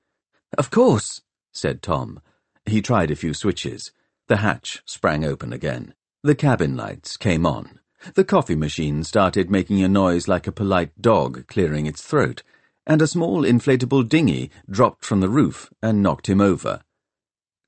Of 0.57 0.69
course, 0.69 1.21
said 1.51 1.81
Tom. 1.81 2.21
He 2.65 2.81
tried 2.81 3.11
a 3.11 3.15
few 3.15 3.33
switches. 3.33 3.91
The 4.27 4.37
hatch 4.37 4.81
sprang 4.85 5.25
open 5.25 5.51
again. 5.51 5.93
The 6.23 6.35
cabin 6.35 6.77
lights 6.77 7.17
came 7.17 7.45
on. 7.45 7.79
The 8.15 8.23
coffee 8.23 8.55
machine 8.55 9.03
started 9.03 9.49
making 9.49 9.81
a 9.83 9.87
noise 9.87 10.27
like 10.27 10.47
a 10.47 10.51
polite 10.51 11.01
dog 11.01 11.47
clearing 11.47 11.85
its 11.85 12.01
throat, 12.01 12.43
and 12.85 13.01
a 13.01 13.07
small 13.07 13.43
inflatable 13.43 14.07
dinghy 14.07 14.51
dropped 14.69 15.05
from 15.05 15.21
the 15.21 15.29
roof 15.29 15.69
and 15.81 16.03
knocked 16.03 16.27
him 16.27 16.41
over. 16.41 16.81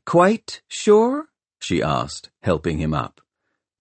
Quite 0.06 0.62
sure? 0.68 1.30
she 1.60 1.82
asked, 1.82 2.30
helping 2.44 2.78
him 2.78 2.94
up. 2.94 3.22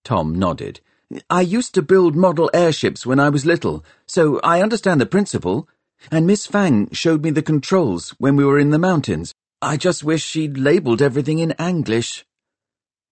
Tom 0.04 0.38
nodded. 0.38 0.80
I 1.28 1.42
used 1.42 1.74
to 1.74 1.82
build 1.82 2.16
model 2.16 2.50
airships 2.54 3.04
when 3.04 3.20
I 3.20 3.28
was 3.28 3.44
little, 3.44 3.84
so 4.06 4.40
I 4.40 4.62
understand 4.62 5.00
the 5.00 5.06
principle. 5.06 5.68
And 6.10 6.26
Miss 6.26 6.46
Fang 6.46 6.88
showed 6.92 7.22
me 7.22 7.30
the 7.30 7.42
controls 7.42 8.10
when 8.18 8.36
we 8.36 8.44
were 8.44 8.58
in 8.58 8.70
the 8.70 8.78
mountains. 8.78 9.34
I 9.62 9.76
just 9.76 10.04
wish 10.04 10.24
she'd 10.24 10.58
labelled 10.58 11.00
everything 11.00 11.38
in 11.38 11.52
English. 11.52 12.24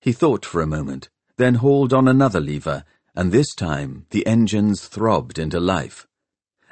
He 0.00 0.12
thought 0.12 0.44
for 0.44 0.60
a 0.60 0.66
moment 0.66 1.08
then 1.36 1.56
hauled 1.56 1.92
on 1.92 2.08
another 2.08 2.40
lever, 2.40 2.84
and 3.14 3.32
this 3.32 3.54
time 3.54 4.06
the 4.10 4.26
engines 4.26 4.86
throbbed 4.86 5.38
into 5.38 5.58
life. 5.58 6.06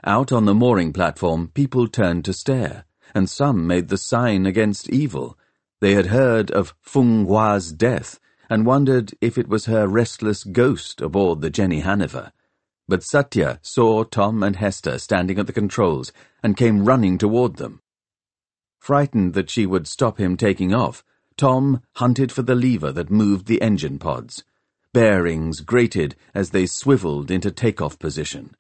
Out 0.04 0.33
on 0.33 0.44
the 0.44 0.54
mooring 0.54 0.92
platform, 0.92 1.50
people 1.54 1.88
turned 1.88 2.24
to 2.24 2.33
stare, 2.33 2.85
and 3.14 3.28
some 3.28 3.66
made 3.66 3.88
the 3.88 3.98
sign 3.98 4.46
against 4.46 4.88
evil. 4.90 5.37
They 5.80 5.94
had 5.94 6.06
heard 6.06 6.50
of 6.50 6.74
Feng 6.83 7.24
Hua's 7.26 7.72
death, 7.72 8.18
and 8.48 8.66
wondered 8.66 9.12
if 9.20 9.37
it 9.38 9.48
was 9.48 9.66
her 9.66 9.87
restless 9.87 10.44
ghost 10.44 11.00
aboard 11.00 11.40
the 11.40 11.50
Jenny 11.50 11.83
Haniver. 11.83 12.33
But 12.90 13.05
Sathya 13.05 13.61
saw 13.62 14.03
Tom 14.03 14.42
and 14.42 14.57
Hester 14.57 14.98
standing 14.98 15.38
at 15.38 15.46
the 15.46 15.53
controls 15.53 16.12
and 16.42 16.57
came 16.57 16.85
running 16.85 17.18
toward 17.18 17.55
them. 17.55 17.83
Frightened 18.81 19.35
that 19.35 19.48
she 19.48 19.64
would 19.64 19.87
stop 19.87 20.18
him 20.18 20.37
taking 20.37 20.74
off, 20.74 21.05
Tom 21.37 21.83
hunted 21.94 22.33
for 22.33 22.42
the 22.42 22.57
lever 22.57 22.90
that 22.90 23.09
moved 23.09 23.46
the 23.46 23.62
engine 23.62 24.00
pods. 24.00 24.42
Bearings 24.92 25.61
grated 25.61 26.16
as 26.35 26.50
they 26.50 26.66
swiveled 26.66 27.31
into 27.31 27.53
takeoff 27.53 27.96
position. 27.96 28.57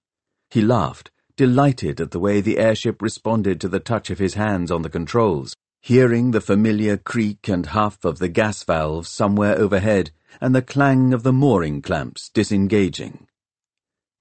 He 0.48 0.62
laughed, 0.62 1.10
delighted 1.34 2.00
at 2.00 2.12
the 2.12 2.20
way 2.20 2.40
the 2.40 2.58
airship 2.58 3.02
responded 3.02 3.60
to 3.60 3.68
the 3.68 3.80
touch 3.80 4.10
of 4.10 4.20
his 4.20 4.34
hands 4.34 4.70
on 4.70 4.82
the 4.82 4.88
controls, 4.88 5.56
hearing 5.80 6.30
the 6.30 6.40
familiar 6.40 6.96
creak 6.96 7.48
and 7.48 7.66
huff 7.66 8.04
of 8.04 8.20
the 8.20 8.28
gas 8.28 8.62
valves 8.62 9.08
somewhere 9.08 9.58
overhead 9.58 10.12
and 10.40 10.54
the 10.54 10.62
clang 10.62 11.12
of 11.12 11.24
the 11.24 11.32
mooring 11.32 11.82
clamps 11.82 12.28
disengaging. 12.28 13.26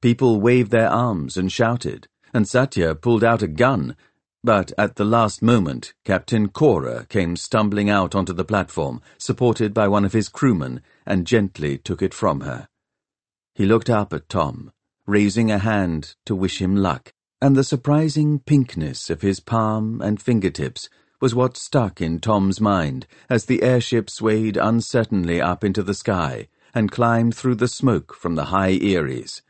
People 0.01 0.39
waved 0.39 0.71
their 0.71 0.89
arms 0.89 1.35
and 1.35 1.51
shouted, 1.51 2.07
and 2.33 2.47
Sathya 2.47 2.95
pulled 2.95 3.23
out 3.23 3.41
a 3.41 3.47
gun, 3.47 3.97
but 4.41 4.71
at 4.77 4.95
the 4.95 5.03
last 5.03 5.41
moment 5.41 5.93
Captain 6.05 6.47
Khora 6.47 7.07
came 7.09 7.35
stumbling 7.35 7.89
out 7.89 8.15
onto 8.15 8.31
the 8.31 8.45
platform, 8.45 9.01
supported 9.17 9.73
by 9.73 9.89
one 9.89 10.05
of 10.05 10.13
his 10.13 10.29
crewmen, 10.29 10.81
and 11.05 11.27
gently 11.27 11.77
took 11.77 12.01
it 12.01 12.13
from 12.13 12.41
her. 12.41 12.69
He 13.53 13.65
looked 13.65 13.89
up 13.89 14.13
at 14.13 14.29
Tom, 14.29 14.71
raising 15.05 15.51
a 15.51 15.57
hand 15.57 16.15
to 16.25 16.35
wish 16.35 16.61
him 16.61 16.77
luck, 16.77 17.13
and 17.41 17.57
the 17.57 17.63
surprising 17.65 18.39
pinkness 18.39 19.09
of 19.09 19.21
his 19.21 19.41
palm 19.41 20.01
and 20.01 20.21
fingertips 20.21 20.87
was 21.19 21.35
what 21.35 21.57
stuck 21.57 21.99
in 21.99 22.19
Tom's 22.19 22.61
mind 22.61 23.05
as 23.29 23.45
the 23.45 23.63
airship 23.63 24.09
swayed 24.09 24.55
uncertainly 24.55 25.41
up 25.41 25.65
into 25.65 25.83
the 25.83 25.93
sky 25.93 26.47
and 26.73 26.89
climbed 26.89 27.35
through 27.35 27.55
the 27.55 27.67
smoke 27.67 28.13
from 28.13 28.35
the 28.35 28.45
high 28.45 28.79
eyries. 28.81 29.41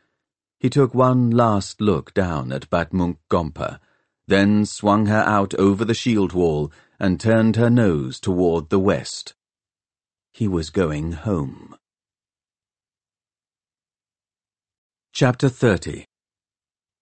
He 0.60 0.68
took 0.68 0.94
one 0.94 1.30
last 1.30 1.80
look 1.80 2.12
down 2.12 2.52
at 2.52 2.68
Batmunkh 2.68 3.16
Gompa, 3.30 3.80
then 4.28 4.66
swung 4.66 5.06
her 5.06 5.24
out 5.26 5.54
over 5.54 5.86
the 5.86 5.94
shield 5.94 6.34
wall 6.34 6.70
and 6.98 7.18
turned 7.18 7.56
her 7.56 7.70
nose 7.70 8.20
toward 8.20 8.68
the 8.68 8.78
west. 8.78 9.32
He 10.32 10.46
was 10.46 10.68
going 10.68 11.12
home. 11.12 11.76
Chapter 15.14 15.48
30 15.48 16.04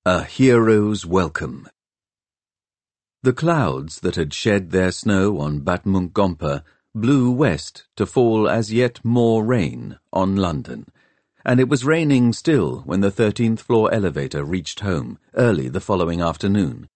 A 0.06 0.22
Hero's 0.22 1.04
Welcome 1.04 1.68
The 3.24 3.32
clouds 3.32 3.98
that 4.00 4.14
had 4.14 4.32
shed 4.32 4.70
their 4.70 4.92
snow 4.92 5.40
on 5.40 5.62
Batmunkh 5.62 6.12
Gompa 6.12 6.62
blew 6.94 7.32
west 7.32 7.88
to 7.96 8.06
fall 8.06 8.48
as 8.48 8.72
yet 8.72 9.04
more 9.04 9.44
rain 9.44 9.98
on 10.12 10.36
London 10.36 10.86
and 11.48 11.60
it 11.60 11.68
was 11.70 11.82
raining 11.82 12.30
still 12.30 12.82
when 12.84 13.00
the 13.00 13.10
13th 13.10 13.60
floor 13.60 13.90
elevator 13.90 14.44
reached 14.44 14.80
home 14.80 15.18
early 15.34 15.66
the 15.66 15.80
following 15.80 16.20
afternoon. 16.20 16.86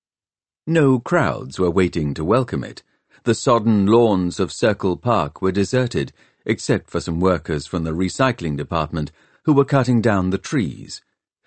No 0.67 1.01
crowds 1.01 1.59
were 1.59 1.71
waiting 1.71 2.13
to 2.13 2.23
welcome 2.23 2.63
it. 2.63 2.83
The 3.25 3.35
sodden 3.35 3.87
lawns 3.87 4.39
of 4.39 4.53
Circle 4.53 4.99
Park 4.99 5.41
were 5.41 5.53
deserted, 5.53 6.13
except 6.45 6.91
for 6.91 7.01
some 7.01 7.19
workers 7.19 7.67
from 7.67 7.85
the 7.85 7.93
recycling 7.93 8.59
department 8.59 9.11
who 9.45 9.55
were 9.55 9.65
cutting 9.65 10.03
down 10.03 10.29
the 10.29 10.37
trees. 10.37 11.01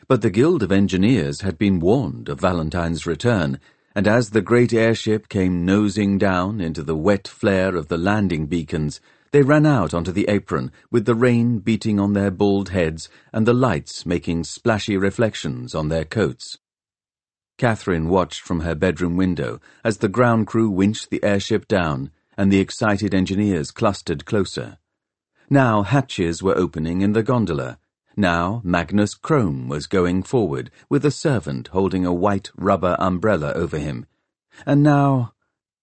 But 0.07 0.23
the 0.23 0.31
Guild 0.31 0.63
of 0.63 0.71
Engineers 0.71 1.41
had 1.41 1.59
been 1.59 1.79
warned 1.79 2.27
of 2.27 2.39
Valentine's 2.39 3.05
return, 3.05 3.59
and 3.93 4.07
as 4.07 4.31
the 4.31 4.41
great 4.41 4.73
airship 4.73 5.29
came 5.29 5.63
nosing 5.63 6.17
down 6.17 6.59
into 6.59 6.81
the 6.81 6.97
wet 6.97 7.27
flare 7.27 7.75
of 7.75 7.87
the 7.87 7.99
landing 7.99 8.47
beacons, 8.47 8.99
they 9.35 9.41
ran 9.41 9.65
out 9.65 9.93
onto 9.93 10.13
the 10.13 10.29
apron, 10.29 10.71
with 10.89 11.03
the 11.03 11.13
rain 11.13 11.59
beating 11.59 11.99
on 11.99 12.13
their 12.13 12.31
bald 12.31 12.69
heads 12.69 13.09
and 13.33 13.45
the 13.45 13.53
lights 13.53 14.05
making 14.05 14.45
splashy 14.45 14.95
reflections 14.95 15.75
on 15.75 15.89
their 15.89 16.05
coats. 16.05 16.57
Catherine 17.57 18.07
watched 18.07 18.39
from 18.39 18.61
her 18.61 18.73
bedroom 18.73 19.17
window 19.17 19.59
as 19.83 19.97
the 19.97 20.07
ground 20.07 20.47
crew 20.47 20.69
winched 20.69 21.09
the 21.09 21.21
airship 21.21 21.67
down 21.67 22.11
and 22.37 22.49
the 22.49 22.61
excited 22.61 23.13
engineers 23.13 23.71
clustered 23.71 24.23
closer. 24.23 24.77
Now 25.49 25.81
hatches 25.81 26.41
were 26.41 26.57
opening 26.57 27.01
in 27.01 27.11
the 27.11 27.21
gondola. 27.21 27.77
Now 28.15 28.61
Magnus 28.63 29.15
Crome 29.15 29.67
was 29.67 29.85
going 29.85 30.23
forward 30.23 30.71
with 30.87 31.03
a 31.03 31.11
servant 31.11 31.67
holding 31.73 32.05
a 32.05 32.13
white 32.13 32.51
rubber 32.55 32.95
umbrella 32.99 33.51
over 33.51 33.79
him. 33.79 34.05
And 34.65 34.81
now, 34.81 35.33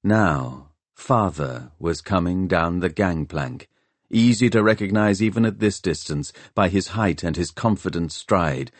now, 0.02 0.71
Father 1.02 1.72
was 1.80 2.00
coming 2.00 2.46
down 2.46 2.78
the 2.78 2.88
gangplank, 2.88 3.68
easy 4.08 4.48
to 4.48 4.62
recognize 4.62 5.20
even 5.20 5.44
at 5.44 5.58
this 5.58 5.80
distance 5.80 6.32
by 6.54 6.68
his 6.68 6.88
height 6.94 7.24
and 7.24 7.36
his 7.36 7.50
confident 7.50 8.12
stride, 8.12 8.70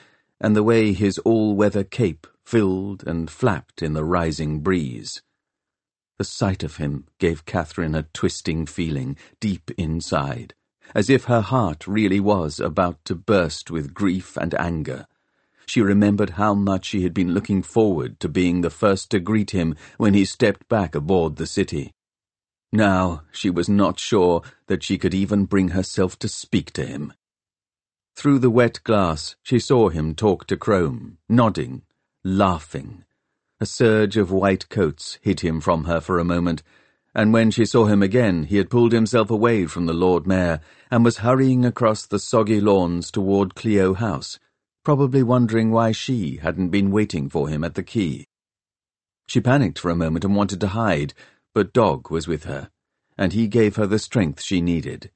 and 0.41 0.55
the 0.55 0.63
way 0.63 0.93
his 0.93 1.19
all-weather 1.19 1.83
cape 1.83 2.29
filled 2.45 3.05
and 3.09 3.29
flapped 3.29 3.83
in 3.83 3.95
the 3.95 4.05
rising 4.05 4.61
breeze. 4.61 5.21
The 6.19 6.25
sight 6.25 6.63
of 6.63 6.77
him 6.77 7.07
gave 7.19 7.45
Catherine 7.45 7.97
a 7.97 8.05
twisting 8.15 8.67
feeling 8.67 9.17
deep 9.41 9.73
inside, 9.77 10.55
as 10.95 11.11
if 11.11 11.25
her 11.25 11.41
heart 11.41 11.89
really 11.89 12.21
was 12.21 12.61
about 12.61 13.05
to 13.07 13.17
burst 13.17 13.69
with 13.69 13.95
grief 13.95 14.37
and 14.37 14.55
anger. 14.61 15.09
She 15.67 15.81
remembered 15.81 16.31
how 16.31 16.55
much 16.55 16.87
she 16.87 17.03
had 17.03 17.15
been 17.15 17.35
looking 17.35 17.63
forward 17.63 18.21
to 18.21 18.29
being 18.29 18.61
the 18.61 18.71
first 18.71 19.11
to 19.11 19.19
greet 19.19 19.51
him 19.51 19.75
when 19.99 20.15
he 20.15 20.25
stepped 20.25 20.69
back 20.69 20.95
aboard 20.95 21.35
the 21.35 21.49
city. 21.49 21.93
Now 22.73 23.23
she 23.31 23.51
was 23.51 23.69
not 23.69 24.01
sure 24.01 24.43
that 24.67 24.83
she 24.83 24.97
could 24.97 25.13
even 25.13 25.45
bring 25.45 25.69
herself 25.69 26.19
to 26.21 26.29
speak 26.29 26.73
to 26.73 26.87
him. 26.87 27.13
Through 28.17 28.39
the 28.39 28.51
wet 28.51 28.81
glass, 28.83 29.37
she 29.43 29.59
saw 29.59 29.91
him 29.91 30.15
talk 30.15 30.47
to 30.47 30.57
Crome, 30.57 31.19
nodding, 31.29 31.83
laughing. 32.25 33.05
A 33.61 33.67
surge 33.67 34.17
of 34.17 34.31
white 34.31 34.69
coats 34.71 35.19
hid 35.23 35.41
him 35.41 35.61
from 35.61 35.85
her 35.85 36.01
for 36.01 36.19
a 36.19 36.25
moment, 36.25 36.63
and 37.15 37.33
when 37.33 37.51
she 37.51 37.67
saw 37.67 37.87
him 37.87 38.03
again, 38.03 38.45
he 38.45 38.57
had 38.57 38.71
pulled 38.71 38.93
himself 38.93 39.31
away 39.31 39.67
from 39.67 39.85
the 39.85 39.93
Lord 39.93 40.27
Mayor 40.27 40.61
and 40.91 41.05
was 41.05 41.19
hurrying 41.19 41.65
across 41.65 42.07
the 42.07 42.19
soggy 42.19 42.61
lawns 42.61 43.11
toward 43.11 43.55
Clio 43.55 43.93
House, 43.93 44.39
probably 44.83 45.23
wondering 45.23 45.71
why 45.71 45.93
she 45.93 46.39
hadn't 46.39 46.71
been 46.71 46.91
waiting 46.91 47.29
for 47.29 47.49
him 47.49 47.65
at 47.65 47.75
the 47.75 47.83
quay. 47.83 48.27
She 49.27 49.41
panicked 49.41 49.79
for 49.79 49.91
a 49.91 49.97
moment 49.97 50.25
and 50.25 50.35
wanted 50.35 50.61
to 50.61 50.69
hide, 50.69 51.15
but 51.55 51.73
Dog 51.73 52.11
was 52.11 52.27
with 52.27 52.45
her, 52.45 52.71
and 53.19 53.33
he 53.33 53.47
gave 53.47 53.77
her 53.77 53.87
the 53.87 53.99
strength 53.99 54.43
she 54.43 54.61
needed. 54.61 55.11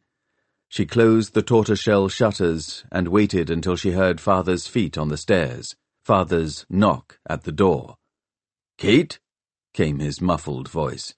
She 0.68 0.84
closed 0.84 1.34
the 1.34 1.42
tortoiseshell 1.42 2.08
shutters 2.08 2.84
and 2.90 3.08
waited 3.08 3.50
until 3.50 3.76
she 3.76 3.92
heard 3.92 4.20
Father's 4.20 4.66
feet 4.66 4.98
on 4.98 5.08
the 5.08 5.16
stairs, 5.16 5.76
Father's 6.04 6.66
knock 6.68 7.18
at 7.28 7.44
the 7.44 7.52
door. 7.52 7.96
Kate? 8.78 9.18
came 9.72 9.98
his 9.98 10.20
muffled 10.20 10.68
voice. 10.68 11.14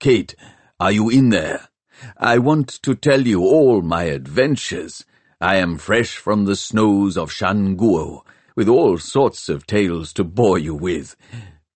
Kate, 0.00 0.34
are 0.78 0.92
you 0.92 1.08
in 1.08 1.30
there? 1.30 1.68
I 2.16 2.38
want 2.38 2.68
to 2.82 2.94
tell 2.94 3.26
you 3.26 3.42
all 3.42 3.82
my 3.82 4.04
adventures. 4.04 5.04
I 5.40 5.56
am 5.56 5.76
fresh 5.78 6.16
from 6.16 6.44
the 6.44 6.56
snows 6.56 7.16
of 7.16 7.32
Shan 7.32 7.76
Guo, 7.76 8.22
with 8.56 8.68
all 8.68 8.98
sorts 8.98 9.48
of 9.48 9.66
tales 9.66 10.12
to 10.14 10.24
bore 10.24 10.58
you 10.58 10.74
with. 10.74 11.16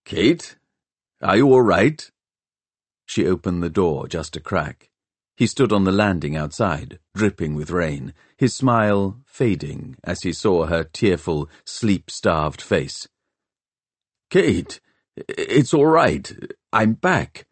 Kate, 0.04 0.56
are 1.20 1.36
you 1.36 1.52
all 1.52 1.62
right? 1.62 2.10
She 3.06 3.26
opened 3.26 3.62
the 3.62 3.70
door 3.70 4.08
just 4.08 4.36
a 4.36 4.40
crack. 4.40 4.90
He 5.36 5.46
stood 5.46 5.72
on 5.72 5.84
the 5.84 5.92
landing 5.92 6.34
outside, 6.34 6.98
dripping 7.14 7.54
with 7.54 7.70
rain, 7.70 8.14
his 8.36 8.54
smile 8.54 9.20
fading 9.26 9.96
as 10.02 10.22
he 10.22 10.32
saw 10.32 10.66
her 10.66 10.82
tearful, 10.82 11.48
sleep-starved 11.64 12.60
face. 12.60 13.06
Kate, 14.30 14.80
it's 15.16 15.72
all 15.72 15.86
right. 15.86 16.32
I'm 16.72 16.94
back. 16.94 17.46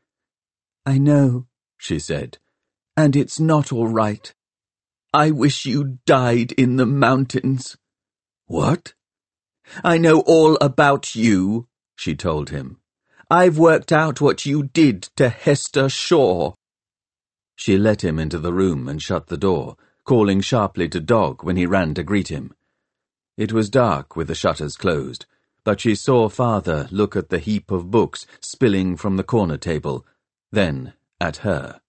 I 0.84 0.98
know, 0.98 1.46
she 1.78 1.98
said, 1.98 2.38
and 2.96 3.14
it's 3.14 3.38
not 3.38 3.72
all 3.72 3.88
right. 3.88 4.34
I 5.12 5.30
wish 5.30 5.64
you 5.64 5.98
died 6.06 6.52
in 6.52 6.76
the 6.76 6.86
mountains. 6.86 7.76
What? 8.46 8.94
I 9.82 9.98
know 9.98 10.20
all 10.20 10.56
about 10.60 11.14
you, 11.14 11.68
she 11.96 12.14
told 12.14 12.50
him. 12.50 12.80
I've 13.30 13.58
worked 13.58 13.90
out 13.90 14.20
what 14.20 14.44
you 14.44 14.64
did 14.64 15.02
to 15.16 15.28
Hester 15.30 15.88
Shaw. 15.88 16.52
She 17.56 17.78
let 17.78 18.04
him 18.04 18.18
into 18.18 18.38
the 18.38 18.52
room 18.52 18.88
and 18.88 19.00
shut 19.00 19.28
the 19.28 19.38
door, 19.38 19.76
calling 20.04 20.40
sharply 20.40 20.88
to 20.90 21.00
Dog 21.00 21.42
when 21.42 21.56
he 21.56 21.66
ran 21.66 21.94
to 21.94 22.02
greet 22.02 22.28
him. 22.28 22.54
It 23.36 23.52
was 23.52 23.70
dark 23.70 24.14
with 24.14 24.28
the 24.28 24.34
shutters 24.34 24.76
closed, 24.76 25.26
but 25.64 25.80
she 25.80 25.94
saw 25.94 26.28
father 26.28 26.86
look 26.90 27.16
at 27.16 27.30
the 27.30 27.38
heap 27.38 27.70
of 27.70 27.90
books 27.90 28.26
spilling 28.40 28.96
from 28.96 29.16
the 29.16 29.24
corner 29.24 29.56
table, 29.56 30.06
then 30.52 30.92
at 31.20 31.38
her. 31.38 31.80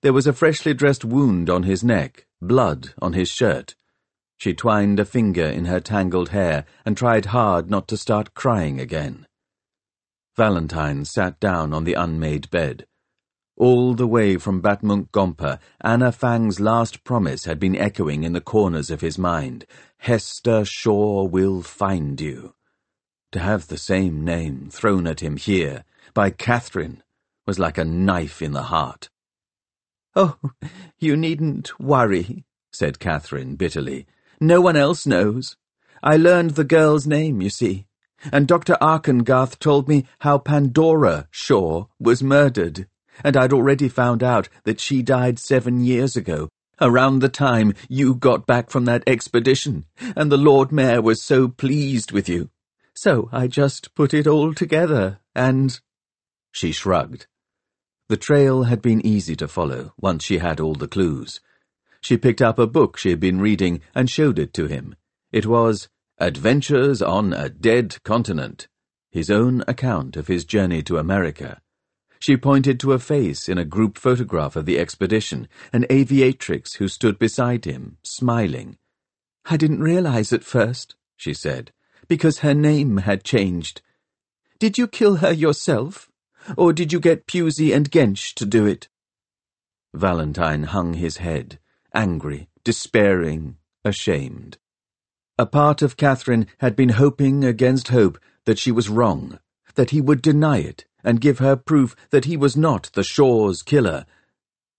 There 0.00 0.12
was 0.12 0.26
a 0.26 0.32
freshly 0.32 0.74
dressed 0.74 1.04
wound 1.04 1.50
on 1.50 1.64
his 1.64 1.84
neck, 1.84 2.26
blood 2.40 2.94
on 3.02 3.12
his 3.12 3.28
shirt. 3.28 3.74
She 4.38 4.54
twined 4.54 4.98
a 4.98 5.04
finger 5.04 5.46
in 5.46 5.66
her 5.66 5.80
tangled 5.80 6.30
hair 6.30 6.64
and 6.86 6.96
tried 6.96 7.26
hard 7.26 7.68
not 7.68 7.86
to 7.88 7.96
start 7.96 8.34
crying 8.34 8.80
again. 8.80 9.26
Valentine 10.38 11.04
sat 11.04 11.40
down 11.40 11.72
on 11.72 11.82
the 11.82 11.94
unmade 11.94 12.48
bed. 12.48 12.86
All 13.56 13.92
the 13.94 14.06
way 14.06 14.36
from 14.36 14.62
Batmunkh 14.62 15.10
Gompa, 15.10 15.58
Anna 15.80 16.12
Fang's 16.12 16.60
last 16.60 17.02
promise 17.02 17.44
had 17.44 17.58
been 17.58 17.74
echoing 17.74 18.22
in 18.22 18.34
the 18.34 18.40
corners 18.40 18.88
of 18.88 19.00
his 19.00 19.18
mind. 19.18 19.66
Hester 19.96 20.64
Shaw 20.64 21.24
will 21.24 21.60
find 21.62 22.20
you. 22.20 22.54
To 23.32 23.40
have 23.40 23.66
the 23.66 23.76
same 23.76 24.24
name 24.24 24.68
thrown 24.70 25.08
at 25.08 25.24
him 25.24 25.38
here, 25.38 25.84
by 26.14 26.30
Catherine, 26.30 27.02
was 27.44 27.58
like 27.58 27.76
a 27.76 27.84
knife 27.84 28.40
in 28.40 28.52
the 28.52 28.70
heart. 28.74 29.10
Oh, 30.14 30.36
you 31.00 31.16
needn't 31.16 31.78
worry, 31.80 32.44
said 32.72 33.00
Catherine 33.00 33.56
bitterly. 33.56 34.06
No 34.40 34.60
one 34.60 34.76
else 34.76 35.04
knows. 35.04 35.56
I 36.00 36.16
learned 36.16 36.52
the 36.52 36.64
girl's 36.64 37.08
name, 37.08 37.40
you 37.40 37.50
see 37.50 37.87
and 38.32 38.46
Dr. 38.46 38.76
Arkengarth 38.80 39.58
told 39.58 39.88
me 39.88 40.06
how 40.20 40.38
Pandora 40.38 41.28
Shaw 41.30 41.86
was 41.98 42.22
murdered, 42.22 42.86
and 43.24 43.36
I'd 43.36 43.52
already 43.52 43.88
found 43.88 44.22
out 44.22 44.48
that 44.64 44.80
she 44.80 45.02
died 45.02 45.38
seven 45.38 45.84
years 45.84 46.16
ago, 46.16 46.48
around 46.80 47.18
the 47.18 47.28
time 47.28 47.74
you 47.88 48.14
got 48.14 48.46
back 48.46 48.70
from 48.70 48.84
that 48.84 49.02
expedition, 49.06 49.84
and 50.16 50.30
the 50.30 50.36
Lord 50.36 50.72
Mayor 50.72 51.02
was 51.02 51.22
so 51.22 51.48
pleased 51.48 52.12
with 52.12 52.28
you. 52.28 52.50
So 52.94 53.28
I 53.32 53.46
just 53.46 53.94
put 53.94 54.12
it 54.14 54.26
all 54.26 54.54
together, 54.54 55.20
and... 55.34 55.78
She 56.52 56.72
shrugged. 56.72 57.26
The 58.08 58.16
trail 58.16 58.64
had 58.64 58.80
been 58.80 59.04
easy 59.04 59.36
to 59.36 59.46
follow 59.46 59.92
once 59.98 60.24
she 60.24 60.38
had 60.38 60.60
all 60.60 60.74
the 60.74 60.88
clues. 60.88 61.40
She 62.00 62.16
picked 62.16 62.40
up 62.40 62.58
a 62.58 62.66
book 62.66 62.96
she 62.96 63.10
had 63.10 63.20
been 63.20 63.40
reading 63.40 63.80
and 63.94 64.08
showed 64.08 64.38
it 64.38 64.54
to 64.54 64.66
him. 64.66 64.96
It 65.30 65.46
was 65.46 65.88
Adventures 66.20 67.00
on 67.00 67.32
a 67.32 67.48
Dead 67.48 68.02
Continent, 68.02 68.66
his 69.08 69.30
own 69.30 69.62
account 69.68 70.16
of 70.16 70.26
his 70.26 70.44
journey 70.44 70.82
to 70.82 70.98
America. 70.98 71.60
She 72.18 72.36
pointed 72.36 72.80
to 72.80 72.92
a 72.92 72.98
face 72.98 73.48
in 73.48 73.56
a 73.56 73.64
group 73.64 73.96
photograph 73.96 74.56
of 74.56 74.66
the 74.66 74.80
expedition, 74.80 75.46
an 75.72 75.84
aviatrix 75.84 76.78
who 76.78 76.88
stood 76.88 77.20
beside 77.20 77.66
him, 77.66 77.98
smiling. 78.02 78.78
I 79.44 79.56
didn't 79.56 79.80
realize 79.80 80.32
at 80.32 80.42
first, 80.42 80.96
she 81.16 81.32
said, 81.32 81.70
because 82.08 82.40
her 82.40 82.54
name 82.54 82.96
had 82.96 83.22
changed. 83.22 83.80
Did 84.58 84.76
you 84.76 84.88
kill 84.88 85.16
her 85.18 85.32
yourself, 85.32 86.10
or 86.56 86.72
did 86.72 86.92
you 86.92 86.98
get 86.98 87.28
Pewsey 87.28 87.72
and 87.72 87.92
Gench 87.92 88.34
to 88.34 88.44
do 88.44 88.66
it? 88.66 88.88
Valentine 89.94 90.64
hung 90.64 90.94
his 90.94 91.18
head, 91.18 91.60
angry, 91.94 92.48
despairing, 92.64 93.58
ashamed. 93.84 94.58
A 95.40 95.46
part 95.46 95.82
of 95.82 95.96
Catherine 95.96 96.48
had 96.58 96.74
been 96.74 96.88
hoping 96.88 97.44
against 97.44 97.88
hope 97.88 98.18
that 98.44 98.58
she 98.58 98.72
was 98.72 98.88
wrong, 98.88 99.38
that 99.76 99.90
he 99.90 100.00
would 100.00 100.20
deny 100.20 100.58
it, 100.58 100.84
and 101.04 101.20
give 101.20 101.38
her 101.38 101.54
proof 101.54 101.94
that 102.10 102.24
he 102.24 102.36
was 102.36 102.56
not 102.56 102.90
the 102.94 103.04
Shaw's 103.04 103.62
killer. 103.62 104.04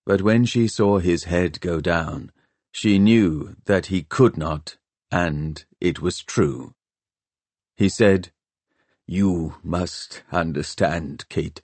But 0.06 0.22
when 0.22 0.44
she 0.44 0.68
saw 0.68 1.00
his 1.00 1.24
head 1.24 1.62
go 1.62 1.80
down, 1.80 2.34
she 2.74 3.00
knew 3.00 3.56
that 3.66 3.86
he 3.86 4.04
could 4.04 4.36
not, 4.36 4.76
and 5.10 5.64
it 5.80 6.02
was 6.02 6.20
true. 6.20 6.74
He 7.78 7.88
said, 7.88 8.32
You 9.08 9.56
must 9.64 10.24
understand, 10.30 11.24
Kate. 11.30 11.62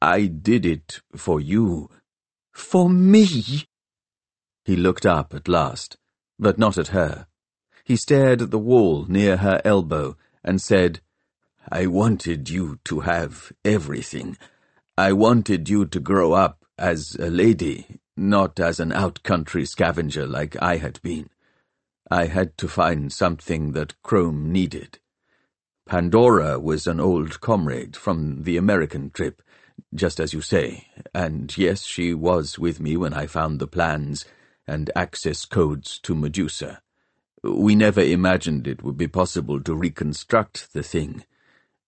I 0.00 0.26
did 0.26 0.66
it 0.66 1.00
for 1.14 1.40
you. 1.40 1.90
For 2.52 2.90
me? 2.90 3.68
He 4.64 4.74
looked 4.74 5.06
up 5.06 5.32
at 5.32 5.46
last, 5.46 5.96
but 6.40 6.58
not 6.58 6.76
at 6.76 6.88
her. 6.88 7.28
He 7.84 7.96
stared 7.96 8.42
at 8.42 8.50
the 8.50 8.58
wall 8.58 9.06
near 9.08 9.38
her 9.38 9.60
elbow 9.64 10.16
and 10.44 10.60
said, 10.60 11.00
I 11.70 11.86
wanted 11.86 12.50
you 12.50 12.78
to 12.84 13.00
have 13.00 13.52
everything. 13.64 14.36
I 14.96 15.12
wanted 15.12 15.68
you 15.68 15.86
to 15.86 16.00
grow 16.00 16.32
up 16.32 16.64
as 16.78 17.16
a 17.16 17.30
lady, 17.30 18.00
not 18.16 18.60
as 18.60 18.80
an 18.80 18.92
out-country 18.92 19.64
scavenger 19.64 20.26
like 20.26 20.60
I 20.60 20.76
had 20.76 21.00
been. 21.02 21.30
I 22.10 22.26
had 22.26 22.58
to 22.58 22.68
find 22.68 23.12
something 23.12 23.72
that 23.72 24.00
Crome 24.02 24.52
needed. 24.52 24.98
Pandora 25.86 26.60
was 26.60 26.86
an 26.86 27.00
old 27.00 27.40
comrade 27.40 27.96
from 27.96 28.42
the 28.42 28.56
American 28.56 29.10
trip, 29.10 29.42
just 29.94 30.20
as 30.20 30.32
you 30.32 30.40
say, 30.40 30.88
and 31.14 31.56
yes, 31.56 31.84
she 31.84 32.12
was 32.12 32.58
with 32.58 32.80
me 32.80 32.96
when 32.96 33.14
I 33.14 33.26
found 33.26 33.58
the 33.58 33.66
plans 33.66 34.24
and 34.66 34.90
access 34.94 35.44
codes 35.44 35.98
to 36.00 36.14
Medusa. 36.14 36.81
We 37.42 37.74
never 37.74 38.00
imagined 38.00 38.68
it 38.68 38.82
would 38.84 38.96
be 38.96 39.08
possible 39.08 39.60
to 39.62 39.74
reconstruct 39.74 40.72
the 40.72 40.82
thing. 40.82 41.24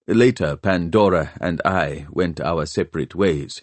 Later, 0.06 0.56
Pandora 0.56 1.32
and 1.40 1.62
I 1.64 2.06
went 2.10 2.40
our 2.40 2.66
separate 2.66 3.14
ways. 3.14 3.62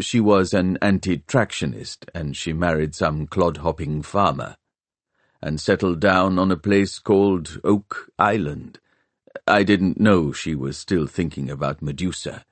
She 0.00 0.20
was 0.20 0.54
an 0.54 0.78
anti-tractionist, 0.80 2.06
and 2.14 2.36
she 2.36 2.52
married 2.52 2.94
some 2.94 3.26
clod-hopping 3.26 4.02
farmer, 4.02 4.56
and 5.42 5.60
settled 5.60 6.00
down 6.00 6.38
on 6.38 6.50
a 6.50 6.56
place 6.56 6.98
called 6.98 7.60
Oak 7.64 8.10
Island. 8.18 8.78
I 9.46 9.64
didn't 9.64 10.00
know 10.00 10.32
she 10.32 10.54
was 10.54 10.78
still 10.78 11.06
thinking 11.06 11.50
about 11.50 11.82
Medusa. 11.82 12.44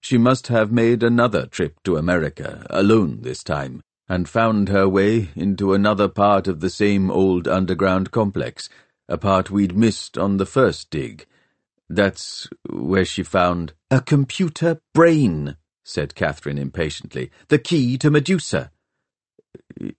She 0.00 0.18
must 0.18 0.48
have 0.48 0.72
made 0.72 1.02
another 1.02 1.46
trip 1.46 1.80
to 1.84 1.96
America, 1.96 2.66
alone 2.70 3.20
this 3.20 3.44
time, 3.44 3.82
and 4.12 4.28
found 4.28 4.68
her 4.68 4.86
way 4.86 5.30
into 5.34 5.72
another 5.72 6.06
part 6.06 6.46
of 6.46 6.60
the 6.60 6.68
same 6.68 7.10
old 7.10 7.48
underground 7.48 8.10
complex, 8.10 8.68
a 9.08 9.16
part 9.16 9.50
we'd 9.50 9.74
missed 9.74 10.18
on 10.18 10.36
the 10.36 10.44
first 10.44 10.90
dig, 10.90 11.24
that's 11.88 12.46
where 12.68 13.06
she 13.06 13.22
found 13.22 13.72
a 13.90 14.02
computer 14.02 14.82
brain, 14.92 15.56
said 15.82 16.14
Catherine 16.14 16.58
impatiently. 16.58 17.30
The 17.48 17.58
key 17.58 17.96
to 17.96 18.10
Medusa. 18.10 18.70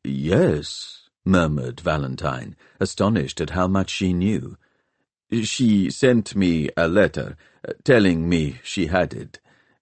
Yes, 0.04 1.10
murmured 1.26 1.80
Valentine, 1.80 2.56
astonished 2.80 3.41
at 3.41 3.49
how 3.49 3.67
much 3.67 3.89
she 3.89 4.13
knew. 4.13 4.58
She 5.41 5.89
sent 5.89 6.36
me 6.36 6.69
a 6.78 6.88
letter, 6.88 7.36
uh, 7.67 7.73
telling 7.84 8.30
me 8.30 8.60
she 8.62 8.86
had 8.86 9.12
it. 9.15 9.39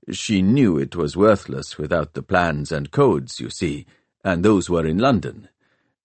She 0.10 0.41
knew 0.41 0.78
it 0.78 0.96
was 0.96 1.17
worthless 1.17 1.78
without 1.78 2.13
the 2.13 2.24
plans 2.24 2.72
and 2.72 2.91
codes, 2.91 3.41
you 3.41 3.50
see, 3.50 3.86
and 4.23 4.43
those 4.43 4.69
were 4.69 4.86
in 4.86 4.97
London. 4.97 5.49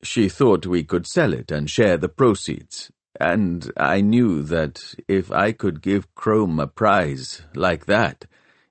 She 0.02 0.28
thought 0.28 0.66
we 0.66 0.84
could 0.84 1.06
sell 1.06 1.32
it 1.32 1.50
and 1.50 1.68
share 1.70 1.96
the 1.96 2.08
proceeds, 2.08 2.90
and 3.18 3.72
I 3.76 4.00
knew 4.00 4.42
that 4.44 4.94
if 5.08 5.32
I 5.32 5.52
could 5.52 5.82
give 5.82 6.14
Crome 6.14 6.60
a 6.60 6.66
prize 6.66 7.42
like 7.54 7.86
that, 7.86 8.26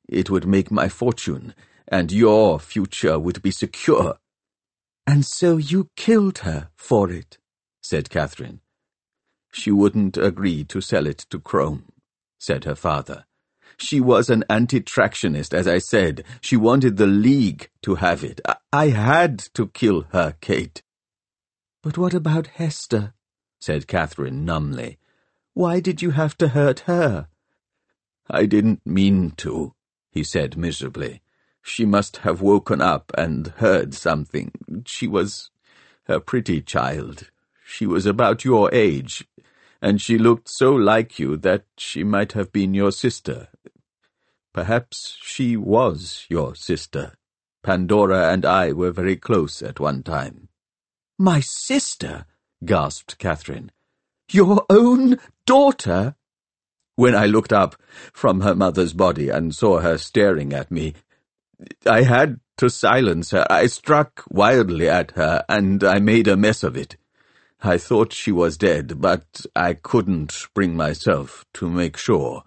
it 0.08 0.30
would 0.30 0.46
make 0.46 0.72
my 0.72 0.88
fortune, 0.88 1.54
and 1.88 2.12
your 2.12 2.60
future 2.60 3.18
would 3.20 3.42
be 3.42 3.52
secure. 3.52 4.18
And 5.08 5.26
so 5.26 5.58
you 5.58 5.90
killed 5.96 6.40
her 6.40 6.70
for 6.76 7.12
it, 7.12 7.38
said 7.82 8.10
Catherine. 8.10 8.62
She 9.52 9.72
wouldn't 9.72 10.18
agree 10.18 10.64
to 10.66 10.82
sell 10.82 11.08
it 11.08 11.20
to 11.30 11.40
Crome, 11.40 11.86
said 12.40 12.66
her 12.66 12.76
father. 12.76 13.26
She 13.78 14.00
was 14.00 14.30
an 14.30 14.44
anti-tractionist, 14.50 15.54
as 15.54 15.68
I 15.68 15.80
said. 15.80 16.24
She 16.42 16.58
wanted 16.58 16.98
the 16.98 17.08
League 17.08 17.70
to 17.84 17.96
have 17.96 18.24
it. 18.24 18.42
I, 18.46 18.56
I 18.72 18.88
had 18.90 19.40
to 19.54 19.68
kill 19.68 20.04
her, 20.12 20.36
Kate. 20.42 20.82
But 21.82 21.98
what 21.98 22.14
about 22.14 22.48
Hester? 22.48 23.14
said 23.60 23.88
Catherine 23.88 24.46
numbly. 24.46 24.98
Why 25.54 25.80
did 25.80 26.02
you 26.02 26.12
have 26.12 26.38
to 26.40 26.50
hurt 26.50 26.82
her? 26.82 27.28
I 28.30 28.46
didn't 28.46 28.82
mean 28.86 29.32
to, 29.38 29.74
he 30.12 30.24
said 30.24 30.58
miserably. 30.58 31.22
She 31.62 31.86
must 31.86 32.18
have 32.18 32.42
woken 32.42 32.82
up 32.82 33.12
and 33.18 33.48
heard 33.58 33.94
something. 33.94 34.52
She 34.86 35.08
was 35.08 35.50
a 36.08 36.20
pretty 36.20 36.62
child. 36.62 37.32
She 37.66 37.86
was 37.86 38.06
about 38.06 38.46
your 38.46 38.74
age, 38.74 39.28
and 39.82 40.02
she 40.02 40.18
looked 40.18 40.50
so 40.50 40.74
like 40.74 41.20
you 41.20 41.38
that 41.38 41.66
she 41.78 42.04
might 42.04 42.34
have 42.34 42.52
been 42.52 42.74
your 42.74 42.92
sister. 42.92 43.50
Perhaps 44.54 45.18
she 45.22 45.58
was 45.58 46.26
your 46.30 46.56
sister. 46.56 47.14
Pandora 47.64 48.32
and 48.32 48.46
I 48.46 48.72
were 48.72 48.92
very 48.92 49.16
close 49.16 49.62
at 49.62 49.80
one 49.80 50.04
time. 50.04 50.50
My 51.18 51.40
sister? 51.40 52.26
gasped 52.64 53.18
Catherine. 53.18 53.72
Your 54.32 54.66
own 54.70 55.18
daughter? 55.46 56.16
When 56.96 57.16
I 57.16 57.26
looked 57.26 57.52
up 57.52 57.76
from 58.14 58.42
her 58.42 58.56
mother's 58.56 58.94
body 58.94 59.30
and 59.30 59.54
saw 59.54 59.80
her 59.80 59.98
staring 59.98 60.54
at 60.54 60.72
me, 60.72 60.94
I 61.86 62.04
had 62.04 62.40
to 62.58 62.70
silence 62.70 63.32
her. 63.32 63.46
I 63.50 63.68
struck 63.68 64.24
wildly 64.30 64.90
at 64.90 65.12
her, 65.12 65.44
and 65.50 65.84
I 65.84 66.00
made 66.00 66.28
a 66.28 66.38
mess 66.38 66.64
of 66.64 66.78
it. 66.78 66.96
I 67.62 67.78
thought 67.78 68.14
she 68.14 68.32
was 68.32 68.58
dead, 68.58 69.02
but 69.02 69.46
I 69.56 69.74
couldn't 69.74 70.48
bring 70.54 70.76
myself 70.76 71.46
to 71.56 71.70
make 71.70 71.98
sure. 71.98 72.44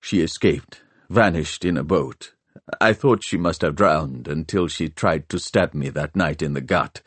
She 0.00 0.20
escaped, 0.20 0.82
vanished 1.08 1.64
in 1.64 1.76
a 1.76 1.84
boat. 1.84 2.34
I 2.80 2.92
thought 2.92 3.24
she 3.24 3.36
must 3.36 3.62
have 3.62 3.76
drowned 3.76 4.28
until 4.28 4.68
she 4.68 4.88
tried 4.88 5.28
to 5.30 5.38
stab 5.38 5.74
me 5.74 5.88
that 5.90 6.16
night 6.16 6.42
in 6.42 6.52
the 6.52 6.60
gut. 6.60 7.00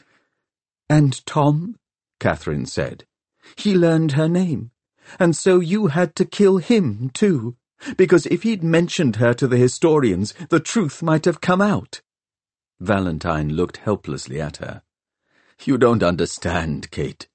And 0.90 1.26
Tom? 1.26 1.76
Catherine 2.20 2.66
said. 2.66 3.06
He 3.58 3.76
learned 3.76 4.14
her 4.14 4.30
name, 4.30 4.72
and 5.20 5.36
so 5.36 5.60
you 5.60 5.88
had 5.88 6.16
to 6.16 6.26
kill 6.26 6.58
him, 6.58 7.10
too, 7.14 7.58
because 7.98 8.26
if 8.28 8.44
he'd 8.44 8.64
mentioned 8.64 9.18
her 9.18 9.34
to 9.34 9.48
the 9.48 9.58
historians, 9.58 10.34
the 10.50 10.60
truth 10.60 11.04
might 11.04 11.26
have 11.26 11.42
come 11.42 11.62
out. 11.62 12.02
Valentine 12.80 13.50
looked 13.50 13.78
helplessly 13.78 14.40
at 14.40 14.58
her. 14.58 14.82
You 15.66 15.78
don't 15.78 16.04
understand, 16.04 16.90
Kate. 16.92 17.28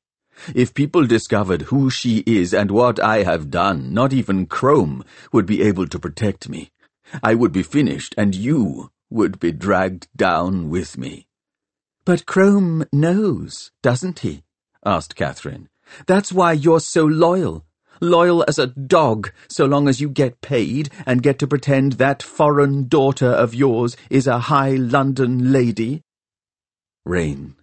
If 0.54 0.74
people 0.74 1.06
discovered 1.06 1.62
who 1.62 1.90
she 1.90 2.18
is 2.26 2.54
and 2.54 2.70
what 2.70 3.00
I 3.00 3.22
have 3.22 3.50
done, 3.50 3.92
not 3.92 4.12
even 4.12 4.46
Crome 4.46 5.04
would 5.32 5.46
be 5.46 5.62
able 5.62 5.86
to 5.88 5.98
protect 5.98 6.48
me. 6.48 6.70
I 7.22 7.34
would 7.34 7.52
be 7.52 7.62
finished, 7.62 8.14
and 8.18 8.34
you 8.34 8.90
would 9.10 9.40
be 9.40 9.52
dragged 9.52 10.08
down 10.14 10.68
with 10.68 10.98
me. 10.98 11.26
But 12.04 12.26
Crome 12.26 12.86
knows, 12.92 13.70
doesn't 13.82 14.20
he? 14.20 14.42
asked 14.84 15.16
Catherine. 15.16 15.68
That's 16.06 16.32
why 16.32 16.52
you're 16.52 16.80
so 16.80 17.04
loyal. 17.04 17.64
Loyal 18.00 18.44
as 18.46 18.58
a 18.58 18.68
dog, 18.68 19.32
so 19.48 19.64
long 19.64 19.88
as 19.88 20.00
you 20.00 20.08
get 20.08 20.40
paid 20.40 20.90
and 21.04 21.22
get 21.22 21.38
to 21.40 21.46
pretend 21.46 21.94
that 21.94 22.22
foreign 22.22 22.86
daughter 22.86 23.30
of 23.30 23.54
yours 23.54 23.96
is 24.08 24.26
a 24.26 24.38
high 24.38 24.76
London 24.76 25.52
lady. 25.52 26.02
Rain. 27.04 27.56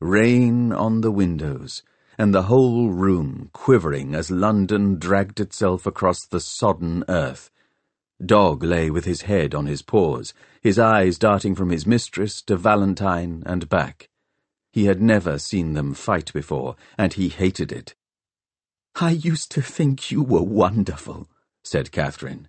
Rain 0.00 0.72
on 0.72 1.00
the 1.00 1.10
windows, 1.10 1.82
and 2.20 2.34
the 2.34 2.42
whole 2.42 2.90
room 2.90 3.48
quivering 3.54 4.14
as 4.14 4.30
London 4.30 4.98
dragged 4.98 5.40
itself 5.40 5.86
across 5.86 6.26
the 6.26 6.38
sodden 6.38 7.02
earth. 7.08 7.50
Dog 8.22 8.62
lay 8.62 8.90
with 8.90 9.06
his 9.06 9.22
head 9.22 9.54
on 9.54 9.64
his 9.64 9.80
paws, 9.80 10.34
his 10.60 10.78
eyes 10.78 11.16
darting 11.16 11.54
from 11.54 11.70
his 11.70 11.86
mistress 11.86 12.42
to 12.42 12.56
Valentine 12.56 13.42
and 13.46 13.70
back. 13.70 14.10
He 14.70 14.84
had 14.84 15.00
never 15.00 15.38
seen 15.38 15.72
them 15.72 15.94
fight 15.94 16.30
before, 16.34 16.76
and 16.98 17.14
he 17.14 17.30
hated 17.30 17.72
it. 17.72 17.94
I 18.96 19.12
used 19.12 19.50
to 19.52 19.62
think 19.62 20.10
you 20.10 20.22
were 20.22 20.42
wonderful, 20.42 21.26
said 21.64 21.90
Catherine. 21.90 22.48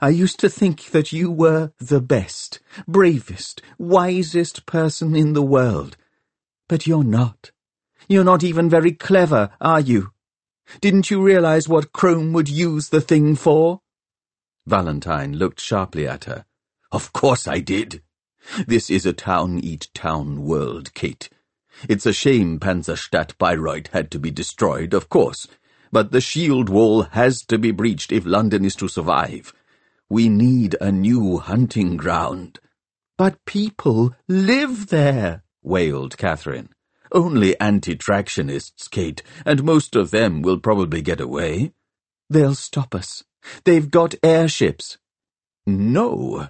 I 0.00 0.08
used 0.08 0.40
to 0.40 0.48
think 0.48 0.86
that 0.86 1.12
you 1.12 1.30
were 1.30 1.70
the 1.78 2.00
best, 2.00 2.58
bravest, 2.88 3.62
wisest 3.78 4.66
person 4.66 5.14
in 5.14 5.34
the 5.34 5.42
world. 5.42 5.96
But 6.68 6.88
you're 6.88 7.04
not. 7.04 7.52
You're 8.08 8.24
not 8.24 8.42
even 8.42 8.68
very 8.68 8.92
clever, 8.92 9.50
are 9.60 9.80
you? 9.80 10.12
Didn't 10.80 11.10
you 11.10 11.22
realize 11.22 11.68
what 11.68 11.92
Crome 11.92 12.32
would 12.32 12.48
use 12.48 12.88
the 12.88 13.00
thing 13.00 13.36
for? 13.36 13.80
Valentine 14.66 15.34
looked 15.34 15.60
sharply 15.60 16.06
at 16.06 16.24
her. 16.24 16.44
Of 16.90 17.12
course 17.12 17.48
I 17.48 17.58
did. 17.58 18.02
This 18.66 18.90
is 18.90 19.06
a 19.06 19.12
town-eat-town 19.12 20.44
world, 20.44 20.94
Kate. 20.94 21.28
It's 21.88 22.06
a 22.06 22.12
shame 22.12 22.58
Panzerstadt 22.58 23.38
Bayreuth 23.38 23.88
had 23.88 24.10
to 24.10 24.18
be 24.18 24.30
destroyed, 24.30 24.94
of 24.94 25.08
course, 25.08 25.46
but 25.90 26.10
the 26.10 26.20
shield 26.20 26.68
wall 26.68 27.02
has 27.12 27.42
to 27.46 27.58
be 27.58 27.70
breached 27.70 28.12
if 28.12 28.26
London 28.26 28.64
is 28.64 28.76
to 28.76 28.88
survive. 28.88 29.52
We 30.08 30.28
need 30.28 30.76
a 30.80 30.92
new 30.92 31.38
hunting 31.38 31.96
ground. 31.96 32.60
But 33.16 33.44
people 33.46 34.14
live 34.28 34.88
there, 34.88 35.44
wailed 35.62 36.18
Catherine. 36.18 36.70
Only 37.12 37.58
anti-tractionists, 37.60 38.90
Kate, 38.90 39.22
and 39.44 39.62
most 39.62 39.94
of 39.94 40.10
them 40.10 40.40
will 40.40 40.58
probably 40.58 41.02
get 41.02 41.20
away. 41.20 41.72
They'll 42.30 42.54
stop 42.54 42.94
us. 42.94 43.22
They've 43.64 43.90
got 43.90 44.14
airships. 44.22 44.96
No. 45.66 46.48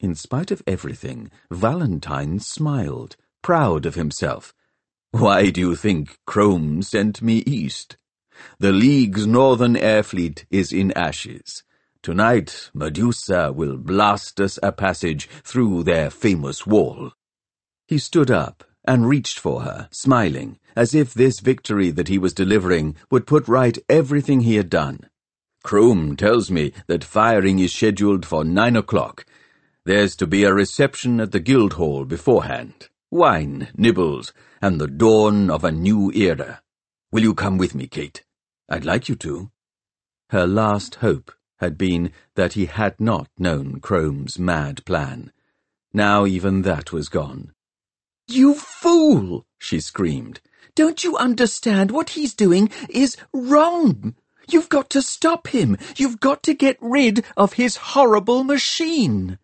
In 0.00 0.14
spite 0.14 0.50
of 0.50 0.62
everything, 0.66 1.30
Valentine 1.50 2.38
smiled, 2.38 3.16
proud 3.42 3.84
of 3.84 3.94
himself. 3.94 4.54
Why 5.10 5.50
do 5.50 5.60
you 5.60 5.76
think 5.76 6.18
Crome 6.26 6.82
sent 6.82 7.20
me 7.20 7.42
east? 7.46 7.96
The 8.58 8.72
League's 8.72 9.26
northern 9.26 9.76
air 9.76 10.02
fleet 10.02 10.46
is 10.50 10.72
in 10.72 10.92
ashes. 10.92 11.62
Tonight, 12.02 12.70
Medusa 12.72 13.52
will 13.52 13.76
blast 13.76 14.40
us 14.40 14.58
a 14.62 14.72
passage 14.72 15.28
through 15.42 15.82
their 15.82 16.10
famous 16.10 16.66
wall. 16.66 17.12
He 17.88 17.98
stood 17.98 18.30
up 18.30 18.64
and 18.86 19.08
reached 19.08 19.38
for 19.38 19.62
her, 19.62 19.88
smiling, 19.90 20.58
as 20.74 20.94
if 20.94 21.12
this 21.12 21.40
victory 21.40 21.90
that 21.90 22.08
he 22.08 22.18
was 22.18 22.34
delivering 22.34 22.96
would 23.10 23.26
put 23.26 23.48
right 23.48 23.78
everything 23.88 24.40
he 24.40 24.56
had 24.56 24.70
done. 24.70 25.00
Crome 25.62 26.16
tells 26.16 26.50
me 26.50 26.72
that 26.86 27.02
firing 27.02 27.58
is 27.58 27.72
scheduled 27.72 28.24
for 28.24 28.44
nine 28.44 28.76
o'clock. 28.76 29.26
There's 29.84 30.14
to 30.16 30.26
be 30.26 30.44
a 30.44 30.54
reception 30.54 31.20
at 31.20 31.32
the 31.32 31.40
Guildhall 31.40 32.04
beforehand. 32.04 32.88
Wine, 33.10 33.68
nibbles, 33.76 34.32
and 34.62 34.80
the 34.80 34.86
dawn 34.86 35.50
of 35.50 35.64
a 35.64 35.72
new 35.72 36.12
era. 36.12 36.62
Will 37.10 37.22
you 37.22 37.34
come 37.34 37.58
with 37.58 37.74
me, 37.74 37.86
Kate? 37.86 38.22
I'd 38.68 38.84
like 38.84 39.08
you 39.08 39.16
to. 39.16 39.50
Her 40.30 40.46
last 40.46 40.96
hope 40.96 41.32
had 41.58 41.78
been 41.78 42.12
that 42.34 42.52
he 42.52 42.66
had 42.66 43.00
not 43.00 43.28
known 43.38 43.80
Crome's 43.80 44.38
mad 44.38 44.84
plan. 44.84 45.32
Now 45.92 46.26
even 46.26 46.62
that 46.62 46.92
was 46.92 47.08
gone. 47.08 47.52
You 48.28 48.54
fool! 48.54 49.46
she 49.58 49.80
screamed. 49.80 50.40
Don't 50.74 51.04
you 51.04 51.16
understand 51.16 51.90
what 51.90 52.10
he's 52.10 52.34
doing 52.34 52.70
is 52.88 53.16
wrong? 53.32 54.14
You've 54.48 54.68
got 54.68 54.90
to 54.90 55.02
stop 55.02 55.48
him. 55.48 55.76
You've 55.96 56.20
got 56.20 56.42
to 56.44 56.54
get 56.54 56.76
rid 56.80 57.24
of 57.36 57.54
his 57.54 57.76
horrible 57.76 58.44
machine. 58.44 59.38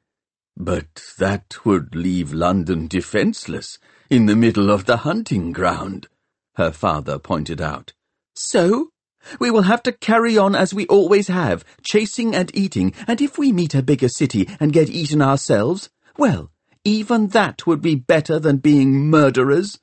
But 0.57 1.03
that 1.19 1.65
would 1.65 1.95
leave 1.95 2.33
London 2.33 2.87
defenceless 2.87 3.79
in 4.11 4.27
the 4.27 4.37
middle 4.37 4.71
of 4.71 4.85
the 4.85 4.99
hunting 4.99 5.53
ground, 5.53 6.09
her 6.57 6.71
father 6.71 7.19
pointed 7.19 7.61
out. 7.61 7.93
So? 8.35 8.91
We 9.39 9.51
will 9.51 9.63
have 9.63 9.83
to 9.85 9.93
carry 9.93 10.37
on 10.37 10.55
as 10.57 10.75
we 10.75 10.87
always 10.89 11.29
have, 11.29 11.65
chasing 11.83 12.35
and 12.35 12.51
eating, 12.55 12.93
and 13.07 13.21
if 13.21 13.39
we 13.39 13.53
meet 13.53 13.75
a 13.75 13.83
bigger 13.83 14.09
city 14.09 14.49
and 14.59 14.73
get 14.73 14.91
eaten 14.91 15.23
ourselves, 15.23 15.91
well, 16.19 16.51
even 16.85 17.29
that 17.29 17.67
would 17.67 17.81
be 17.81 17.95
better 17.95 18.39
than 18.39 18.57
being 18.57 19.09
murderers. 19.09 19.79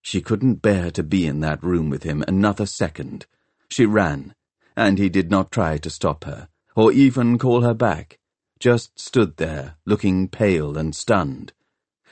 She 0.00 0.20
couldn't 0.20 0.62
bear 0.62 0.90
to 0.92 1.02
be 1.02 1.26
in 1.26 1.40
that 1.40 1.62
room 1.62 1.90
with 1.90 2.02
him 2.02 2.24
another 2.26 2.66
second. 2.66 3.26
She 3.70 3.84
ran, 3.84 4.34
and 4.76 4.98
he 4.98 5.08
did 5.08 5.30
not 5.30 5.52
try 5.52 5.76
to 5.78 5.90
stop 5.90 6.24
her, 6.24 6.48
or 6.74 6.92
even 6.92 7.36
call 7.38 7.60
her 7.60 7.74
back, 7.74 8.18
just 8.58 8.98
stood 8.98 9.36
there, 9.36 9.76
looking 9.84 10.28
pale 10.28 10.78
and 10.78 10.94
stunned. 10.94 11.52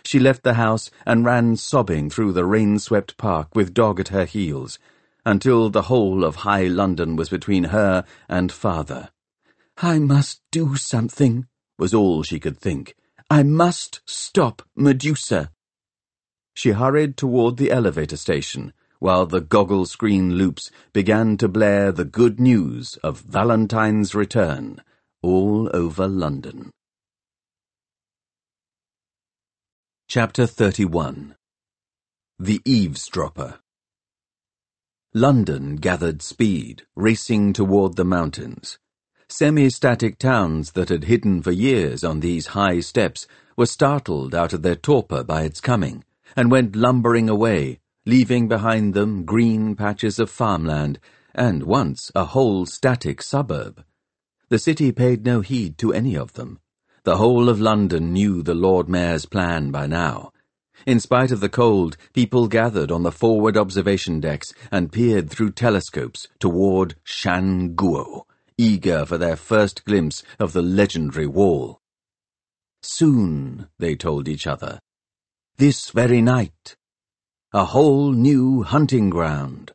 She 0.04 0.18
left 0.18 0.42
the 0.42 0.54
house 0.54 0.90
and 1.04 1.24
ran 1.24 1.56
sobbing 1.56 2.10
through 2.10 2.32
the 2.32 2.44
rain-swept 2.44 3.16
park 3.16 3.54
with 3.54 3.74
dog 3.74 3.98
at 3.98 4.08
her 4.08 4.24
heels, 4.24 4.78
until 5.24 5.70
the 5.70 5.82
whole 5.82 6.22
of 6.22 6.36
High 6.36 6.66
London 6.66 7.16
was 7.16 7.28
between 7.28 7.64
her 7.64 8.04
and 8.28 8.52
father. 8.52 9.10
I 9.78 9.98
must 9.98 10.42
do 10.52 10.76
something, 10.76 11.46
was 11.78 11.94
all 11.94 12.22
she 12.22 12.38
could 12.38 12.58
think. 12.58 12.94
I 13.28 13.42
must 13.42 14.02
stop 14.06 14.62
Medusa. 14.76 15.50
She 16.54 16.70
hurried 16.70 17.16
toward 17.16 17.56
the 17.56 17.72
elevator 17.72 18.16
station, 18.16 18.72
while 19.00 19.26
the 19.26 19.40
goggle 19.40 19.84
screen 19.84 20.34
loops 20.34 20.70
began 20.92 21.36
to 21.38 21.48
blare 21.48 21.90
the 21.90 22.04
good 22.04 22.38
news 22.38 22.96
of 23.02 23.20
Valentine's 23.20 24.14
return 24.14 24.80
all 25.22 25.68
over 25.74 26.06
London. 26.06 26.70
Chapter 30.08 30.46
31 30.46 31.34
The 32.38 32.62
Eavesdropper 32.64 33.58
London 35.12 35.76
gathered 35.76 36.22
speed, 36.22 36.86
racing 36.94 37.52
toward 37.54 37.96
the 37.96 38.04
mountains. 38.04 38.78
Semi-static 39.28 40.18
towns 40.18 40.72
that 40.72 40.88
had 40.88 41.04
hidden 41.04 41.42
for 41.42 41.50
years 41.50 42.04
on 42.04 42.20
these 42.20 42.46
high 42.48 42.78
steppes 42.78 43.26
were 43.56 43.66
startled 43.66 44.36
out 44.36 44.52
of 44.52 44.62
their 44.62 44.76
torpor 44.76 45.24
by 45.24 45.42
its 45.42 45.60
coming, 45.60 46.04
and 46.36 46.48
went 46.48 46.76
lumbering 46.76 47.28
away, 47.28 47.80
leaving 48.06 48.46
behind 48.46 48.94
them 48.94 49.24
green 49.24 49.74
patches 49.74 50.20
of 50.20 50.30
farmland, 50.30 51.00
and 51.34 51.64
once 51.64 52.12
a 52.14 52.24
whole 52.24 52.66
static 52.66 53.20
suburb. 53.20 53.84
The 54.48 54.60
city 54.60 54.92
paid 54.92 55.24
no 55.24 55.40
heed 55.40 55.76
to 55.78 55.92
any 55.92 56.16
of 56.16 56.34
them. 56.34 56.60
The 57.02 57.16
whole 57.16 57.48
of 57.48 57.60
London 57.60 58.12
knew 58.12 58.42
the 58.42 58.54
Lord 58.54 58.88
Mayor's 58.88 59.26
plan 59.26 59.72
by 59.72 59.88
now. 59.88 60.32
In 60.86 61.00
spite 61.00 61.32
of 61.32 61.40
the 61.40 61.48
cold, 61.48 61.96
people 62.12 62.46
gathered 62.46 62.92
on 62.92 63.02
the 63.02 63.10
forward 63.10 63.56
observation 63.56 64.20
decks 64.20 64.52
and 64.70 64.92
peered 64.92 65.28
through 65.28 65.50
telescopes 65.50 66.28
toward 66.38 66.94
Shan 67.02 67.74
Guo, 67.74 68.22
eager 68.58 69.04
for 69.04 69.18
their 69.18 69.36
first 69.36 69.84
glimpse 69.84 70.22
of 70.38 70.52
the 70.52 70.62
legendary 70.62 71.26
wall. 71.26 71.80
Soon, 72.82 73.68
they 73.78 73.94
told 73.94 74.28
each 74.28 74.46
other. 74.46 74.80
This 75.58 75.90
very 75.90 76.22
night. 76.22 76.76
A 77.52 77.64
whole 77.66 78.12
new 78.12 78.62
hunting 78.62 79.10
ground. 79.10 79.72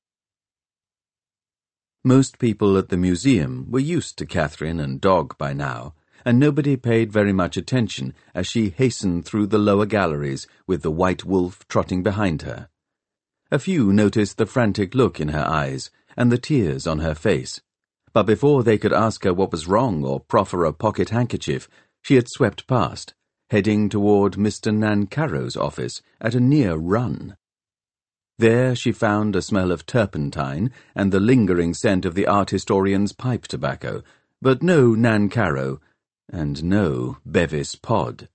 Most 2.04 2.40
people 2.40 2.78
at 2.78 2.90
the 2.90 2.98
museum 2.98 3.70
were 3.70 3.80
used 3.80 4.18
to 4.18 4.26
Catherine 4.26 4.80
and 4.80 5.00
Dog 5.00 5.38
by 5.38 5.54
now, 5.54 5.94
and 6.26 6.40
nobody 6.40 6.76
paid 6.76 7.12
very 7.12 7.34
much 7.34 7.58
attention 7.58 8.14
as 8.34 8.48
she 8.48 8.70
hastened 8.70 9.26
through 9.26 9.48
the 9.48 9.60
lower 9.60 9.86
galleries 9.86 10.48
with 10.66 10.82
the 10.82 10.92
white 10.92 11.24
wolf 11.24 11.68
trotting 11.68 12.02
behind 12.02 12.42
her. 12.44 12.70
A 13.52 13.60
few 13.60 13.94
noticed 13.94 14.38
the 14.38 14.46
frantic 14.46 14.96
look 14.96 15.20
in 15.20 15.28
her 15.28 15.46
eyes 15.46 15.92
and 16.18 16.32
the 16.32 16.38
tears 16.38 16.88
on 16.88 17.00
her 17.00 17.14
face, 17.16 17.62
but 18.14 18.24
before 18.24 18.64
they 18.64 18.78
could 18.78 18.94
ask 18.94 19.24
her 19.24 19.34
what 19.34 19.52
was 19.52 19.68
wrong 19.68 20.04
or 20.04 20.20
proffer 20.20 20.66
a 20.66 20.74
pocket 20.74 21.10
handkerchief, 21.10 21.70
she 22.02 22.16
had 22.16 22.28
swept 22.30 22.68
past, 22.68 23.14
heading 23.50 23.90
toward 23.90 24.34
Mr. 24.34 24.76
Nancarrow's 24.76 25.56
office 25.56 26.02
at 26.20 26.36
a 26.36 26.40
near 26.40 26.76
run. 26.76 27.38
There 28.38 28.76
she 28.76 28.92
found 28.92 29.36
a 29.36 29.42
smell 29.42 29.72
of 29.72 29.86
turpentine 29.86 30.72
and 30.96 31.12
the 31.12 31.20
lingering 31.20 31.74
scent 31.74 32.06
of 32.06 32.16
the 32.16 32.28
art 32.28 32.50
historian's 32.50 33.14
pipe 33.14 33.48
tobacco, 33.48 34.04
but 34.42 34.64
no 34.64 34.96
Nancarrow, 34.96 35.80
and 36.28 36.64
no 36.64 37.18
Bevis 37.26 37.76
Pod. 37.76 38.28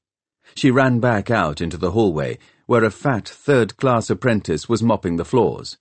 She 0.54 0.70
ran 0.70 1.00
back 1.00 1.30
out 1.30 1.60
into 1.60 1.76
the 1.76 1.90
hallway, 1.90 2.38
where 2.66 2.84
a 2.84 2.90
fat 2.90 3.28
third-class 3.28 4.08
apprentice 4.10 4.68
was 4.68 4.82
mopping 4.82 5.16
the 5.16 5.24
floors. 5.24 5.76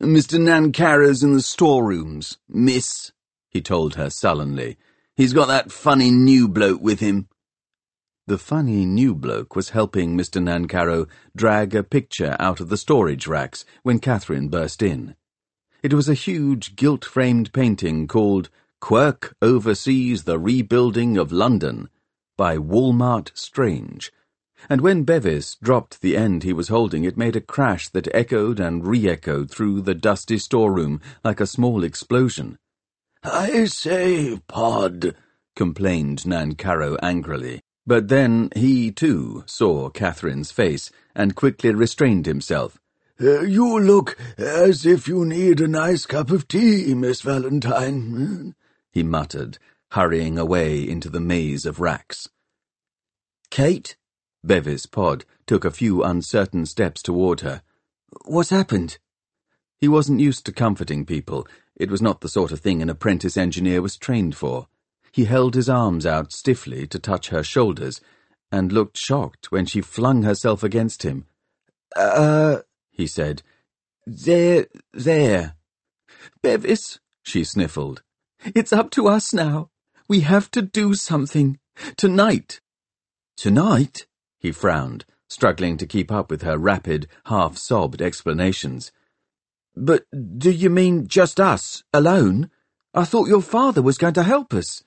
Mr. 0.00 0.40
Nancarrow's 0.40 1.22
in 1.22 1.34
the 1.34 1.42
storerooms, 1.42 2.38
miss, 2.48 3.12
he 3.50 3.60
told 3.60 3.96
her 3.96 4.08
sullenly. 4.08 4.78
He's 5.16 5.32
got 5.32 5.48
that 5.48 5.72
funny 5.72 6.10
new 6.10 6.48
bloke 6.48 6.80
with 6.80 7.00
him. 7.00 7.28
The 8.26 8.38
funny 8.38 8.86
new 8.86 9.14
bloke 9.14 9.56
was 9.56 9.70
helping 9.70 10.16
Mr. 10.16 10.40
Nancarrow 10.40 11.08
drag 11.36 11.74
a 11.74 11.82
picture 11.82 12.36
out 12.38 12.60
of 12.60 12.68
the 12.68 12.76
storage 12.76 13.26
racks 13.26 13.64
when 13.82 13.98
Catherine 13.98 14.48
burst 14.48 14.82
in. 14.82 15.16
It 15.82 15.92
was 15.92 16.08
a 16.08 16.14
huge 16.14 16.76
gilt-framed 16.76 17.52
painting 17.52 18.06
called 18.06 18.50
Quirke 18.80 19.34
Oversees 19.42 20.24
the 20.24 20.38
Rebuilding 20.38 21.18
of 21.18 21.32
London 21.32 21.88
by 22.36 22.56
Walmart 22.56 23.30
Strange, 23.34 24.12
and 24.68 24.80
when 24.80 25.04
Bevis 25.04 25.56
dropped 25.62 26.00
the 26.00 26.16
end 26.16 26.42
he 26.42 26.52
was 26.52 26.68
holding 26.68 27.04
it 27.04 27.16
made 27.16 27.34
a 27.34 27.40
crash 27.40 27.88
that 27.88 28.14
echoed 28.14 28.60
and 28.60 28.86
re-echoed 28.86 29.50
through 29.50 29.80
the 29.80 29.94
dusty 29.94 30.38
storeroom 30.38 31.00
like 31.24 31.40
a 31.40 31.46
small 31.46 31.82
explosion. 31.82 32.58
I 33.22 33.66
say, 33.66 34.38
Pod, 34.48 35.14
complained 35.54 36.20
Nancarrow 36.20 36.96
angrily. 37.02 37.60
But 37.86 38.08
then 38.08 38.50
he, 38.54 38.90
too, 38.90 39.44
saw 39.46 39.90
Catherine's 39.90 40.52
face 40.52 40.90
and 41.14 41.34
quickly 41.34 41.74
restrained 41.74 42.26
himself. 42.26 42.78
Uh, 43.20 43.40
you 43.42 43.78
look 43.78 44.16
as 44.38 44.86
if 44.86 45.06
you 45.06 45.26
need 45.26 45.60
a 45.60 45.68
nice 45.68 46.06
cup 46.06 46.30
of 46.30 46.48
tea, 46.48 46.94
Miss 46.94 47.20
Valentine, 47.20 48.54
he 48.92 49.02
muttered, 49.02 49.58
hurrying 49.90 50.38
away 50.38 50.88
into 50.88 51.10
the 51.10 51.20
maze 51.20 51.66
of 51.66 51.80
racks. 51.80 52.28
Kate? 53.50 53.96
Bevis 54.42 54.86
Pod 54.86 55.26
took 55.46 55.66
a 55.66 55.70
few 55.70 56.02
uncertain 56.02 56.64
steps 56.64 57.02
toward 57.02 57.40
her. 57.40 57.60
What's 58.24 58.48
happened? 58.48 58.96
He 59.78 59.88
wasn't 59.88 60.20
used 60.20 60.46
to 60.46 60.52
comforting 60.52 61.04
people. 61.04 61.46
It 61.80 61.90
was 61.90 62.02
not 62.02 62.20
the 62.20 62.28
sort 62.28 62.52
of 62.52 62.60
thing 62.60 62.82
an 62.82 62.90
apprentice 62.90 63.38
engineer 63.38 63.80
was 63.80 63.96
trained 63.96 64.36
for. 64.36 64.66
He 65.12 65.24
held 65.24 65.54
his 65.54 65.70
arms 65.70 66.04
out 66.04 66.30
stiffly 66.30 66.86
to 66.88 66.98
touch 66.98 67.30
her 67.30 67.42
shoulders, 67.42 68.02
and 68.52 68.70
looked 68.70 68.98
shocked 68.98 69.50
when 69.50 69.64
she 69.64 69.80
flung 69.80 70.22
herself 70.22 70.62
against 70.62 71.04
him. 71.04 71.24
Uh, 71.96 72.58
he 72.90 73.06
said. 73.06 73.42
There, 74.06 74.66
there. 74.92 75.54
Bevis, 76.42 76.98
she 77.22 77.44
sniffled. 77.44 78.02
It's 78.44 78.74
up 78.74 78.90
to 78.90 79.08
us 79.08 79.32
now. 79.32 79.70
We 80.06 80.20
have 80.20 80.50
to 80.50 80.60
do 80.60 80.92
something. 80.92 81.58
Tonight. 81.96 82.60
Tonight? 83.38 84.06
He 84.38 84.52
frowned, 84.52 85.06
struggling 85.30 85.78
to 85.78 85.86
keep 85.86 86.12
up 86.12 86.30
with 86.30 86.42
her 86.42 86.58
rapid, 86.58 87.08
half-sobbed 87.24 88.02
explanations. 88.02 88.92
But 89.82 90.04
do 90.38 90.50
you 90.50 90.68
mean 90.68 91.08
just 91.08 91.40
us, 91.40 91.82
alone? 91.94 92.50
I 92.92 93.04
thought 93.04 93.28
your 93.28 93.40
father 93.40 93.80
was 93.80 93.96
going 93.96 94.12
to 94.12 94.22
help 94.22 94.52
us. 94.52 94.84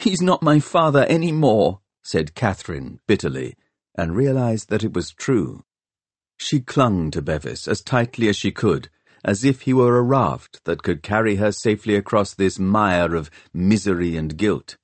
He's 0.00 0.20
not 0.20 0.42
my 0.42 0.58
father 0.58 1.04
any 1.04 1.30
more, 1.30 1.78
said 2.02 2.34
Catherine 2.34 2.98
bitterly, 3.06 3.54
and 3.96 4.16
realized 4.16 4.70
that 4.70 4.82
it 4.82 4.92
was 4.92 5.12
true. 5.12 5.62
She 6.36 6.58
clung 6.58 7.12
to 7.12 7.22
Bevis 7.22 7.68
as 7.68 7.80
tightly 7.80 8.28
as 8.28 8.36
she 8.36 8.50
could, 8.50 8.88
as 9.24 9.44
if 9.44 9.62
he 9.62 9.72
were 9.72 9.96
a 9.96 10.02
raft 10.02 10.64
that 10.64 10.82
could 10.82 11.04
carry 11.04 11.36
her 11.36 11.52
safely 11.52 11.94
across 11.94 12.34
this 12.34 12.58
mire 12.58 13.14
of 13.14 13.30
misery 13.52 14.16
and 14.16 14.36
guilt. 14.36 14.76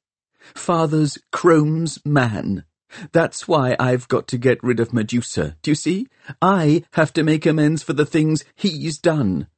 Father's 0.55 1.19
Crome's 1.33 1.99
man. 2.07 2.65
That's 3.13 3.47
why 3.47 3.77
I've 3.79 4.09
got 4.09 4.27
to 4.29 4.39
get 4.39 4.63
rid 4.63 4.81
of 4.81 4.93
Medusa, 4.93 5.57
do 5.63 5.71
you 5.71 5.75
see? 5.75 6.09
I 6.41 6.85
have 6.93 7.13
to 7.15 7.23
make 7.23 7.47
amends 7.47 7.83
for 7.83 7.93
the 7.93 8.07
things 8.07 8.45
he's 8.55 8.99
done. 8.99 9.49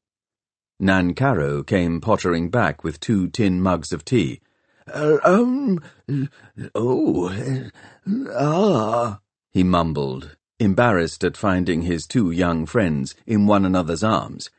Nancarrow 0.80 1.66
came 1.66 2.00
pottering 2.00 2.50
back 2.50 2.82
with 2.82 3.00
two 3.00 3.28
tin 3.28 3.60
mugs 3.60 3.92
of 3.92 4.04
tea. 4.04 4.40
Uh, 4.92 5.18
um, 5.22 5.80
oh, 6.74 7.70
ah, 8.34 9.20
he 9.52 9.62
mumbled, 9.62 10.36
embarrassed 10.58 11.22
at 11.22 11.36
finding 11.36 11.82
his 11.82 12.06
two 12.06 12.30
young 12.30 12.66
friends 12.66 13.14
in 13.26 13.46
one 13.46 13.64
another's 13.64 14.02
arms. 14.02 14.50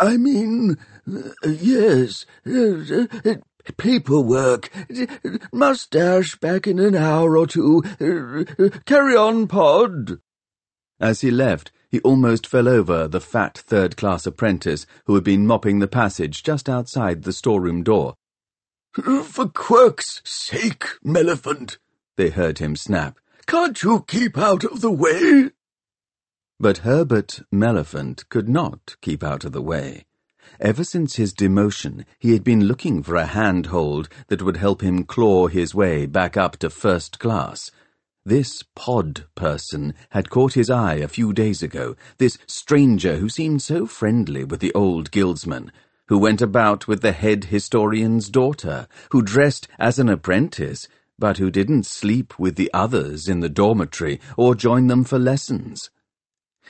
I 0.00 0.16
mean, 0.16 0.78
yes, 1.44 2.26
paperwork, 3.76 4.70
mustache 5.52 6.36
back 6.36 6.66
in 6.66 6.78
an 6.78 6.94
hour 6.94 7.36
or 7.36 7.46
two. 7.46 7.82
Carry 8.86 9.16
on, 9.16 9.46
Pod. 9.46 10.20
As 11.00 11.22
he 11.22 11.30
left, 11.30 11.72
he 11.88 12.00
almost 12.00 12.46
fell 12.46 12.68
over 12.68 13.06
the 13.06 13.20
fat 13.20 13.56
third-class 13.56 14.26
apprentice 14.26 14.86
who 15.06 15.14
had 15.14 15.24
been 15.24 15.46
mopping 15.46 15.78
the 15.78 15.86
passage 15.86 16.42
just 16.42 16.68
outside 16.68 17.22
the 17.22 17.32
storeroom 17.32 17.82
door. 17.82 18.14
For 18.92 19.48
Quirke's 19.48 20.20
sake, 20.24 20.84
Melliphant, 21.04 21.78
they 22.16 22.30
heard 22.30 22.58
him 22.58 22.76
snap. 22.76 23.18
Can't 23.46 23.82
you 23.82 24.04
keep 24.06 24.38
out 24.38 24.64
of 24.64 24.80
the 24.80 24.90
way? 24.90 25.50
But 26.60 26.78
Herbert 26.78 27.42
Melliphant 27.52 28.28
could 28.28 28.48
not 28.48 28.96
keep 29.00 29.24
out 29.24 29.44
of 29.44 29.52
the 29.52 29.62
way. 29.62 30.06
Ever 30.64 30.82
since 30.82 31.16
his 31.16 31.34
demotion, 31.34 32.06
he 32.18 32.32
had 32.32 32.42
been 32.42 32.64
looking 32.64 33.02
for 33.02 33.16
a 33.16 33.26
handhold 33.26 34.08
that 34.28 34.40
would 34.40 34.56
help 34.56 34.80
him 34.80 35.04
claw 35.04 35.46
his 35.46 35.74
way 35.74 36.06
back 36.06 36.38
up 36.38 36.56
to 36.60 36.70
first 36.70 37.18
class. 37.18 37.70
This 38.24 38.64
pod 38.74 39.26
person 39.34 39.92
had 40.08 40.30
caught 40.30 40.54
his 40.54 40.70
eye 40.70 40.94
a 40.94 41.06
few 41.06 41.34
days 41.34 41.62
ago, 41.62 41.96
this 42.16 42.38
stranger 42.46 43.16
who 43.16 43.28
seemed 43.28 43.60
so 43.60 43.84
friendly 43.84 44.42
with 44.42 44.60
the 44.60 44.72
old 44.72 45.10
guildsman, 45.10 45.70
who 46.08 46.16
went 46.16 46.40
about 46.40 46.88
with 46.88 47.02
the 47.02 47.12
head 47.12 47.44
historian's 47.44 48.30
daughter, 48.30 48.88
who 49.10 49.20
dressed 49.20 49.68
as 49.78 49.98
an 49.98 50.08
apprentice, 50.08 50.88
but 51.18 51.36
who 51.36 51.50
didn't 51.50 51.84
sleep 51.84 52.38
with 52.38 52.56
the 52.56 52.70
others 52.72 53.28
in 53.28 53.40
the 53.40 53.50
dormitory 53.50 54.18
or 54.38 54.54
join 54.54 54.86
them 54.86 55.04
for 55.04 55.18
lessons. 55.18 55.90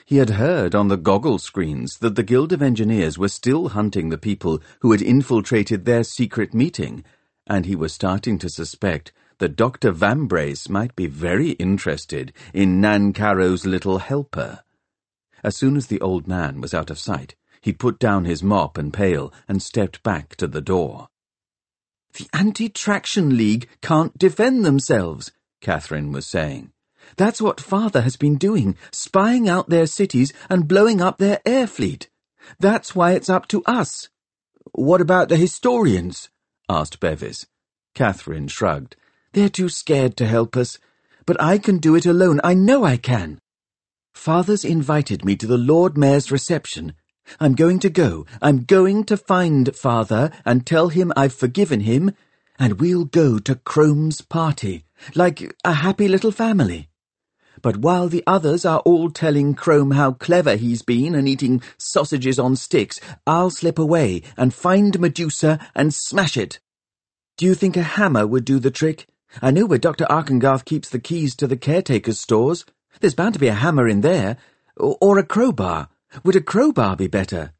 He 0.07 0.17
had 0.17 0.31
heard 0.31 0.75
on 0.75 0.89
the 0.89 0.99
goggle 0.99 1.39
screens 1.39 1.97
that 1.99 2.15
the 2.15 2.23
Guild 2.23 2.53
of 2.53 2.61
Engineers 2.61 3.17
were 3.17 3.29
still 3.29 3.71
hunting 3.71 4.11
the 4.11 4.19
people 4.19 4.61
who 4.81 4.93
had 4.93 5.01
infiltrated 5.01 5.87
their 5.87 6.05
secret 6.05 6.53
meeting, 6.53 7.05
and 7.47 7.65
he 7.65 7.75
was 7.75 7.95
starting 7.95 8.39
to 8.39 8.51
suspect 8.51 9.13
that 9.39 9.57
Dr. 9.57 9.93
Vambrace 9.93 10.69
might 10.69 10.95
be 10.95 11.07
very 11.07 11.53
interested 11.53 12.35
in 12.53 12.83
Nancarrow's 12.83 13.65
little 13.65 13.99
helper. 13.99 14.63
As 15.43 15.57
soon 15.57 15.75
as 15.75 15.87
the 15.87 16.03
old 16.03 16.29
man 16.29 16.61
was 16.61 16.75
out 16.75 16.91
of 16.91 16.99
sight, 16.99 17.35
he 17.63 17.73
put 17.73 17.99
down 17.99 18.27
his 18.27 18.43
mop 18.43 18.77
and 18.77 18.93
pail 18.93 19.33
and 19.49 19.63
stepped 19.63 20.03
back 20.03 20.37
to 20.37 20.47
the 20.47 20.61
door. 20.61 21.09
The 22.13 22.29
Anti-Traction 22.35 23.39
League 23.39 23.69
can't 23.81 24.17
defend 24.19 24.67
themselves, 24.67 25.33
Catherine 25.63 26.13
was 26.13 26.27
saying. 26.27 26.74
That's 27.17 27.41
what 27.41 27.61
father 27.61 28.03
has 28.03 28.17
been 28.17 28.37
doing, 28.37 28.77
spying 28.91 29.49
out 29.49 29.69
their 29.69 29.87
cities 29.87 30.33
and 30.49 30.69
blowing 30.69 31.01
up 31.01 31.19
their 31.19 31.41
air 31.45 31.67
fleet. 31.67 32.09
That's 32.59 32.95
why 32.95 33.13
it's 33.13 33.31
up 33.31 33.47
to 33.49 33.63
us. 33.65 34.09
What 34.73 35.01
about 35.01 35.29
the 35.29 35.37
historians? 35.37 36.31
asked 36.69 37.01
Bevis. 37.01 37.47
Catherine 37.95 38.49
shrugged. 38.49 38.97
They're 39.33 39.49
too 39.49 39.69
scared 39.69 40.17
to 40.17 40.27
help 40.27 40.57
us. 40.57 40.79
But 41.27 41.41
I 41.41 41.59
can 41.59 41.79
do 41.79 41.95
it 41.95 42.07
alone. 42.07 42.41
I 42.45 42.55
know 42.55 42.85
I 42.85 42.97
can. 42.97 43.39
Father's 44.13 44.65
invited 44.65 45.25
me 45.25 45.37
to 45.37 45.47
the 45.47 45.59
Lord 45.59 45.97
Mayor's 45.97 46.31
reception. 46.31 46.95
I'm 47.41 47.55
going 47.55 47.79
to 47.81 47.91
go. 47.91 48.27
I'm 48.43 48.65
going 48.65 49.05
to 49.05 49.17
find 49.17 49.75
father 49.75 50.31
and 50.45 50.67
tell 50.67 50.89
him 50.89 51.13
I've 51.17 51.35
forgiven 51.35 51.81
him, 51.81 52.13
and 52.59 52.81
we'll 52.81 53.07
go 53.07 53.39
to 53.39 53.57
Crome's 53.57 54.21
party, 54.21 54.85
like 55.15 55.55
a 55.65 55.73
happy 55.75 56.09
little 56.09 56.33
family. 56.33 56.89
But 57.65 57.79
while 57.79 58.09
the 58.11 58.23
others 58.27 58.67
are 58.67 58.81
all 58.81 59.11
telling 59.11 59.55
Crome 59.55 59.93
how 59.93 60.13
clever 60.13 60.55
he's 60.55 60.83
been 60.83 61.15
and 61.15 61.27
eating 61.27 61.63
sausages 61.79 62.39
on 62.39 62.57
sticks, 62.57 63.01
I'll 63.27 63.49
slip 63.49 63.79
away 63.79 64.21
and 64.37 64.53
find 64.53 65.01
Medusa 65.01 65.59
and 65.75 65.95
smash 65.95 66.37
it. 66.37 66.61
Do 67.39 67.47
you 67.47 67.55
think 67.55 67.79
a 67.79 67.83
hammer 67.83 68.27
would 68.27 68.45
do 68.45 68.59
the 68.59 68.71
trick? 68.71 69.07
I 69.41 69.51
know 69.51 69.65
where 69.65 69.79
Dr. 69.79 70.05
Arkengarth 70.11 70.67
keeps 70.67 70.91
the 70.91 70.99
keys 70.99 71.35
to 71.37 71.47
the 71.47 71.57
caretaker's 71.57 72.21
stores. 72.21 72.67
There's 73.01 73.15
bound 73.15 73.33
to 73.33 73.41
be 73.41 73.49
a 73.49 73.55
hammer 73.55 73.89
in 73.89 74.03
there. 74.03 74.37
Or, 74.77 74.99
or 75.01 75.19
a 75.19 75.25
crowbar. 75.25 75.89
Would 76.23 76.37
a 76.37 76.43
crowbar 76.43 76.97
be 76.97 77.07
better? 77.07 77.55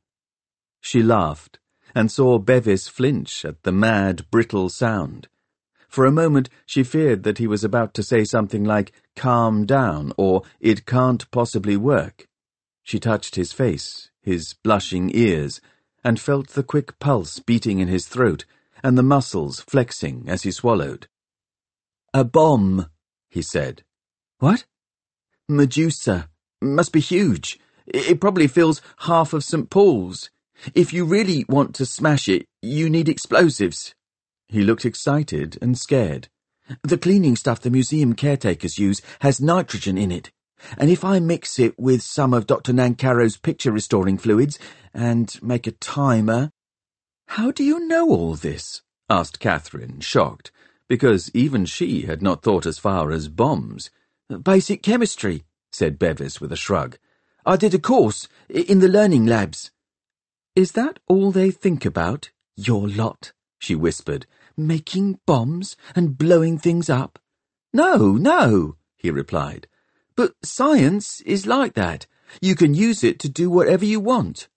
She 0.83 1.03
laughed, 1.03 1.59
and 1.95 2.13
saw 2.13 2.39
Bevis 2.39 2.89
flinch 2.89 3.43
at 3.43 3.63
the 3.63 3.73
mad, 3.73 4.31
brittle 4.31 4.69
sound. 4.69 5.29
For 5.89 6.05
a 6.05 6.13
moment 6.13 6.51
she 6.67 6.83
feared 6.83 7.23
that 7.23 7.39
he 7.39 7.47
was 7.47 7.65
about 7.65 7.95
to 7.95 8.03
say 8.03 8.25
something 8.25 8.65
like, 8.65 8.93
calm 9.17 9.67
down, 9.67 10.13
or 10.17 10.43
it 10.61 10.87
can't 10.87 11.31
possibly 11.31 11.77
work. 11.77 12.27
She 12.83 13.01
touched 13.01 13.37
his 13.37 13.53
face, 13.53 14.11
his 14.21 14.55
blushing 14.63 15.11
ears, 15.15 15.61
and 16.03 16.21
felt 16.21 16.49
the 16.51 16.63
quick 16.63 16.99
pulse 16.99 17.39
beating 17.39 17.79
in 17.81 17.89
his 17.89 18.07
throat, 18.07 18.45
and 18.83 18.99
the 18.99 19.03
muscles 19.03 19.61
flexing 19.61 20.25
as 20.29 20.43
he 20.43 20.51
swallowed. 20.51 21.09
A 22.13 22.25
bomb, 22.25 22.91
he 23.31 23.43
said. 23.43 23.83
What? 24.39 24.67
Medusa. 25.49 26.29
Must 26.61 26.93
be 26.93 27.01
huge. 27.01 27.59
It 27.87 28.21
probably 28.21 28.47
fills 28.47 28.81
half 28.99 29.33
of 29.33 29.45
St. 29.45 29.69
Paul's. 29.69 30.31
If 30.75 30.93
you 30.93 31.05
really 31.05 31.45
want 31.49 31.75
to 31.77 31.87
smash 31.87 32.29
it, 32.29 32.47
you 32.63 32.89
need 32.89 33.09
explosives. 33.09 33.95
He 34.49 34.63
looked 34.63 34.85
excited 34.85 35.59
and 35.61 35.77
scared. 35.77 36.29
The 36.83 36.99
cleaning 36.99 37.37
stuff 37.37 37.61
the 37.61 37.71
museum 37.71 38.15
caretakers 38.15 38.79
use 38.79 39.03
has 39.21 39.41
nitrogen 39.41 39.99
in 39.99 40.11
it, 40.11 40.31
and 40.79 40.91
if 40.91 41.05
I 41.05 41.19
mix 41.19 41.59
it 41.59 41.79
with 41.79 42.03
some 42.03 42.33
of 42.33 42.47
Dr. 42.47 42.73
Nancarrow's 42.73 43.37
picture 43.37 43.71
restoring 43.71 44.17
fluids 44.17 44.59
and 44.95 45.37
make 45.43 45.67
a 45.67 45.73
timer. 45.73 46.51
How 47.29 47.51
do 47.51 47.63
you 47.63 47.87
know 47.87 48.09
all 48.09 48.35
this? 48.35 48.83
asked 49.11 49.41
Catherine, 49.41 50.01
shocked, 50.01 50.51
because 50.89 51.31
even 51.35 51.67
she 51.67 52.03
had 52.03 52.23
not 52.23 52.43
thought 52.43 52.65
as 52.65 52.79
far 52.79 53.11
as 53.11 53.29
bombs. 53.29 53.91
Basic 54.43 54.83
chemistry, 54.83 55.45
said 55.71 55.99
Bevis 55.99 56.41
with 56.41 56.53
a 56.53 56.57
shrug. 56.57 56.97
I 57.45 57.57
did 57.57 57.75
a 57.75 57.79
course 57.79 58.27
in 58.49 58.79
the 58.79 58.89
learning 58.89 59.27
labs. 59.27 59.71
Is 60.57 60.73
that 60.73 60.99
all 61.09 61.31
they 61.31 61.51
think 61.51 61.85
about, 61.85 62.31
your 62.57 62.89
lot? 62.89 63.33
she 63.59 63.75
whispered. 63.75 64.27
Making 64.57 65.19
bombs 65.27 65.77
and 65.97 66.17
blowing 66.17 66.59
things 66.59 66.89
up? 66.89 67.19
No, 67.73 68.13
no, 68.13 68.77
he 68.97 69.11
replied. 69.11 69.67
But 70.17 70.35
science 70.45 71.21
is 71.23 71.47
like 71.47 71.75
that. 71.75 72.07
You 72.41 72.55
can 72.55 72.75
use 72.75 73.03
it 73.03 73.19
to 73.21 73.29
do 73.29 73.51
whatever 73.51 73.85
you 73.85 74.01
want. 74.01 74.49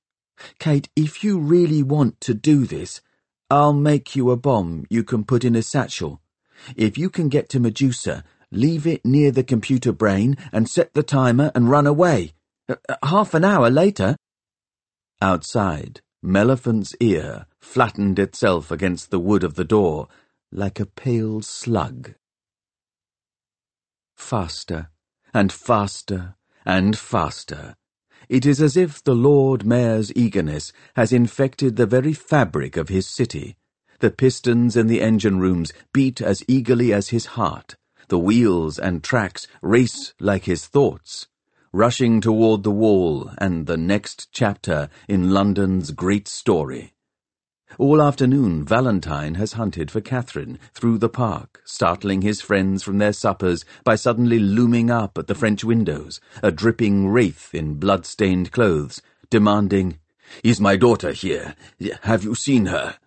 Kate, 0.59 0.89
if 0.95 1.23
you 1.23 1.39
really 1.39 1.81
want 1.81 2.21
to 2.21 2.33
do 2.33 2.65
this, 2.65 3.01
I'll 3.49 3.73
make 3.73 4.15
you 4.15 4.29
a 4.29 4.37
bomb 4.37 4.85
you 4.89 5.03
can 5.03 5.23
put 5.23 5.43
in 5.43 5.55
a 5.55 5.63
satchel. 5.63 6.21
If 6.75 6.97
you 6.97 7.09
can 7.09 7.29
get 7.29 7.49
to 7.49 7.59
Medusa, 7.59 8.23
leave 8.51 8.85
it 8.85 9.05
near 9.05 9.31
the 9.31 9.43
computer 9.43 9.91
brain 9.91 10.37
and 10.51 10.69
set 10.69 10.93
the 10.93 11.03
timer 11.03 11.51
and 11.55 11.69
run 11.69 11.87
away. 11.87 12.33
Uh, 12.69 12.75
half 13.03 13.33
an 13.33 13.43
hour 13.43 13.69
later. 13.69 14.17
Outside, 15.21 16.01
Melliphant's 16.23 16.95
ear 16.99 17.45
flattened 17.67 18.17
itself 18.17 18.71
against 18.71 19.11
the 19.11 19.19
wood 19.19 19.43
of 19.43 19.55
the 19.55 19.65
door 19.65 20.07
like 20.51 20.79
a 20.79 20.85
pale 20.85 21.41
slug. 21.41 22.13
Faster 24.15 24.89
and 25.33 25.51
faster 25.51 26.35
and 26.65 26.97
faster. 26.97 27.75
It 28.29 28.45
is 28.45 28.61
as 28.61 28.77
if 28.77 29.03
the 29.03 29.13
Lord 29.13 29.65
Mayor's 29.65 30.13
eagerness 30.15 30.71
has 30.95 31.11
infected 31.11 31.75
the 31.75 31.85
very 31.85 32.13
fabric 32.13 32.77
of 32.77 32.89
his 32.89 33.05
city. 33.05 33.57
The 33.99 34.11
pistons 34.11 34.77
in 34.77 34.87
the 34.87 35.01
engine 35.01 35.39
rooms 35.39 35.73
beat 35.93 36.21
as 36.21 36.43
eagerly 36.47 36.93
as 36.93 37.09
his 37.09 37.27
heart. 37.37 37.75
The 38.07 38.17
wheels 38.17 38.79
and 38.79 39.03
tracks 39.03 39.45
race 39.61 40.13
like 40.21 40.45
his 40.45 40.65
thoughts, 40.65 41.27
rushing 41.73 42.21
toward 42.21 42.63
the 42.63 42.71
wall 42.71 43.29
and 43.37 43.67
the 43.67 43.77
next 43.77 44.29
chapter 44.31 44.89
in 45.09 45.31
London's 45.31 45.91
great 45.91 46.27
story. 46.29 46.93
All 47.77 48.01
afternoon, 48.01 48.65
Valentine 48.65 49.35
has 49.35 49.53
hunted 49.53 49.91
for 49.91 50.01
Catherine 50.01 50.57
through 50.73 50.97
the 50.97 51.09
park, 51.09 51.61
startling 51.63 52.23
his 52.23 52.41
friends 52.41 52.81
from 52.81 52.97
their 52.97 53.13
suppers 53.13 53.65
by 53.83 53.95
suddenly 53.95 54.39
looming 54.39 54.89
up 54.89 55.17
at 55.17 55.27
the 55.27 55.35
French 55.35 55.63
windows, 55.63 56.19
a 56.41 56.51
dripping 56.51 57.09
wraith 57.09 57.53
in 57.53 57.75
blood-stained 57.75 58.51
clothes, 58.51 59.01
demanding, 59.29 59.99
Is 60.43 60.59
my 60.59 60.75
daughter 60.75 61.11
here? 61.11 61.55
Have 62.01 62.23
you 62.23 62.33
seen 62.33 62.65
her? 62.67 62.97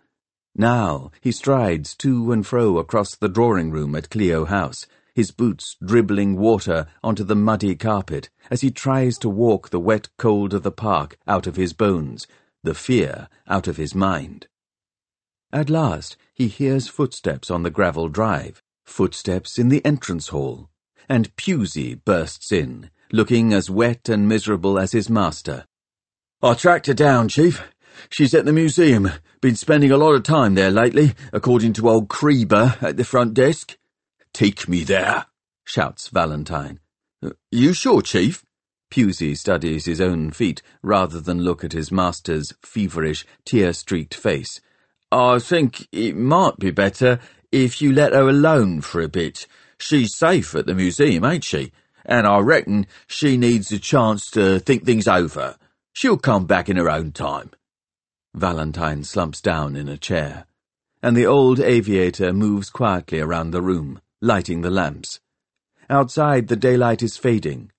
Now 0.55 1.11
he 1.21 1.33
strides 1.33 1.97
to 1.97 2.31
and 2.31 2.47
fro 2.47 2.79
across 2.79 3.17
the 3.17 3.29
drawing-room 3.29 3.97
at 3.97 4.11
Clio 4.11 4.45
House, 4.45 4.87
his 5.15 5.33
boots 5.33 5.77
dribbling 5.85 6.37
water 6.37 6.87
onto 7.03 7.25
the 7.25 7.35
muddy 7.35 7.75
carpet 7.75 8.31
as 8.51 8.61
he 8.61 8.71
tries 8.71 9.19
to 9.19 9.29
walk 9.29 9.71
the 9.71 9.81
wet 9.81 10.09
cold 10.17 10.55
of 10.55 10.63
the 10.63 10.71
park 10.71 11.19
out 11.27 11.47
of 11.47 11.57
his 11.57 11.73
bones, 11.73 12.27
the 12.63 12.75
fear 12.75 13.29
out 13.49 13.67
of 13.67 13.77
his 13.77 13.95
mind. 13.95 14.47
At 15.53 15.71
last, 15.71 16.17
he 16.33 16.49
hears 16.49 16.89
footsteps 16.89 17.51
on 17.51 17.63
the 17.63 17.71
gravel 17.71 18.09
drive, 18.09 18.63
footsteps 18.85 19.59
in 19.59 19.69
the 19.69 19.85
entrance 19.85 20.29
hall, 20.29 20.69
and 21.09 21.35
Pewsey 21.37 21.95
bursts 21.95 22.53
in, 22.53 22.91
looking 23.13 23.53
as 23.53 23.69
wet 23.69 24.09
and 24.09 24.29
miserable 24.29 24.79
as 24.79 24.93
his 24.93 25.11
master. 25.11 25.67
I 26.43 26.55
tracked 26.55 26.87
her 26.87 26.95
down, 26.95 27.29
Chief. 27.29 27.63
She's 28.09 28.35
at 28.35 28.45
the 28.45 28.53
museum. 28.53 29.11
Been 29.41 29.57
spending 29.57 29.91
a 29.91 29.97
lot 29.97 30.15
of 30.15 30.23
time 30.23 30.55
there 30.55 30.71
lately, 30.71 31.15
according 31.33 31.73
to 31.75 31.89
old 31.89 32.09
Creeber 32.09 32.81
at 32.83 32.97
the 32.97 33.05
front 33.05 33.35
desk. 33.35 33.77
Take 34.33 34.69
me 34.69 34.85
there, 34.85 35.27
shouts 35.65 36.09
Valentine. 36.09 36.79
You 37.51 37.73
sure, 37.73 38.03
Chief? 38.03 38.45
Pewsey 38.91 39.35
studies 39.35 39.87
his 39.87 40.01
own 40.01 40.31
feet 40.33 40.63
rather 40.83 41.21
than 41.21 41.43
look 41.43 41.65
at 41.65 41.73
his 41.73 41.93
master's 41.93 42.53
feverish, 42.63 43.25
tear-streaked 43.45 44.15
face. 44.15 44.61
I 45.13 45.39
think 45.39 45.87
it 45.93 46.17
might 46.17 46.59
be 46.59 46.71
better 46.71 47.21
if 47.53 47.81
you 47.81 47.93
let 47.93 48.13
her 48.13 48.29
alone 48.29 48.81
for 48.81 49.01
a 49.01 49.09
bit. 49.09 49.47
She's 49.79 50.17
safe 50.17 50.55
at 50.55 50.67
the 50.67 50.75
museum, 50.75 51.25
ain't 51.25 51.45
she? 51.45 51.73
And 52.05 52.27
I 52.27 52.39
reckon 52.41 52.87
she 53.07 53.37
needs 53.37 53.73
a 53.73 53.79
chance 53.79 54.31
to 54.33 54.59
think 54.59 54.85
things 54.85 55.09
over. 55.09 55.57
She'll 55.93 56.19
come 56.19 56.47
back 56.47 56.69
in 56.69 56.77
her 56.77 56.91
own 56.91 57.13
time. 57.13 57.51
Valentine 58.35 59.03
slumps 59.05 59.41
down 59.41 59.75
in 59.75 59.89
a 59.89 59.99
chair, 59.99 60.47
and 61.03 61.17
the 61.17 61.27
old 61.27 61.59
aviator 61.59 62.33
moves 62.33 62.71
quietly 62.71 63.21
around 63.21 63.51
the 63.51 63.63
room, 63.63 64.01
lighting 64.21 64.61
the 64.61 64.71
lamps. 64.71 65.19
Outside, 65.89 66.47
the 66.47 66.57
daylight 66.57 67.03
is 67.03 67.17
fading. 67.17 67.73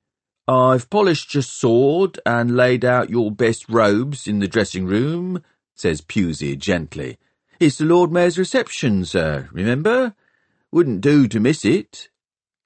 I've 0.51 0.89
polished 0.89 1.33
your 1.33 1.43
sword 1.43 2.19
and 2.25 2.57
laid 2.57 2.83
out 2.83 3.09
your 3.09 3.31
best 3.31 3.69
robes 3.69 4.27
in 4.27 4.39
the 4.39 4.49
dressing 4.49 4.85
room, 4.85 5.41
says 5.75 6.01
Pewsey 6.01 6.57
gently. 6.57 7.17
It's 7.61 7.77
the 7.77 7.85
Lord 7.85 8.11
Mayor's 8.11 8.37
reception, 8.37 9.05
sir, 9.05 9.47
remember? 9.53 10.13
Wouldn't 10.69 10.99
do 10.99 11.29
to 11.29 11.39
miss 11.39 11.63
it. 11.63 12.09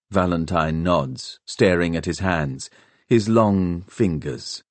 Valentine 0.10 0.82
nods, 0.82 1.40
staring 1.46 1.96
at 1.96 2.06
his 2.06 2.18
hands, 2.18 2.72
his 3.08 3.30
long 3.30 3.84
fingers. 3.84 4.64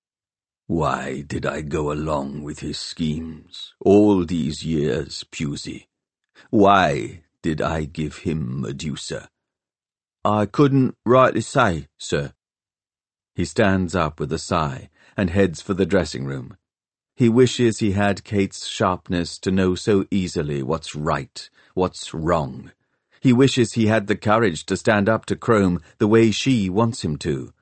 Why 0.66 1.20
did 1.20 1.46
I 1.46 1.60
go 1.60 1.92
along 1.92 2.42
with 2.42 2.58
his 2.58 2.80
schemes 2.80 3.74
all 3.78 4.24
these 4.24 4.64
years, 4.64 5.22
Pewsey? 5.30 5.86
Why 6.50 7.22
did 7.42 7.62
I 7.62 7.84
give 7.84 8.18
him 8.18 8.60
Medusa? 8.60 9.28
I 10.24 10.46
couldn't 10.46 10.96
rightly 11.06 11.42
say, 11.42 11.86
sir. 11.96 12.32
He 13.34 13.44
stands 13.44 13.94
up 13.94 14.20
with 14.20 14.32
a 14.32 14.38
sigh 14.38 14.90
and 15.16 15.30
heads 15.30 15.60
for 15.60 15.74
the 15.74 15.86
dressing 15.86 16.24
room. 16.24 16.56
He 17.16 17.28
wishes 17.28 17.78
he 17.78 17.92
had 17.92 18.24
Kate's 18.24 18.66
sharpness 18.66 19.38
to 19.40 19.50
know 19.50 19.74
so 19.74 20.06
easily 20.10 20.62
what's 20.62 20.94
right, 20.96 21.48
what's 21.74 22.12
wrong. 22.12 22.72
He 23.20 23.32
wishes 23.32 23.72
he 23.72 23.86
had 23.86 24.06
the 24.06 24.16
courage 24.16 24.66
to 24.66 24.76
stand 24.76 25.08
up 25.08 25.26
to 25.26 25.36
Crome 25.36 25.80
the 25.98 26.08
way 26.08 26.30
she 26.30 26.68
wants 26.68 27.04
him 27.04 27.16
to. 27.18 27.52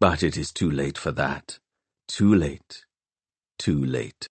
But 0.00 0.22
it 0.22 0.36
is 0.36 0.52
too 0.52 0.70
late 0.70 0.98
for 0.98 1.12
that. 1.12 1.58
Too 2.08 2.34
late. 2.34 2.84
Too 3.58 3.84
late. 3.84 4.28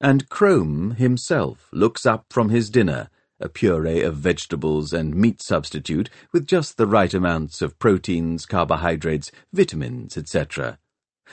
And 0.00 0.28
Crome 0.28 0.92
himself 0.92 1.68
looks 1.72 2.06
up 2.06 2.26
from 2.30 2.48
his 2.48 2.70
dinner, 2.70 3.08
a 3.40 3.48
puree 3.48 4.02
of 4.02 4.16
vegetables 4.16 4.92
and 4.92 5.14
meat 5.14 5.42
substitute 5.42 6.10
with 6.32 6.46
just 6.46 6.76
the 6.76 6.86
right 6.86 7.12
amounts 7.12 7.60
of 7.62 7.78
proteins, 7.78 8.46
carbohydrates, 8.46 9.30
vitamins, 9.52 10.16
etc 10.16 10.78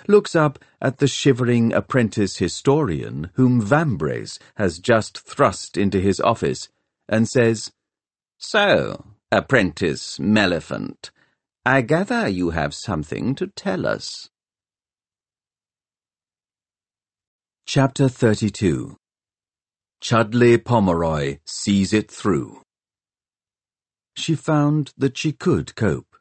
looks 0.08 0.36
up 0.36 0.60
at 0.82 0.98
the 0.98 1.08
shivering 1.08 1.74
apprentice 1.74 2.38
historian 2.38 3.30
whom 3.36 3.62
Vambrace 3.62 4.40
has 4.56 4.80
just 4.80 5.20
thrust 5.20 5.78
into 5.78 6.00
his 6.00 6.20
office, 6.20 6.70
and 7.08 7.28
says, 7.28 7.72
So, 8.38 9.06
apprentice 9.32 10.18
Melliphant, 10.18 11.12
I 11.66 11.82
gather 11.82 12.28
you 12.28 12.52
have 12.52 12.74
something 12.74 13.36
to 13.36 13.48
tell 13.48 13.86
us. 13.86 14.30
Chapter 17.66 18.10
32 18.10 18.98
Chudley 20.02 20.58
Pomeroy 20.58 21.38
Sees 21.46 21.94
It 21.94 22.10
Through 22.10 22.64
She 24.18 24.34
found 24.34 24.94
that 24.98 25.16
she 25.16 25.32
could 25.32 25.76
cope. 25.76 26.16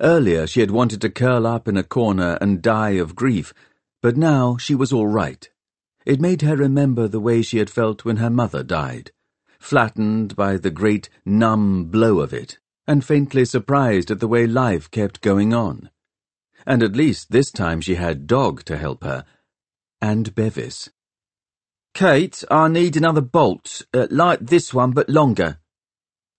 Earlier 0.00 0.46
she 0.46 0.60
had 0.60 0.70
wanted 0.70 1.02
to 1.02 1.10
curl 1.10 1.46
up 1.46 1.68
in 1.68 1.76
a 1.76 1.82
corner 1.82 2.38
and 2.40 2.62
die 2.62 2.92
of 2.92 3.14
grief, 3.14 3.52
but 4.00 4.16
now 4.16 4.56
she 4.56 4.74
was 4.74 4.94
all 4.94 5.06
right. 5.06 5.46
It 6.06 6.22
made 6.22 6.40
her 6.40 6.56
remember 6.56 7.06
the 7.06 7.20
way 7.20 7.42
she 7.42 7.58
had 7.58 7.68
felt 7.68 8.02
when 8.02 8.16
her 8.16 8.30
mother 8.30 8.62
died, 8.62 9.12
flattened 9.60 10.34
by 10.34 10.56
the 10.56 10.70
great 10.70 11.10
numb 11.26 11.84
blow 11.90 12.20
of 12.20 12.32
it, 12.32 12.58
and 12.86 13.04
faintly 13.04 13.44
surprised 13.44 14.10
at 14.10 14.20
the 14.20 14.28
way 14.28 14.46
life 14.46 14.90
kept 14.90 15.20
going 15.20 15.52
on. 15.52 15.90
And 16.66 16.82
at 16.82 16.96
least 16.96 17.30
this 17.30 17.50
time 17.50 17.82
she 17.82 17.96
had 17.96 18.26
Dog 18.26 18.64
to 18.64 18.78
help 18.78 19.04
her, 19.04 19.26
and 20.00 20.34
Bevis. 20.34 20.88
Kate, 21.94 22.44
I 22.50 22.68
need 22.68 22.96
another 22.96 23.20
bolt, 23.20 23.82
uh, 23.92 24.06
like 24.10 24.40
this 24.40 24.72
one 24.72 24.92
but 24.92 25.08
longer. 25.08 25.58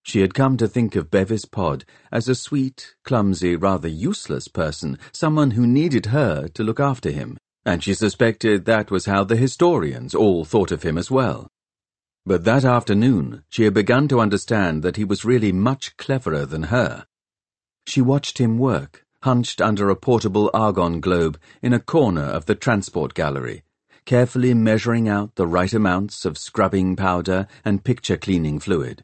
She 0.04 0.22
had 0.22 0.34
come 0.34 0.58
to 0.58 0.68
think 0.68 0.96
of 0.96 1.12
Bevis 1.12 1.46
Pod 1.46 1.86
as 2.12 2.28
a 2.28 2.36
sweet, 2.36 2.96
clumsy, 3.04 3.56
rather 3.56 3.88
useless 3.88 4.48
person, 4.48 4.98
someone 5.12 5.52
who 5.52 5.68
needed 5.68 6.08
her 6.08 6.48
to 6.48 6.64
look 6.64 6.80
after 6.80 7.12
him, 7.12 7.38
and 7.66 7.84
she 7.84 7.94
suspected 7.94 8.66
that 8.66 8.90
was 8.90 9.06
how 9.06 9.24
the 9.24 9.36
historians 9.36 10.16
all 10.16 10.46
thought 10.46 10.72
of 10.72 10.84
him 10.84 10.98
as 10.98 11.12
well. 11.12 11.48
But 12.26 12.44
that 12.46 12.66
afternoon 12.66 13.44
she 13.50 13.64
had 13.64 13.74
begun 13.74 14.08
to 14.08 14.20
understand 14.20 14.82
that 14.84 14.96
he 14.96 15.04
was 15.04 15.26
really 15.26 15.52
much 15.52 15.96
cleverer 15.98 16.46
than 16.46 16.64
her. 16.64 17.06
She 17.86 18.02
watched 18.02 18.38
him 18.38 18.58
work, 18.58 19.04
hunched 19.24 19.62
under 19.62 19.90
a 19.90 19.96
portable 19.96 20.50
argon 20.54 21.02
globe 21.02 21.40
in 21.62 21.74
a 21.74 21.80
corner 21.80 22.24
of 22.24 22.46
the 22.46 22.56
transport 22.56 23.14
gallery, 23.14 23.64
carefully 24.10 24.56
measuring 24.56 25.08
out 25.08 25.36
the 25.36 25.46
right 25.46 25.72
amounts 25.72 26.26
of 26.26 26.36
scrubbing 26.36 26.96
powder 26.96 27.46
and 27.64 27.84
picture 27.84 28.18
cleaning 28.18 28.60
fluid. 28.60 29.04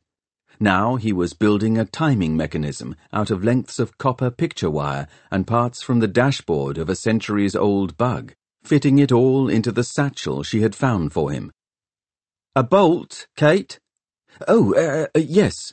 Now 0.59 0.95
he 0.95 1.13
was 1.13 1.35
building 1.35 1.77
a 1.77 1.85
timing 1.85 2.35
mechanism 2.35 2.95
out 3.13 3.29
of 3.29 3.43
lengths 3.43 3.77
of 3.77 3.99
copper 3.99 4.31
picture 4.31 4.71
wire 4.71 5.07
and 5.29 5.45
parts 5.45 5.83
from 5.83 5.99
the 5.99 6.07
dashboard 6.07 6.79
of 6.79 6.89
a 6.89 6.95
centuries 6.95 7.55
old 7.55 7.95
bug, 7.97 8.33
fitting 8.63 8.97
it 8.97 9.11
all 9.11 9.47
into 9.47 9.71
the 9.71 9.83
satchel 9.83 10.41
she 10.41 10.61
had 10.61 10.73
found 10.73 11.13
for 11.13 11.29
him. 11.29 11.51
A 12.55 12.63
bolt, 12.63 13.27
Kate? 13.37 13.77
Oh, 14.47 14.73
uh, 14.73 15.05
uh, 15.15 15.19
yes. 15.19 15.71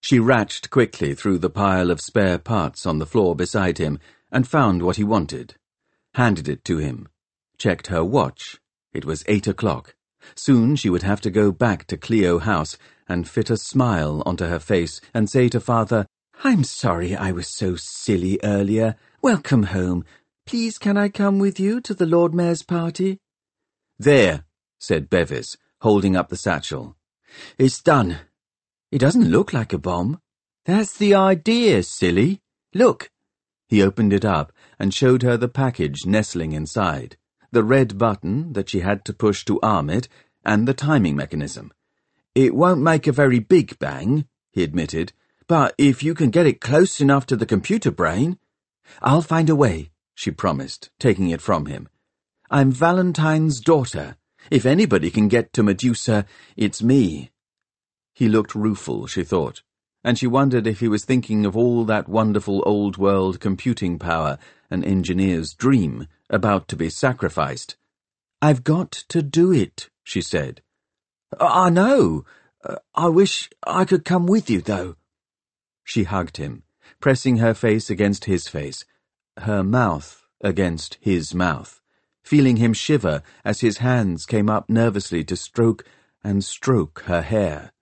She 0.00 0.18
ratched 0.18 0.70
quickly 0.70 1.14
through 1.14 1.40
the 1.40 1.50
pile 1.50 1.90
of 1.90 2.00
spare 2.00 2.38
parts 2.38 2.86
on 2.86 3.00
the 3.00 3.04
floor 3.04 3.36
beside 3.36 3.76
him 3.76 3.98
and 4.32 4.48
found 4.48 4.82
what 4.82 4.96
he 4.96 5.04
wanted, 5.04 5.56
handed 6.14 6.48
it 6.48 6.64
to 6.64 6.78
him, 6.78 7.08
checked 7.58 7.88
her 7.88 8.04
watch. 8.04 8.60
It 8.92 9.04
was 9.04 9.24
eight 9.26 9.46
o'clock. 9.46 9.94
Soon 10.34 10.76
she 10.76 10.90
would 10.90 11.02
have 11.02 11.20
to 11.22 11.30
go 11.30 11.52
back 11.52 11.86
to 11.86 11.96
Clio 11.96 12.38
House 12.38 12.76
and 13.08 13.28
fit 13.28 13.50
a 13.50 13.56
smile 13.56 14.22
onto 14.26 14.46
her 14.46 14.58
face 14.58 15.00
and 15.14 15.30
say 15.30 15.48
to 15.48 15.60
father, 15.60 16.06
I'm 16.44 16.64
sorry 16.64 17.14
I 17.14 17.32
was 17.32 17.48
so 17.48 17.76
silly 17.76 18.38
earlier. 18.42 18.96
Welcome 19.22 19.64
home. 19.64 20.04
Please 20.46 20.78
can 20.78 20.96
I 20.96 21.08
come 21.08 21.38
with 21.38 21.58
you 21.58 21.80
to 21.80 21.94
the 21.94 22.06
Lord 22.06 22.34
Mayor's 22.34 22.62
party? 22.62 23.18
There, 23.98 24.44
said 24.78 25.08
Bevis, 25.08 25.56
holding 25.80 26.16
up 26.16 26.28
the 26.28 26.36
satchel. 26.36 26.96
It's 27.58 27.82
done. 27.82 28.18
It 28.92 28.98
doesn't 28.98 29.30
look 29.30 29.52
like 29.52 29.72
a 29.72 29.78
bomb. 29.78 30.20
That's 30.64 30.96
the 30.96 31.14
idea, 31.14 31.82
silly. 31.82 32.40
Look. 32.74 33.10
He 33.68 33.82
opened 33.82 34.12
it 34.12 34.24
up 34.24 34.52
and 34.78 34.94
showed 34.94 35.22
her 35.22 35.36
the 35.36 35.48
package 35.48 36.06
nestling 36.06 36.52
inside, 36.52 37.16
the 37.50 37.64
red 37.64 37.98
button 37.98 38.52
that 38.52 38.68
she 38.68 38.80
had 38.80 39.04
to 39.04 39.12
push 39.12 39.44
to 39.44 39.60
arm 39.60 39.90
it, 39.90 40.08
and 40.44 40.66
the 40.66 40.74
timing 40.74 41.16
mechanism. 41.16 41.72
It 42.34 42.54
won't 42.54 42.80
make 42.80 43.06
a 43.06 43.12
very 43.12 43.38
big 43.38 43.78
bang, 43.78 44.26
he 44.52 44.62
admitted, 44.62 45.12
but 45.48 45.74
if 45.78 46.02
you 46.02 46.14
can 46.14 46.30
get 46.30 46.46
it 46.46 46.60
close 46.60 47.00
enough 47.00 47.26
to 47.26 47.36
the 47.36 47.46
computer 47.46 47.90
brain... 47.90 48.38
I'll 49.02 49.22
find 49.22 49.50
a 49.50 49.56
way, 49.56 49.90
she 50.14 50.30
promised, 50.30 50.90
taking 50.98 51.30
it 51.30 51.40
from 51.40 51.66
him. 51.66 51.88
I'm 52.50 52.70
Valentine's 52.70 53.60
daughter. 53.60 54.16
If 54.50 54.64
anybody 54.64 55.10
can 55.10 55.26
get 55.26 55.52
to 55.54 55.62
Medusa, 55.62 56.26
it's 56.56 56.82
me. 56.82 57.30
He 58.14 58.28
looked 58.28 58.54
rueful, 58.54 59.06
she 59.06 59.24
thought, 59.24 59.62
and 60.04 60.16
she 60.16 60.28
wondered 60.28 60.66
if 60.66 60.80
he 60.80 60.88
was 60.88 61.04
thinking 61.04 61.44
of 61.44 61.56
all 61.56 61.84
that 61.84 62.08
wonderful 62.08 62.62
old-world 62.64 63.40
computing 63.40 63.98
power, 63.98 64.38
an 64.70 64.84
engineer's 64.84 65.52
dream, 65.52 66.06
about 66.30 66.68
to 66.68 66.76
be 66.76 66.90
sacrificed. 66.90 67.76
I've 68.42 68.64
got 68.64 68.90
to 69.08 69.22
do 69.22 69.52
it, 69.52 69.90
she 70.04 70.20
said. 70.20 70.62
I 71.38 71.70
know. 71.70 72.24
Uh, 72.64 72.76
I 72.94 73.08
wish 73.08 73.50
I 73.66 73.84
could 73.84 74.04
come 74.04 74.26
with 74.26 74.50
you, 74.50 74.60
though. 74.60 74.96
She 75.84 76.04
hugged 76.04 76.36
him, 76.36 76.64
pressing 77.00 77.38
her 77.38 77.54
face 77.54 77.90
against 77.90 78.24
his 78.24 78.48
face, 78.48 78.84
her 79.38 79.62
mouth 79.62 80.26
against 80.40 80.98
his 81.00 81.34
mouth, 81.34 81.80
feeling 82.22 82.56
him 82.56 82.72
shiver 82.72 83.22
as 83.44 83.60
his 83.60 83.78
hands 83.78 84.26
came 84.26 84.50
up 84.50 84.68
nervously 84.68 85.24
to 85.24 85.36
stroke 85.36 85.84
and 86.22 86.44
stroke 86.44 87.02
her 87.06 87.22
hair. 87.22 87.72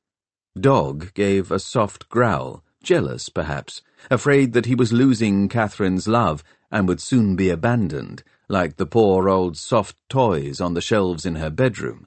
Dog 0.58 1.12
gave 1.14 1.50
a 1.50 1.58
soft 1.58 2.08
growl, 2.08 2.62
jealous 2.82 3.28
perhaps, 3.28 3.82
afraid 4.10 4.52
that 4.52 4.66
he 4.66 4.74
was 4.74 4.92
losing 4.92 5.48
Catherine's 5.48 6.06
love 6.06 6.44
and 6.70 6.86
would 6.86 7.00
soon 7.00 7.36
be 7.36 7.50
abandoned, 7.50 8.22
like 8.48 8.76
the 8.76 8.86
poor 8.86 9.28
old 9.28 9.56
soft 9.56 9.96
toys 10.08 10.60
on 10.60 10.74
the 10.74 10.80
shelves 10.80 11.24
in 11.24 11.36
her 11.36 11.50
bedroom. 11.50 12.06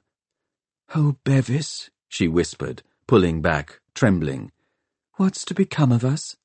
Oh, 0.94 1.16
Bevis, 1.24 1.90
she 2.08 2.28
whispered, 2.28 2.82
pulling 3.06 3.42
back, 3.42 3.80
trembling. 3.94 4.52
What's 5.14 5.44
to 5.46 5.54
become 5.54 5.92
of 5.92 6.04
us? 6.04 6.36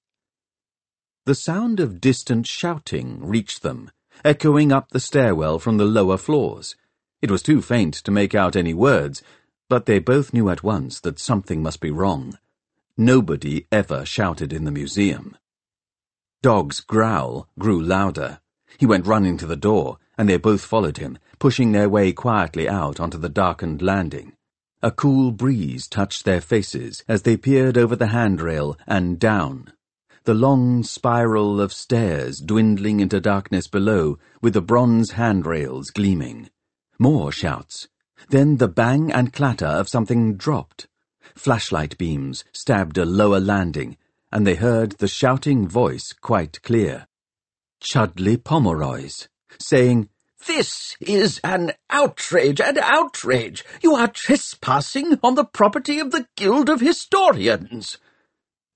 The 1.25 1.35
sound 1.35 1.79
of 1.79 2.01
distant 2.01 2.47
shouting 2.47 3.25
reached 3.25 3.61
them, 3.61 3.91
echoing 4.25 4.71
up 4.71 4.89
the 4.89 4.99
stairwell 4.99 5.59
from 5.59 5.77
the 5.77 5.85
lower 5.85 6.17
floors. 6.17 6.75
It 7.21 7.31
was 7.31 7.41
too 7.41 7.61
faint 7.61 7.93
to 7.93 8.11
make 8.11 8.35
out 8.35 8.57
any 8.57 8.73
words, 8.73 9.23
but 9.69 9.85
they 9.85 9.99
both 9.99 10.33
knew 10.33 10.49
at 10.49 10.63
once 10.63 10.99
that 10.99 11.19
something 11.19 11.63
must 11.63 11.79
be 11.79 11.91
wrong. 11.91 12.37
Nobody 12.97 13.65
ever 13.71 14.05
shouted 14.05 14.51
in 14.51 14.65
the 14.65 14.71
museum. 14.71 15.37
Dog's 16.41 16.81
growl 16.81 17.47
grew 17.57 17.81
louder. 17.81 18.41
He 18.77 18.85
went 18.85 19.07
running 19.07 19.37
to 19.37 19.45
the 19.45 19.55
door, 19.55 19.97
and 20.17 20.27
they 20.27 20.37
both 20.37 20.61
followed 20.61 20.97
him, 20.97 21.17
pushing 21.39 21.71
their 21.71 21.89
way 21.89 22.11
quietly 22.11 22.67
out 22.67 22.99
onto 22.99 23.17
the 23.17 23.29
darkened 23.29 23.81
landing. 23.81 24.33
A 24.81 24.91
cool 24.91 25.31
breeze 25.31 25.87
touched 25.87 26.25
their 26.25 26.41
faces 26.41 27.03
as 27.07 27.21
they 27.21 27.37
peered 27.37 27.77
over 27.77 27.95
the 27.95 28.07
handrail 28.07 28.77
and 28.85 29.17
down. 29.17 29.71
The 30.25 30.33
long 30.33 30.83
spiral 30.83 31.59
of 31.59 31.73
stairs 31.73 32.39
dwindling 32.39 32.99
into 32.99 33.19
darkness 33.19 33.67
below, 33.67 34.19
with 34.41 34.53
the 34.53 34.61
bronze 34.61 35.11
handrails 35.11 35.89
gleaming. 35.89 36.49
More 36.99 37.31
shouts. 37.31 37.87
Then 38.29 38.57
the 38.57 38.67
bang 38.67 39.11
and 39.11 39.33
clatter 39.33 39.65
of 39.65 39.89
something 39.89 40.35
dropped. 40.35 40.87
Flashlight 41.35 41.97
beams 41.97 42.43
stabbed 42.51 42.97
a 42.97 43.05
lower 43.05 43.39
landing, 43.39 43.97
and 44.31 44.47
they 44.47 44.55
heard 44.55 44.93
the 44.93 45.07
shouting 45.07 45.67
voice 45.67 46.13
quite 46.13 46.61
clear. 46.61 47.07
Chudley 47.83 48.37
Pomeroy's, 48.37 49.27
saying, 49.59 50.07
this 50.47 50.95
is 51.01 51.41
an 51.43 51.73
outrage, 51.89 52.61
an 52.61 52.77
outrage! 52.77 53.65
You 53.81 53.95
are 53.95 54.07
trespassing 54.07 55.19
on 55.21 55.35
the 55.35 55.43
property 55.43 55.99
of 55.99 56.11
the 56.11 56.25
Guild 56.37 56.69
of 56.69 56.79
Historians! 56.79 57.97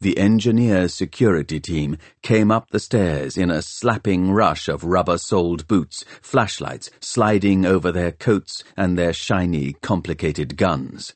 The 0.01 0.17
engineer 0.17 0.89
security 0.89 1.59
team 1.59 1.97
came 2.21 2.51
up 2.51 2.69
the 2.69 2.79
stairs 2.79 3.37
in 3.37 3.49
a 3.49 3.61
slapping 3.61 4.31
rush 4.31 4.67
of 4.67 4.83
rubber-soled 4.83 5.67
boots, 5.67 6.03
flashlights 6.21 6.91
sliding 6.99 7.65
over 7.65 7.93
their 7.93 8.11
coats 8.11 8.63
and 8.75 8.97
their 8.97 9.13
shiny, 9.13 9.73
complicated 9.81 10.57
guns. 10.57 11.15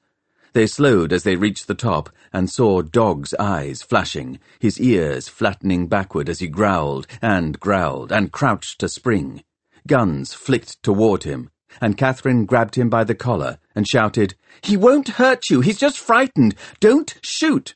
They 0.54 0.68
slowed 0.68 1.14
as 1.14 1.24
they 1.24 1.38
reached 1.38 1.68
the 1.68 1.76
top 1.76 2.10
and 2.34 2.50
saw 2.50 2.82
Dog's 2.82 3.34
eyes 3.36 3.82
flashing, 3.82 4.40
his 4.60 4.80
ears 4.82 5.30
flattening 5.30 5.88
backward 5.88 6.28
as 6.28 6.40
he 6.40 6.48
growled 6.48 7.08
and 7.22 7.58
growled 7.60 8.12
and 8.12 8.34
crouched 8.34 8.80
to 8.80 8.90
spring. 8.90 9.44
Guns 9.88 10.34
flicked 10.34 10.84
toward 10.84 11.24
him, 11.24 11.50
and 11.80 11.98
Catherine 11.98 12.46
grabbed 12.46 12.76
him 12.76 12.90
by 12.90 13.06
the 13.06 13.16
collar 13.16 13.60
and 13.74 13.88
shouted, 13.88 14.36
He 14.62 14.76
won't 14.76 15.08
hurt 15.10 15.50
you, 15.50 15.62
he's 15.62 15.80
just 15.80 15.98
frightened. 15.98 16.56
Don't 16.82 17.16
shoot! 17.22 17.76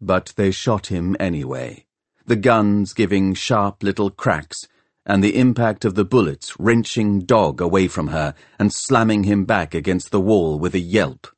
But 0.00 0.32
they 0.36 0.50
shot 0.50 0.88
him 0.88 1.16
anyway, 1.20 1.86
the 2.26 2.36
guns 2.36 2.92
giving 2.92 3.34
sharp 3.34 3.84
little 3.84 4.10
cracks, 4.10 4.66
and 5.06 5.22
the 5.22 5.38
impact 5.38 5.84
of 5.84 5.94
the 5.94 6.04
bullets 6.04 6.58
wrenching 6.58 7.20
Dog 7.20 7.60
away 7.60 7.86
from 7.86 8.08
her 8.08 8.34
and 8.58 8.72
slamming 8.72 9.24
him 9.24 9.44
back 9.44 9.74
against 9.74 10.10
the 10.10 10.20
wall 10.20 10.58
with 10.58 10.74
a 10.74 10.80
yelp. 10.80 11.28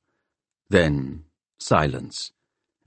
Then 0.70 1.24
silence, 1.58 2.32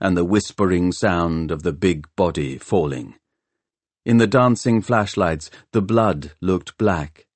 and 0.00 0.16
the 0.16 0.24
whispering 0.24 0.90
sound 0.90 1.50
of 1.50 1.62
the 1.62 1.72
big 1.72 2.06
body 2.16 2.58
falling. 2.58 3.14
In 4.04 4.16
the 4.16 4.26
dancing 4.26 4.82
flashlights, 4.82 5.50
the 5.72 5.82
blood 5.82 6.32
looked 6.40 6.76
black. 6.78 7.26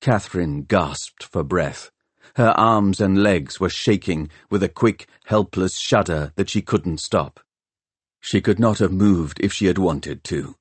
Catherine 0.00 0.62
gasped 0.62 1.24
for 1.24 1.42
breath. 1.42 1.90
Her 2.36 2.54
arms 2.56 3.00
and 3.00 3.22
legs 3.22 3.58
were 3.58 3.68
shaking 3.68 4.30
with 4.50 4.62
a 4.62 4.68
quick, 4.68 5.08
helpless 5.24 5.76
shudder 5.76 6.32
that 6.36 6.48
she 6.48 6.62
couldn't 6.62 7.00
stop. 7.00 7.40
She 8.20 8.40
could 8.40 8.60
not 8.60 8.78
have 8.78 8.92
moved 8.92 9.38
if 9.40 9.52
she 9.52 9.66
had 9.66 9.78
wanted 9.78 10.22
to. 10.24 10.54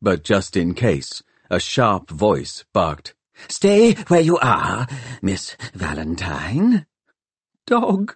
But 0.00 0.22
just 0.22 0.56
in 0.56 0.74
case, 0.74 1.22
a 1.50 1.58
sharp 1.58 2.10
voice 2.10 2.64
barked, 2.72 3.14
Stay 3.48 3.94
where 4.06 4.20
you 4.20 4.38
are, 4.38 4.86
Miss 5.20 5.56
Valentine. 5.74 6.86
Dog, 7.66 8.14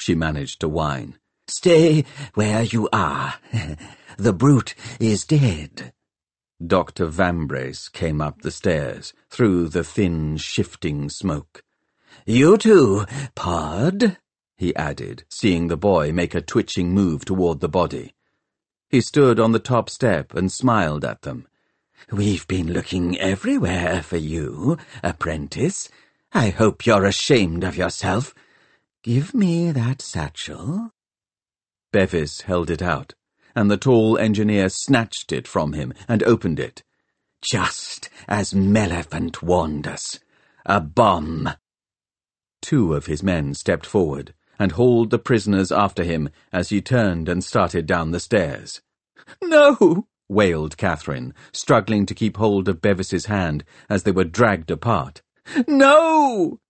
she 0.00 0.14
managed 0.14 0.60
to 0.60 0.68
whine. 0.68 1.18
Stay 1.46 2.04
where 2.34 2.62
you 2.62 2.88
are. 2.92 3.34
the 4.16 4.32
brute 4.32 4.74
is 4.98 5.24
dead. 5.24 5.92
Dr. 6.64 7.06
Vambrace 7.06 7.90
came 7.90 8.20
up 8.20 8.42
the 8.42 8.50
stairs, 8.50 9.12
through 9.30 9.68
the 9.68 9.82
thin, 9.82 10.36
shifting 10.36 11.08
smoke. 11.08 11.64
You 12.26 12.58
too, 12.58 13.06
Pod, 13.34 14.18
he 14.56 14.76
added, 14.76 15.24
seeing 15.30 15.68
the 15.68 15.76
boy 15.76 16.12
make 16.12 16.34
a 16.34 16.42
twitching 16.42 16.92
move 16.92 17.24
toward 17.24 17.60
the 17.60 17.68
body. 17.68 18.14
He 18.90 19.00
stood 19.00 19.40
on 19.40 19.52
the 19.52 19.58
top 19.58 19.88
step 19.88 20.34
and 20.34 20.52
smiled 20.52 21.04
at 21.04 21.22
them. 21.22 21.46
We've 22.12 22.46
been 22.46 22.72
looking 22.72 23.18
everywhere 23.18 24.02
for 24.02 24.16
you, 24.16 24.76
apprentice. 25.02 25.88
I 26.32 26.50
hope 26.50 26.84
you're 26.84 27.04
ashamed 27.04 27.64
of 27.64 27.76
yourself. 27.76 28.34
Give 29.02 29.32
me 29.32 29.72
that 29.72 30.02
satchel. 30.02 30.90
Bevis 31.90 32.42
held 32.42 32.68
it 32.68 32.82
out, 32.82 33.14
and 33.56 33.70
the 33.70 33.78
tall 33.78 34.18
engineer 34.18 34.68
snatched 34.68 35.32
it 35.32 35.48
from 35.48 35.72
him 35.72 35.94
and 36.06 36.22
opened 36.22 36.60
it. 36.60 36.82
Just 37.40 38.10
as 38.28 38.52
Melliphant 38.52 39.42
warned 39.42 39.86
us. 39.86 40.20
A 40.66 40.82
bomb. 40.82 41.48
Two 42.60 42.92
of 42.92 43.06
his 43.06 43.22
men 43.22 43.54
stepped 43.54 43.86
forward 43.86 44.34
and 44.58 44.72
hauled 44.72 45.08
the 45.08 45.18
prisoners 45.18 45.72
after 45.72 46.04
him 46.04 46.28
as 46.52 46.68
he 46.68 46.82
turned 46.82 47.26
and 47.26 47.42
started 47.42 47.86
down 47.86 48.10
the 48.10 48.20
stairs. 48.20 48.82
No! 49.42 50.08
wailed 50.28 50.76
Catherine, 50.76 51.32
struggling 51.52 52.04
to 52.04 52.14
keep 52.14 52.36
hold 52.36 52.68
of 52.68 52.82
Bevis's 52.82 53.26
hand 53.26 53.64
as 53.88 54.02
they 54.02 54.12
were 54.12 54.24
dragged 54.24 54.70
apart. 54.70 55.22
No! 55.66 56.60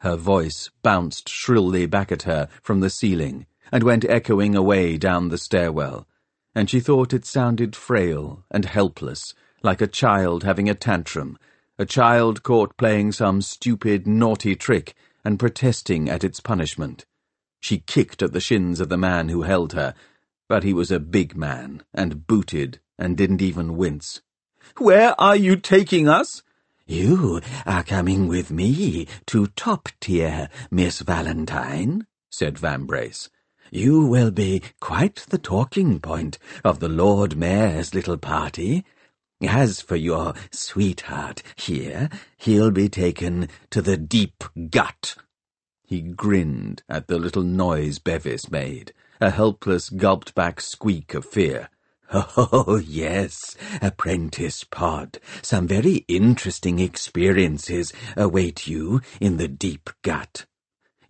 Her 0.00 0.16
voice 0.16 0.70
bounced 0.82 1.28
shrilly 1.28 1.86
back 1.86 2.10
at 2.10 2.22
her 2.22 2.48
from 2.62 2.80
the 2.80 2.90
ceiling 2.90 3.46
and 3.70 3.82
went 3.82 4.04
echoing 4.04 4.56
away 4.56 4.96
down 4.96 5.28
the 5.28 5.38
stairwell, 5.38 6.06
and 6.54 6.68
she 6.68 6.80
thought 6.80 7.12
it 7.12 7.26
sounded 7.26 7.76
frail 7.76 8.44
and 8.50 8.64
helpless, 8.64 9.34
like 9.62 9.80
a 9.80 9.86
child 9.86 10.42
having 10.42 10.68
a 10.68 10.74
tantrum, 10.74 11.38
a 11.78 11.84
child 11.84 12.42
caught 12.42 12.76
playing 12.76 13.12
some 13.12 13.42
stupid, 13.42 14.06
naughty 14.06 14.56
trick 14.56 14.94
and 15.24 15.38
protesting 15.38 16.08
at 16.08 16.24
its 16.24 16.40
punishment. 16.40 17.04
She 17.60 17.78
kicked 17.78 18.22
at 18.22 18.32
the 18.32 18.40
shins 18.40 18.80
of 18.80 18.88
the 18.88 18.96
man 18.96 19.28
who 19.28 19.42
held 19.42 19.74
her, 19.74 19.94
but 20.48 20.64
he 20.64 20.72
was 20.72 20.90
a 20.90 20.98
big 20.98 21.36
man 21.36 21.82
and 21.92 22.26
booted 22.26 22.80
and 22.98 23.16
didn't 23.16 23.42
even 23.42 23.76
wince. 23.76 24.22
Where 24.78 25.14
are 25.20 25.36
you 25.36 25.56
taking 25.56 26.08
us? 26.08 26.42
You 26.90 27.40
are 27.66 27.84
coming 27.84 28.26
with 28.26 28.50
me 28.50 29.06
to 29.26 29.46
top 29.46 29.90
tier, 30.00 30.48
Miss 30.72 30.98
Valentine, 30.98 32.08
said 32.32 32.56
Vambrace. 32.56 33.28
You 33.70 34.06
will 34.06 34.32
be 34.32 34.60
quite 34.80 35.24
the 35.28 35.38
talking 35.38 36.00
point 36.00 36.36
of 36.64 36.80
the 36.80 36.88
Lord 36.88 37.36
Mayor's 37.36 37.94
little 37.94 38.16
party. 38.16 38.84
As 39.40 39.80
for 39.80 39.94
your 39.94 40.34
sweetheart 40.50 41.44
here, 41.54 42.08
he'll 42.36 42.72
be 42.72 42.88
taken 42.88 43.48
to 43.70 43.80
the 43.80 43.96
deep 43.96 44.42
gut. 44.70 45.14
He 45.86 46.00
grinned 46.00 46.82
at 46.88 47.06
the 47.06 47.20
little 47.20 47.44
noise 47.44 48.00
Bevis 48.00 48.50
made, 48.50 48.92
a 49.20 49.30
helpless 49.30 49.90
gulped-back 49.90 50.60
squeak 50.60 51.14
of 51.14 51.24
fear. 51.24 51.68
Oh, 52.12 52.82
yes, 52.84 53.56
Apprentice 53.80 54.64
Pod. 54.64 55.18
Some 55.42 55.68
very 55.68 56.04
interesting 56.08 56.80
experiences 56.80 57.92
await 58.16 58.66
you 58.66 59.00
in 59.20 59.36
the 59.36 59.46
deep 59.46 59.90
gut. 60.02 60.46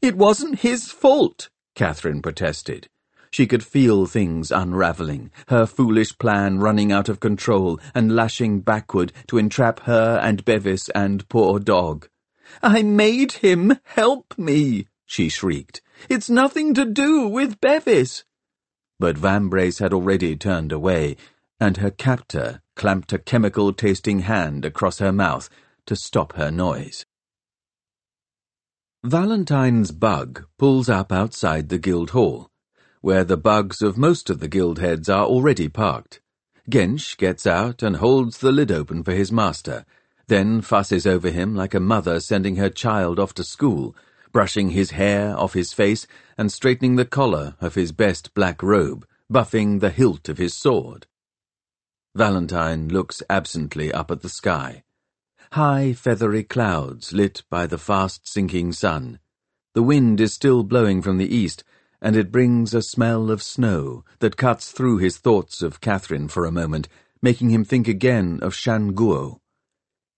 It 0.02 0.16
wasn't 0.16 0.60
his 0.60 0.90
fault, 0.90 1.48
Catherine 1.74 2.20
protested. 2.20 2.88
She 3.30 3.46
could 3.46 3.64
feel 3.64 4.06
things 4.06 4.50
unravelling, 4.50 5.30
her 5.48 5.64
foolish 5.64 6.18
plan 6.18 6.58
running 6.58 6.90
out 6.90 7.08
of 7.08 7.20
control 7.20 7.80
and 7.94 8.14
lashing 8.14 8.60
backward 8.60 9.12
to 9.28 9.38
entrap 9.38 9.80
her 9.80 10.18
and 10.22 10.44
Bevis 10.44 10.88
and 10.90 11.28
poor 11.28 11.60
dog. 11.60 12.08
I 12.62 12.82
made 12.82 13.32
him 13.32 13.78
help 13.84 14.36
me, 14.36 14.86
she 15.06 15.28
shrieked. 15.28 15.80
It's 16.08 16.28
nothing 16.28 16.74
to 16.74 16.84
do 16.84 17.28
with 17.28 17.60
Bevis. 17.60 18.24
But 19.00 19.16
Vambrace 19.16 19.78
had 19.78 19.94
already 19.94 20.36
turned 20.36 20.72
away, 20.72 21.16
and 21.58 21.78
her 21.78 21.90
captor 21.90 22.60
clamped 22.76 23.14
a 23.14 23.18
chemical-tasting 23.18 24.20
hand 24.20 24.66
across 24.66 24.98
her 24.98 25.10
mouth 25.10 25.48
to 25.86 25.96
stop 25.96 26.34
her 26.34 26.50
noise. 26.50 27.06
Valentine's 29.02 29.90
bug 29.90 30.44
pulls 30.58 30.90
up 30.90 31.10
outside 31.10 31.70
the 31.70 31.78
guild 31.78 32.10
hall, 32.10 32.50
where 33.00 33.24
the 33.24 33.38
bugs 33.38 33.80
of 33.80 33.96
most 33.96 34.28
of 34.28 34.38
the 34.38 34.48
guild 34.48 34.78
heads 34.78 35.08
are 35.08 35.24
already 35.24 35.68
parked. 35.68 36.20
Gench 36.70 37.16
gets 37.16 37.46
out 37.46 37.82
and 37.82 37.96
holds 37.96 38.38
the 38.38 38.52
lid 38.52 38.70
open 38.70 39.02
for 39.02 39.12
his 39.12 39.32
master, 39.32 39.86
then 40.26 40.60
fusses 40.60 41.06
over 41.06 41.30
him 41.30 41.54
like 41.54 41.72
a 41.72 41.80
mother 41.80 42.20
sending 42.20 42.56
her 42.56 42.68
child 42.68 43.18
off 43.18 43.32
to 43.32 43.44
school, 43.44 43.96
brushing 44.32 44.70
his 44.70 44.92
hair 44.92 45.36
off 45.36 45.54
his 45.54 45.72
face 45.72 46.06
and 46.38 46.52
straightening 46.52 46.96
the 46.96 47.04
collar 47.04 47.54
of 47.60 47.74
his 47.74 47.92
best 47.92 48.32
black 48.34 48.62
robe, 48.62 49.06
buffing 49.30 49.80
the 49.80 49.90
hilt 49.90 50.28
of 50.28 50.38
his 50.38 50.56
sword. 50.56 51.06
Valentine 52.14 52.88
looks 52.88 53.22
absently 53.30 53.92
up 53.92 54.10
at 54.10 54.22
the 54.22 54.28
sky. 54.28 54.82
High, 55.52 55.92
feathery 55.92 56.44
clouds 56.44 57.12
lit 57.12 57.42
by 57.50 57.66
the 57.66 57.78
fast-sinking 57.78 58.72
sun. 58.72 59.18
The 59.74 59.82
wind 59.82 60.20
is 60.20 60.34
still 60.34 60.62
blowing 60.64 61.02
from 61.02 61.18
the 61.18 61.32
east, 61.34 61.62
and 62.00 62.16
it 62.16 62.32
brings 62.32 62.74
a 62.74 62.82
smell 62.82 63.30
of 63.30 63.42
snow 63.42 64.04
that 64.20 64.36
cuts 64.36 64.72
through 64.72 64.98
his 64.98 65.18
thoughts 65.18 65.62
of 65.62 65.80
Catherine 65.80 66.28
for 66.28 66.44
a 66.44 66.52
moment, 66.52 66.88
making 67.22 67.50
him 67.50 67.64
think 67.64 67.86
again 67.86 68.40
of 68.42 68.54
Shan 68.54 68.94
Guo. 68.94 69.40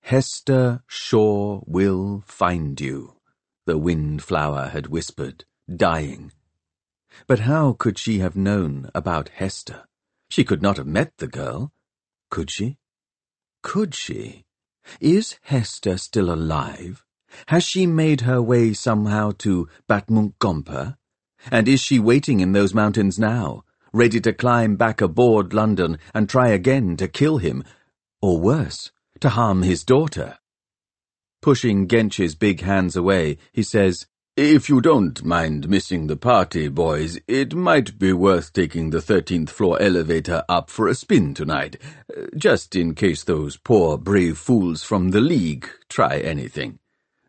Hester 0.02 0.82
Shaw 0.86 1.62
will 1.66 2.22
find 2.26 2.80
you 2.80 3.11
the 3.66 3.78
windflower 3.78 4.68
had 4.68 4.88
whispered, 4.88 5.44
dying. 5.74 6.32
But 7.26 7.40
how 7.40 7.74
could 7.74 7.98
she 7.98 8.18
have 8.18 8.36
known 8.36 8.90
about 8.94 9.28
Hester? 9.28 9.84
She 10.28 10.44
could 10.44 10.62
not 10.62 10.78
have 10.78 10.86
met 10.86 11.12
the 11.18 11.28
girl. 11.28 11.72
Could 12.30 12.50
she? 12.50 12.78
Could 13.62 13.94
she? 13.94 14.44
Is 15.00 15.38
Hester 15.42 15.96
still 15.96 16.32
alive? 16.32 17.04
Has 17.48 17.64
she 17.64 17.86
made 17.86 18.22
her 18.22 18.42
way 18.42 18.72
somehow 18.72 19.32
to 19.38 19.68
Batmunkh 19.88 20.96
And 21.50 21.68
is 21.68 21.80
she 21.80 21.98
waiting 21.98 22.40
in 22.40 22.52
those 22.52 22.74
mountains 22.74 23.18
now, 23.18 23.64
ready 23.92 24.20
to 24.20 24.32
climb 24.32 24.76
back 24.76 25.00
aboard 25.00 25.52
London 25.52 25.98
and 26.14 26.28
try 26.28 26.48
again 26.48 26.96
to 26.96 27.08
kill 27.08 27.38
him, 27.38 27.64
or 28.20 28.40
worse, 28.40 28.90
to 29.20 29.30
harm 29.30 29.62
his 29.62 29.84
daughter? 29.84 30.38
Pushing 31.42 31.88
Gench's 31.88 32.36
big 32.36 32.60
hands 32.60 32.94
away, 32.94 33.36
he 33.50 33.64
says, 33.64 34.06
If 34.36 34.68
you 34.68 34.80
don't 34.80 35.24
mind 35.24 35.68
missing 35.68 36.06
the 36.06 36.16
party, 36.16 36.68
boys, 36.68 37.18
it 37.26 37.52
might 37.52 37.98
be 37.98 38.12
worth 38.12 38.52
taking 38.52 38.90
the 38.90 39.00
13th 39.00 39.50
floor 39.50 39.76
elevator 39.82 40.44
up 40.48 40.70
for 40.70 40.86
a 40.86 40.94
spin 40.94 41.34
tonight, 41.34 41.82
just 42.36 42.76
in 42.76 42.94
case 42.94 43.24
those 43.24 43.56
poor 43.56 43.98
brave 43.98 44.38
fools 44.38 44.84
from 44.84 45.10
the 45.10 45.20
League 45.20 45.68
try 45.88 46.18
anything. 46.18 46.78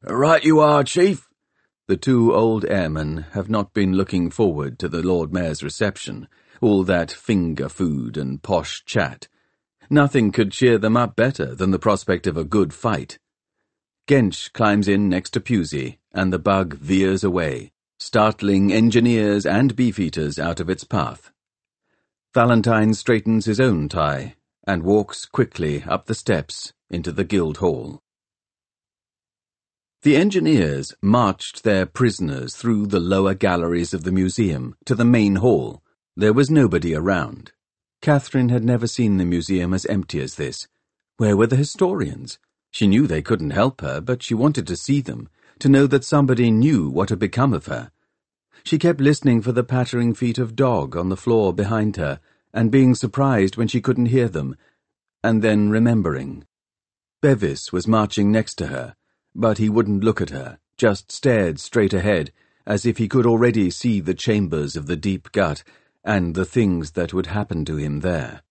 Right 0.04 0.44
you 0.44 0.60
are, 0.60 0.84
Chief. 0.84 1.28
The 1.88 1.98
two 1.98 2.36
old 2.36 2.66
airmen 2.66 3.26
have 3.32 3.50
not 3.50 3.74
been 3.74 3.94
looking 3.94 4.30
forward 4.30 4.78
to 4.78 4.88
the 4.88 5.02
Lord 5.02 5.34
Mayor's 5.34 5.64
reception, 5.64 6.28
all 6.62 6.84
that 6.84 7.12
finger 7.12 7.68
food 7.68 8.16
and 8.16 8.44
posh 8.44 8.86
chat. 8.86 9.28
Nothing 9.90 10.32
could 10.32 10.52
cheer 10.52 10.78
them 10.78 10.96
up 10.96 11.16
better 11.16 11.56
than 11.56 11.72
the 11.72 11.80
prospect 11.80 12.28
of 12.28 12.38
a 12.38 12.44
good 12.44 12.76
fight. 12.76 13.18
Gench 14.08 14.52
climbs 14.54 14.88
in 14.88 15.08
next 15.08 15.32
to 15.32 15.40
Pewsey, 15.40 16.00
and 16.12 16.34
the 16.34 16.40
bug 16.40 16.76
veers 16.76 17.24
away, 17.24 17.72
startling 17.98 18.74
engineers 18.74 19.46
and 19.46 19.76
beefeaters 19.76 20.38
out 20.38 20.60
of 20.60 20.70
its 20.70 20.84
path. 20.84 21.32
Valentine 22.34 22.94
straightens 22.94 23.46
his 23.46 23.60
own 23.60 23.88
tie 23.88 24.36
and 24.66 24.84
walks 24.84 25.26
quickly 25.26 25.84
up 25.84 26.06
the 26.06 26.16
steps 26.16 26.74
into 26.90 27.12
the 27.12 27.24
guild 27.24 27.58
hall. 27.58 28.02
The 30.02 30.18
engineers 30.18 30.94
marched 31.02 31.64
their 31.64 31.86
prisoners 31.86 32.56
through 32.56 32.88
the 32.88 33.00
lower 33.00 33.34
galleries 33.34 33.94
of 33.94 34.04
the 34.04 34.12
museum 34.12 34.76
to 34.86 34.96
the 34.96 35.06
main 35.06 35.36
hall. 35.36 35.82
There 36.18 36.34
was 36.34 36.50
nobody 36.50 36.94
around. 36.94 37.54
Catherine 38.02 38.50
had 38.50 38.66
never 38.66 38.86
seen 38.86 39.18
the 39.18 39.26
museum 39.26 39.74
as 39.74 39.86
empty 39.86 40.20
as 40.20 40.36
this. 40.36 40.68
Where 41.18 41.38
were 41.38 41.48
the 41.48 41.56
historians? 41.56 42.38
She 42.74 42.88
knew 42.88 43.06
they 43.06 43.22
couldn't 43.22 43.52
help 43.52 43.82
her, 43.82 44.02
but 44.02 44.24
she 44.24 44.34
wanted 44.34 44.66
to 44.66 44.76
see 44.76 45.00
them, 45.00 45.30
to 45.60 45.70
know 45.70 45.86
that 45.86 46.04
somebody 46.04 46.50
knew 46.50 46.90
what 46.90 47.10
had 47.10 47.20
become 47.20 47.54
of 47.54 47.68
her. 47.68 47.92
She 48.64 48.80
kept 48.80 49.00
listening 49.00 49.44
for 49.44 49.52
the 49.52 49.64
pattering 49.64 50.16
feet 50.16 50.40
of 50.40 50.56
dog 50.56 50.98
on 50.98 51.10
the 51.10 51.16
floor 51.16 51.54
behind 51.54 51.98
her, 51.98 52.20
and 52.52 52.72
being 52.72 52.96
surprised 52.96 53.58
when 53.58 53.68
she 53.68 53.80
couldn't 53.80 54.08
hear 54.08 54.28
them, 54.28 54.56
and 55.24 55.44
then 55.44 55.70
remembering. 55.70 56.46
Bevis 57.22 57.72
was 57.72 57.88
marching 57.88 58.32
next 58.32 58.56
to 58.56 58.68
her, 58.68 58.96
but 59.36 59.60
he 59.60 59.70
wouldn't 59.70 60.04
look 60.04 60.20
at 60.20 60.32
her, 60.32 60.58
just 60.76 61.12
stared 61.12 61.60
straight 61.60 61.94
ahead, 61.94 62.34
as 62.66 62.88
if 62.88 62.98
he 62.98 63.08
could 63.08 63.28
already 63.28 63.70
see 63.70 64.00
the 64.00 64.16
chambers 64.16 64.76
of 64.76 64.88
the 64.88 64.96
deep 64.96 65.32
gut, 65.32 65.64
and 66.04 66.34
the 66.34 66.44
things 66.44 66.94
that 66.94 67.14
would 67.14 67.28
happen 67.28 67.66
to 67.66 67.76
him 67.76 68.00
there. 68.00 68.42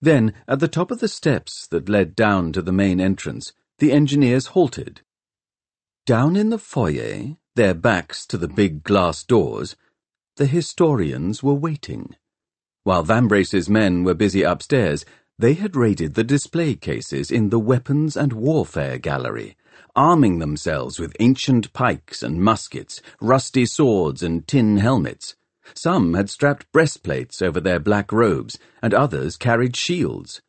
Then, 0.00 0.34
at 0.46 0.60
the 0.60 0.68
top 0.68 0.90
of 0.90 1.00
the 1.00 1.08
steps 1.08 1.66
that 1.68 1.88
led 1.88 2.14
down 2.14 2.52
to 2.52 2.62
the 2.62 2.72
main 2.72 3.00
entrance, 3.00 3.52
the 3.78 3.92
engineers 3.92 4.46
halted. 4.48 5.00
Down 6.06 6.36
in 6.36 6.50
the 6.50 6.58
foyer, 6.58 7.36
their 7.56 7.74
backs 7.74 8.26
to 8.26 8.38
the 8.38 8.48
big 8.48 8.82
glass 8.84 9.24
doors, 9.24 9.76
the 10.36 10.46
historians 10.46 11.42
were 11.42 11.54
waiting. 11.54 12.14
While 12.84 13.02
Vambrace's 13.02 13.68
men 13.68 14.04
were 14.04 14.14
busy 14.14 14.42
upstairs, 14.42 15.04
they 15.38 15.54
had 15.54 15.76
raided 15.76 16.14
the 16.14 16.24
display 16.24 16.74
cases 16.76 17.30
in 17.30 17.50
the 17.50 17.58
Weapons 17.58 18.16
and 18.16 18.32
Warfare 18.32 18.98
Gallery, 18.98 19.56
arming 19.94 20.38
themselves 20.38 20.98
with 20.98 21.16
ancient 21.18 21.72
pikes 21.72 22.22
and 22.22 22.40
muskets, 22.40 23.02
rusty 23.20 23.66
swords 23.66 24.22
and 24.22 24.46
tin 24.46 24.76
helmets. 24.76 25.34
Some 25.74 26.14
had 26.14 26.30
strapped 26.30 26.70
breastplates 26.72 27.42
over 27.42 27.60
their 27.60 27.78
black 27.78 28.12
robes, 28.12 28.58
and 28.82 28.94
others 28.94 29.36
carried 29.36 29.76
shields. 29.76 30.40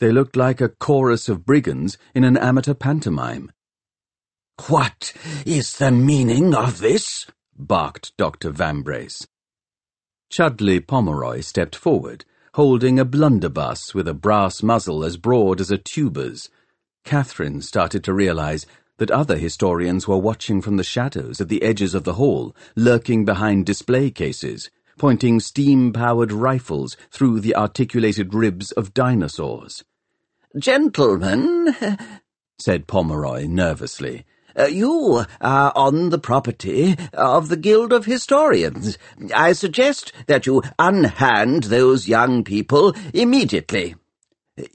They 0.00 0.10
looked 0.10 0.36
like 0.36 0.60
a 0.60 0.68
chorus 0.68 1.28
of 1.28 1.46
brigands 1.46 1.98
in 2.14 2.24
an 2.24 2.36
amateur 2.36 2.74
pantomime. 2.74 3.52
What 4.68 5.12
is 5.46 5.76
the 5.78 5.90
meaning 5.90 6.54
of 6.54 6.80
this? 6.80 7.26
barked 7.56 8.16
Dr. 8.16 8.50
Vambrace. 8.50 9.26
Chudley 10.30 10.80
Pomeroy 10.80 11.40
stepped 11.40 11.76
forward, 11.76 12.24
holding 12.54 12.98
a 12.98 13.04
blunderbuss 13.04 13.94
with 13.94 14.08
a 14.08 14.14
brass 14.14 14.62
muzzle 14.62 15.04
as 15.04 15.16
broad 15.16 15.60
as 15.60 15.70
a 15.70 15.78
tuber's. 15.78 16.48
Catherine 17.04 17.60
started 17.60 18.04
to 18.04 18.14
realize 18.14 18.66
that 18.98 19.10
other 19.10 19.36
historians 19.36 20.06
were 20.06 20.18
watching 20.18 20.60
from 20.60 20.76
the 20.76 20.84
shadows 20.84 21.40
at 21.40 21.48
the 21.48 21.62
edges 21.62 21.94
of 21.94 22.04
the 22.04 22.14
hall, 22.14 22.54
lurking 22.76 23.24
behind 23.24 23.66
display 23.66 24.10
cases, 24.10 24.70
pointing 24.98 25.40
steam-powered 25.40 26.32
rifles 26.32 26.96
through 27.10 27.40
the 27.40 27.56
articulated 27.56 28.34
ribs 28.34 28.72
of 28.72 28.94
dinosaurs. 28.94 29.84
Gentlemen, 30.58 31.74
said 32.58 32.86
Pomeroy 32.86 33.46
nervously, 33.46 34.24
uh, 34.58 34.64
you 34.64 35.24
are 35.40 35.72
on 35.74 36.10
the 36.10 36.18
property 36.18 36.96
of 37.14 37.48
the 37.48 37.56
Guild 37.56 37.92
of 37.92 38.04
Historians. 38.04 38.98
I 39.34 39.52
suggest 39.52 40.12
that 40.26 40.46
you 40.46 40.62
unhand 40.78 41.64
those 41.64 42.08
young 42.08 42.44
people 42.44 42.94
immediately. 43.14 43.94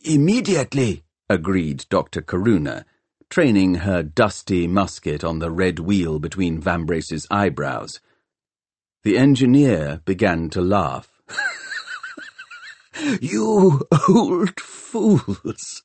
Immediately, 0.04 1.04
agreed 1.30 1.86
Dr. 1.90 2.22
Coruna, 2.22 2.86
training 3.30 3.76
her 3.76 4.04
dusty 4.04 4.68
musket 4.68 5.24
on 5.24 5.40
the 5.40 5.52
red 5.52 5.80
wheel 5.80 6.20
between 6.20 6.62
Vambrace's 6.62 7.28
eyebrows. 7.30 8.00
The 9.04 9.18
engineer 9.18 10.02
began 10.06 10.50
to 10.52 10.62
laugh. 10.62 11.10
You 13.22 13.88
old 14.10 14.60
fools! 14.60 15.84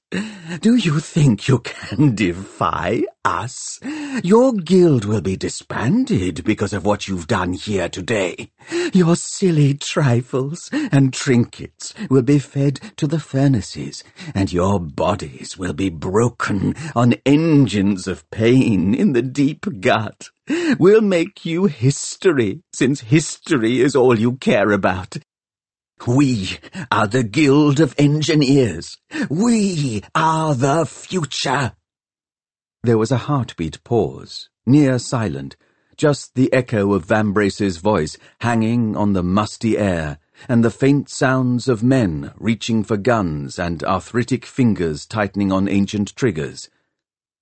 Do 0.61 0.77
you 0.77 0.99
think 1.01 1.47
you 1.49 1.59
can 1.59 2.15
defy 2.15 3.05
us? 3.25 3.79
Your 4.23 4.53
guild 4.53 5.05
will 5.05 5.21
be 5.21 5.37
disbanded 5.37 6.45
because 6.45 6.73
of 6.73 6.85
what 6.85 7.09
you've 7.09 7.27
done 7.27 7.53
here 7.53 7.89
today. 7.89 8.51
Your 8.93 9.17
silly 9.17 9.75
trifles 9.75 10.71
and 10.73 11.13
trinkets 11.13 11.95
will 12.09 12.23
be 12.23 12.39
fed 12.39 12.81
to 12.97 13.07
the 13.07 13.21
furnaces, 13.21 14.05
and 14.35 14.53
your 14.53 14.81
bodies 14.81 15.59
will 15.59 15.75
be 15.75 15.91
broken 15.91 16.75
on 16.95 17.15
engines 17.27 18.07
of 18.07 18.29
pain 18.31 18.95
in 18.95 19.13
the 19.13 19.23
deep 19.23 19.67
gut. 19.81 20.31
We'll 20.79 21.03
make 21.03 21.45
you 21.45 21.67
history, 21.67 22.63
since 22.75 23.03
history 23.03 23.81
is 23.81 23.95
all 23.95 24.19
you 24.19 24.37
care 24.37 24.71
about, 24.73 25.17
we 26.07 26.59
are 26.91 27.07
the 27.07 27.23
Guild 27.23 27.81
of 27.81 27.95
Engineers. 27.99 28.99
We 29.29 30.03
are 30.15 30.55
the 30.55 30.87
future. 30.87 31.73
There 32.83 32.99
was 32.99 33.13
a 33.13 33.19
heartbeat 33.29 33.83
pause, 33.85 34.49
near 34.67 34.99
silent, 34.99 35.57
just 35.97 36.35
the 36.35 36.53
echo 36.53 36.93
of 36.95 37.05
Vambrace's 37.05 37.77
voice 37.77 38.17
hanging 38.41 38.97
on 38.97 39.13
the 39.13 39.23
musty 39.23 39.79
air, 39.79 40.19
and 40.49 40.65
the 40.65 40.71
faint 40.71 41.09
sounds 41.09 41.69
of 41.69 41.83
men 41.83 42.33
reaching 42.37 42.83
for 42.83 42.97
guns 42.97 43.59
and 43.59 43.85
arthritic 43.85 44.45
fingers 44.45 45.07
tightening 45.07 45.53
on 45.53 45.69
ancient 45.69 46.17
triggers. 46.17 46.69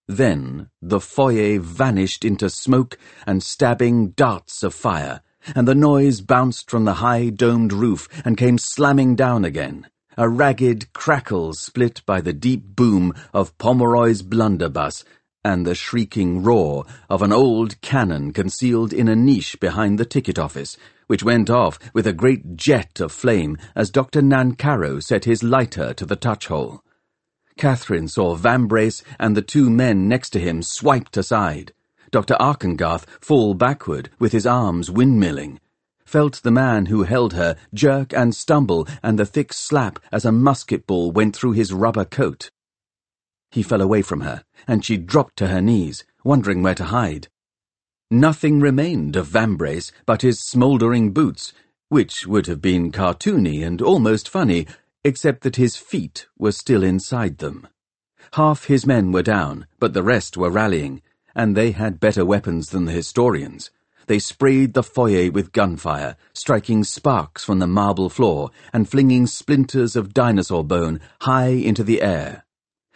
Then 0.07 0.69
the 0.83 1.01
foyer 1.01 1.59
vanished 1.61 2.25
into 2.25 2.51
smoke 2.51 2.99
and 3.27 3.43
stabbing 3.43 4.11
darts 4.11 4.63
of 4.63 4.75
fire, 4.75 5.23
and 5.55 5.67
the 5.67 5.75
noise 5.75 6.21
bounced 6.21 6.71
from 6.71 6.85
the 6.85 6.95
high 6.95 7.31
domed 7.31 7.73
roof 7.73 8.09
and 8.25 8.37
came 8.37 8.59
slamming 8.59 9.17
down 9.17 9.45
again, 9.45 9.87
a 10.17 10.29
ragged 10.29 10.93
crackle 10.93 11.55
split 11.55 12.03
by 12.07 12.21
the 12.21 12.33
deep 12.33 12.63
boom 12.77 13.15
of 13.33 13.57
Pomeroy's 13.59 14.23
blunderbuss 14.23 15.05
and 15.45 15.67
the 15.67 15.75
shrieking 15.75 16.43
roar 16.43 16.85
of 17.09 17.23
an 17.23 17.33
old 17.33 17.81
cannon 17.81 18.33
concealed 18.33 18.93
in 18.93 19.09
a 19.09 19.17
niche 19.17 19.59
behind 19.61 19.99
the 19.99 20.05
ticket 20.05 20.39
office, 20.39 20.77
which 21.07 21.25
went 21.25 21.49
off 21.49 21.79
with 21.95 22.07
a 22.07 22.13
great 22.13 22.57
jet 22.57 23.01
of 23.01 23.11
flame 23.11 23.57
as 23.75 23.91
Dr. 23.91 24.21
Nancarrow 24.21 25.03
set 25.03 25.25
his 25.25 25.43
lighter 25.43 25.95
to 25.95 26.05
the 26.05 26.17
touch-hole. 26.17 26.83
Catherine 27.57 28.09
saw 28.09 28.37
Vambrace 28.37 29.03
and 29.19 29.37
the 29.37 29.43
two 29.43 29.71
men 29.71 30.09
next 30.09 30.31
to 30.31 30.41
him 30.41 30.63
swiped 30.63 31.17
aside. 31.17 31.73
Dr. 32.11 32.35
Arkengarth 32.41 33.07
fall 33.21 33.55
backward 33.55 34.11
with 34.19 34.33
his 34.33 34.47
arms 34.47 34.91
windmilling, 34.91 35.59
felt 36.05 36.43
the 36.43 36.51
man 36.51 36.87
who 36.87 37.05
held 37.05 37.35
her 37.35 37.57
jerk 37.73 38.13
and 38.13 38.35
stumble 38.35 38.87
and 39.03 39.19
the 39.19 39.25
thick 39.25 39.53
slap 39.53 40.01
as 40.11 40.25
a 40.25 40.33
musket 40.33 40.87
ball 40.87 41.13
went 41.13 41.37
through 41.37 41.53
his 41.53 41.73
rubber 41.73 42.05
coat. 42.05 42.51
He 43.53 43.63
fell 43.63 43.81
away 43.81 44.03
from 44.03 44.21
her, 44.21 44.45
and 44.67 44.85
she 44.85 44.97
dropped 44.97 45.37
to 45.37 45.49
her 45.49 45.61
knees, 45.61 46.05
wondering 46.25 46.63
where 46.63 46.75
to 46.75 46.85
hide. 46.85 47.29
Nothing 48.11 48.61
remained 48.61 49.15
of 49.15 49.29
Vambrace 49.29 49.93
but 50.05 50.23
his 50.23 50.41
smouldering 50.41 51.13
boots, 51.13 51.53
which 51.91 52.27
would 52.27 52.47
have 52.47 52.61
been 52.61 52.91
cartoony 52.91 53.63
and 53.65 53.81
almost 53.81 54.29
funny, 54.29 54.67
except 55.05 55.43
that 55.43 55.57
his 55.57 55.77
feet 55.77 56.27
were 56.37 56.53
still 56.53 56.83
inside 56.83 57.39
them. 57.39 57.69
Half 58.35 58.65
his 58.65 58.85
men 58.85 59.13
were 59.13 59.23
down, 59.23 59.67
but 59.79 59.93
the 59.93 60.03
rest 60.03 60.37
were 60.37 60.51
rallying, 60.51 61.03
and 61.35 61.57
they 61.57 61.73
had 61.73 62.01
better 62.01 62.25
weapons 62.25 62.71
than 62.71 62.85
the 62.85 62.93
historians. 62.93 63.71
They 64.07 64.19
sprayed 64.19 64.75
the 64.75 64.83
foyer 64.83 65.31
with 65.31 65.53
gunfire, 65.53 66.17
striking 66.33 66.83
sparks 66.83 67.45
from 67.45 67.61
the 67.61 67.67
marble 67.67 68.09
floor 68.09 68.51
and 68.73 68.89
flinging 68.89 69.27
splinters 69.27 69.95
of 69.95 70.13
dinosaur 70.13 70.65
bone 70.65 71.01
high 71.21 71.51
into 71.51 71.85
the 71.85 72.03
air. 72.03 72.45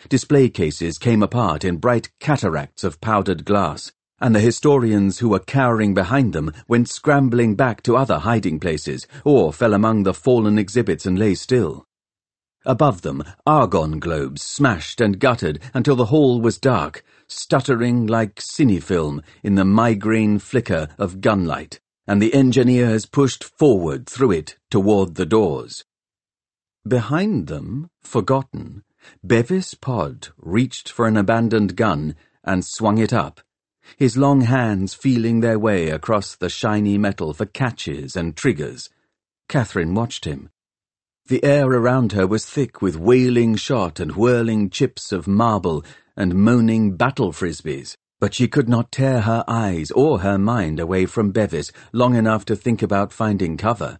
Display 0.08 0.48
cases 0.48 0.98
came 0.98 1.22
apart 1.22 1.64
in 1.64 1.76
bright 1.76 2.10
cataracts 2.18 2.84
of 2.84 3.00
powdered 3.00 3.44
glass, 3.44 3.92
and 4.20 4.34
the 4.34 4.40
historians 4.40 5.18
who 5.20 5.28
were 5.28 5.38
cowering 5.38 5.94
behind 5.94 6.32
them 6.32 6.52
went 6.68 6.88
scrambling 6.88 7.54
back 7.54 7.82
to 7.84 7.96
other 7.96 8.18
hiding 8.18 8.58
places 8.58 9.06
or 9.24 9.52
fell 9.52 9.72
among 9.72 10.02
the 10.02 10.14
fallen 10.14 10.58
exhibits 10.58 11.06
and 11.06 11.18
lay 11.18 11.34
still. 11.34 11.86
Above 12.66 13.02
them, 13.02 13.22
argon 13.46 13.98
globes 13.98 14.42
smashed 14.42 15.00
and 15.00 15.18
guttered 15.18 15.60
until 15.74 15.96
the 15.96 16.06
hall 16.06 16.40
was 16.40 16.58
dark, 16.58 17.04
stuttering 17.28 18.06
like 18.06 18.36
cinefilm 18.36 19.22
in 19.42 19.54
the 19.54 19.64
migraine 19.64 20.38
flicker 20.38 20.88
of 20.98 21.20
gunlight, 21.20 21.78
and 22.06 22.22
the 22.22 22.32
engineers 22.32 23.04
pushed 23.04 23.44
forward 23.44 24.06
through 24.06 24.30
it 24.30 24.56
toward 24.70 25.14
the 25.14 25.26
doors. 25.26 25.84
Behind 26.86 27.46
them, 27.48 27.90
forgotten, 28.02 28.82
Bevis 29.22 29.74
Pod 29.74 30.28
reached 30.38 30.88
for 30.88 31.06
an 31.06 31.16
abandoned 31.16 31.76
gun 31.76 32.14
and 32.42 32.64
swung 32.64 32.98
it 32.98 33.12
up, 33.12 33.40
his 33.98 34.16
long 34.16 34.42
hands 34.42 34.94
feeling 34.94 35.40
their 35.40 35.58
way 35.58 35.90
across 35.90 36.34
the 36.34 36.48
shiny 36.48 36.96
metal 36.96 37.34
for 37.34 37.46
catches 37.46 38.16
and 38.16 38.36
triggers. 38.36 38.88
Catherine 39.48 39.94
watched 39.94 40.24
him. 40.24 40.48
The 41.26 41.42
air 41.42 41.66
around 41.66 42.12
her 42.12 42.26
was 42.26 42.44
thick 42.44 42.82
with 42.82 42.98
wailing 42.98 43.56
shot 43.56 43.98
and 43.98 44.12
whirling 44.12 44.68
chips 44.68 45.10
of 45.10 45.26
marble 45.26 45.82
and 46.18 46.34
moaning 46.34 46.98
battle 46.98 47.32
frisbees, 47.32 47.96
but 48.20 48.34
she 48.34 48.46
could 48.46 48.68
not 48.68 48.92
tear 48.92 49.22
her 49.22 49.42
eyes 49.48 49.90
or 49.92 50.20
her 50.20 50.36
mind 50.36 50.78
away 50.78 51.06
from 51.06 51.30
Bevis 51.30 51.72
long 51.94 52.14
enough 52.14 52.44
to 52.44 52.54
think 52.54 52.82
about 52.82 53.10
finding 53.10 53.56
cover. 53.56 53.98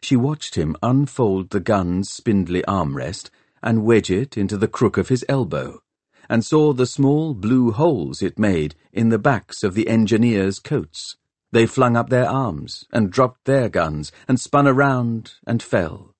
She 0.00 0.16
watched 0.16 0.54
him 0.54 0.74
unfold 0.82 1.50
the 1.50 1.60
gun's 1.60 2.08
spindly 2.08 2.62
armrest 2.66 3.28
and 3.62 3.84
wedge 3.84 4.10
it 4.10 4.38
into 4.38 4.56
the 4.56 4.66
crook 4.66 4.96
of 4.96 5.10
his 5.10 5.22
elbow, 5.28 5.82
and 6.30 6.42
saw 6.42 6.72
the 6.72 6.86
small 6.86 7.34
blue 7.34 7.72
holes 7.72 8.22
it 8.22 8.38
made 8.38 8.74
in 8.90 9.10
the 9.10 9.18
backs 9.18 9.64
of 9.64 9.74
the 9.74 9.86
engineers' 9.86 10.60
coats. 10.60 11.16
They 11.52 11.66
flung 11.66 11.94
up 11.94 12.08
their 12.08 12.26
arms 12.26 12.86
and 12.90 13.12
dropped 13.12 13.44
their 13.44 13.68
guns 13.68 14.12
and 14.26 14.40
spun 14.40 14.66
around 14.66 15.34
and 15.46 15.62
fell 15.62 16.13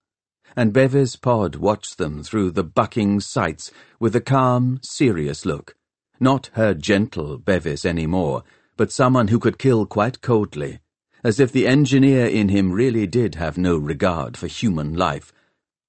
and 0.57 0.73
Bevis 0.73 1.17
Pod 1.17 1.57
watched 1.57 1.99
them 1.99 2.23
through 2.23 2.51
the 2.51 2.63
bucking 2.63 3.21
sights 3.21 3.71
with 3.99 4.15
a 4.15 4.21
calm, 4.21 4.79
serious 4.83 5.45
look. 5.45 5.75
Not 6.21 6.51
her 6.55 6.75
gentle 6.75 7.39
Bevis 7.39 7.85
any 7.85 8.07
more, 8.07 8.45
but 8.77 8.93
someone 8.93 9.29
who 9.29 9.39
could 9.39 9.59
kill 9.59 9.85
quite 9.87 10.21
coldly, 10.21 10.79
as 11.25 11.41
if 11.41 11.51
the 11.51 11.67
engineer 11.67 12.27
in 12.27 12.51
him 12.51 12.73
really 12.73 13.07
did 13.07 13.35
have 13.35 13.59
no 13.59 13.77
regard 13.77 14.37
for 14.37 14.47
human 14.47 14.95
life. 14.95 15.33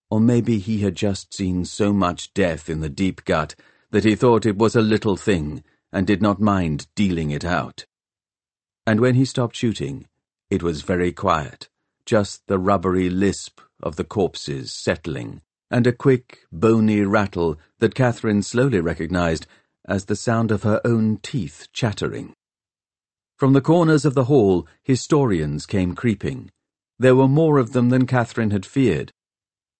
Or 0.09 0.19
maybe 0.19 0.59
he 0.59 0.79
had 0.79 0.95
just 0.95 1.33
seen 1.33 1.65
so 1.65 1.93
much 1.93 2.33
death 2.33 2.69
in 2.69 2.79
the 2.79 2.89
deep 2.89 3.23
gut 3.25 3.55
that 3.91 4.03
he 4.03 4.15
thought 4.15 4.45
it 4.45 4.57
was 4.57 4.75
a 4.75 4.81
little 4.81 5.15
thing 5.15 5.63
and 5.91 6.07
did 6.07 6.21
not 6.21 6.41
mind 6.41 6.87
dealing 6.95 7.31
it 7.31 7.45
out. 7.45 7.85
And 8.87 8.99
when 8.99 9.15
he 9.15 9.25
stopped 9.25 9.55
shooting, 9.55 10.07
it 10.49 10.61
was 10.61 10.81
very 10.81 11.11
quiet, 11.11 11.69
just 12.05 12.45
the 12.47 12.59
rubbery 12.59 13.09
lisp 13.09 13.61
of 13.85 13.95
the 13.95 14.03
corpses 14.03 14.73
settling, 14.73 15.41
and 15.71 15.87
a 15.87 15.93
quick, 15.93 16.39
bony 16.51 17.01
rattle 17.01 17.57
that 17.79 17.95
Catherine 17.95 18.41
slowly 18.41 18.81
recognized 18.81 19.47
as 19.87 20.05
the 20.05 20.15
sound 20.15 20.51
of 20.51 20.63
her 20.63 20.81
own 20.83 21.19
teeth 21.21 21.67
chattering. 21.71 22.33
From 23.37 23.53
the 23.53 23.61
corners 23.61 24.05
of 24.05 24.15
the 24.15 24.25
hall, 24.25 24.67
historians 24.83 25.65
came 25.65 25.93
creeping. 25.93 26.51
There 26.97 27.15
were 27.15 27.27
more 27.27 27.59
of 27.59 27.73
them 27.73 27.89
than 27.89 28.07
Catherine 28.07 28.51
had 28.51 28.65
feared. 28.65 29.11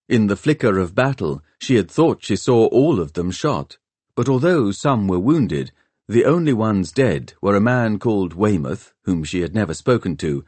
In 0.08 0.28
the 0.28 0.36
flicker 0.36 0.78
of 0.78 0.94
battle, 0.94 1.42
she 1.60 1.76
had 1.76 1.90
thought 1.90 2.24
she 2.24 2.36
saw 2.36 2.68
all 2.68 3.00
of 3.00 3.14
them 3.14 3.32
shot, 3.32 3.78
but 4.16 4.30
although 4.30 4.72
some 4.72 5.08
were 5.08 5.20
wounded, 5.20 5.72
the 6.08 6.26
only 6.26 6.54
ones 6.54 6.92
dead 6.92 7.34
were 7.42 7.56
a 7.56 7.62
man 7.62 7.98
called 7.98 8.34
Weymouth, 8.34 8.94
whom 9.06 9.24
she 9.24 9.42
had 9.42 9.56
never 9.56 9.74
spoken 9.74 10.16
to, 10.18 10.46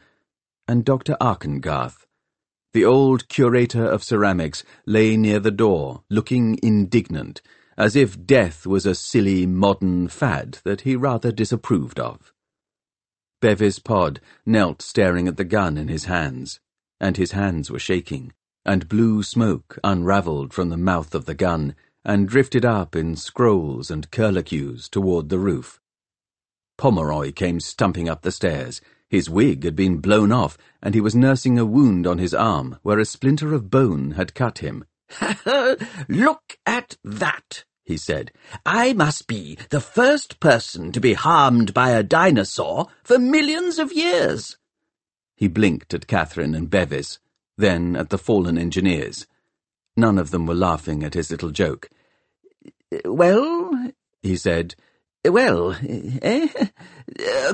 and 0.67 0.85
Dr. 0.85 1.17
Arkengarth. 1.19 2.06
The 2.73 2.85
old 2.85 3.27
curator 3.27 3.85
of 3.85 4.03
ceramics 4.03 4.63
lay 4.85 5.17
near 5.17 5.39
the 5.39 5.51
door, 5.51 6.03
looking 6.09 6.59
indignant, 6.61 7.41
as 7.77 7.95
if 7.95 8.25
death 8.25 8.65
was 8.65 8.85
a 8.85 8.95
silly 8.95 9.45
modern 9.45 10.07
fad 10.07 10.59
that 10.63 10.81
he 10.81 10.95
rather 10.95 11.31
disapproved 11.31 11.99
of. 11.99 12.33
Bevis 13.39 13.79
Pod 13.79 14.19
knelt 14.45 14.81
staring 14.81 15.27
at 15.27 15.37
the 15.37 15.43
gun 15.43 15.77
in 15.77 15.87
his 15.87 16.05
hands, 16.05 16.59
and 16.99 17.17
his 17.17 17.31
hands 17.33 17.69
were 17.69 17.79
shaking, 17.79 18.33
and 18.65 18.89
blue 18.89 19.21
smoke 19.21 19.77
unravelled 19.83 20.53
from 20.53 20.69
the 20.69 20.77
mouth 20.77 21.13
of 21.13 21.25
the 21.25 21.35
gun 21.35 21.75
and 22.03 22.27
drifted 22.27 22.65
up 22.65 22.95
in 22.95 23.15
scrolls 23.15 23.91
and 23.91 24.09
curlicues 24.11 24.89
toward 24.89 25.29
the 25.29 25.37
roof. 25.37 25.79
Pomeroy 26.77 27.31
came 27.31 27.59
stumping 27.59 28.07
up 28.07 28.21
the 28.21 28.31
stairs. 28.31 28.81
His 29.09 29.29
wig 29.29 29.63
had 29.63 29.75
been 29.75 29.97
blown 29.97 30.31
off, 30.31 30.57
and 30.81 30.93
he 30.93 31.01
was 31.01 31.15
nursing 31.15 31.57
a 31.57 31.65
wound 31.65 32.05
on 32.05 32.17
his 32.17 32.33
arm 32.33 32.77
where 32.83 32.99
a 32.99 33.05
splinter 33.05 33.53
of 33.53 33.69
bone 33.69 34.11
had 34.11 34.33
cut 34.33 34.59
him. 34.59 34.85
Look 36.09 36.57
at 36.65 36.97
that, 37.03 37.63
he 37.85 37.95
said. 37.95 38.31
I 38.65 38.93
must 38.93 39.27
be 39.27 39.57
the 39.69 39.79
first 39.79 40.39
person 40.41 40.91
to 40.91 40.99
be 40.99 41.13
harmed 41.13 41.73
by 41.73 41.91
a 41.91 42.03
dinosaur 42.03 42.87
for 43.03 43.17
millions 43.17 43.79
of 43.79 43.93
years. 43.93 44.57
He 45.37 45.47
blinked 45.47 45.93
at 45.93 46.07
Catherine 46.07 46.53
and 46.53 46.69
Bevis, 46.69 47.19
then 47.57 47.95
at 47.95 48.09
the 48.09 48.17
fallen 48.17 48.57
engineers. 48.57 49.25
None 49.95 50.17
of 50.17 50.31
them 50.31 50.45
were 50.45 50.55
laughing 50.55 51.03
at 51.03 51.13
his 51.13 51.31
little 51.31 51.51
joke. 51.51 51.89
Well, 53.05 53.91
he 54.21 54.35
said, 54.35 54.75
well, 55.29 55.75
eh? 56.21 56.47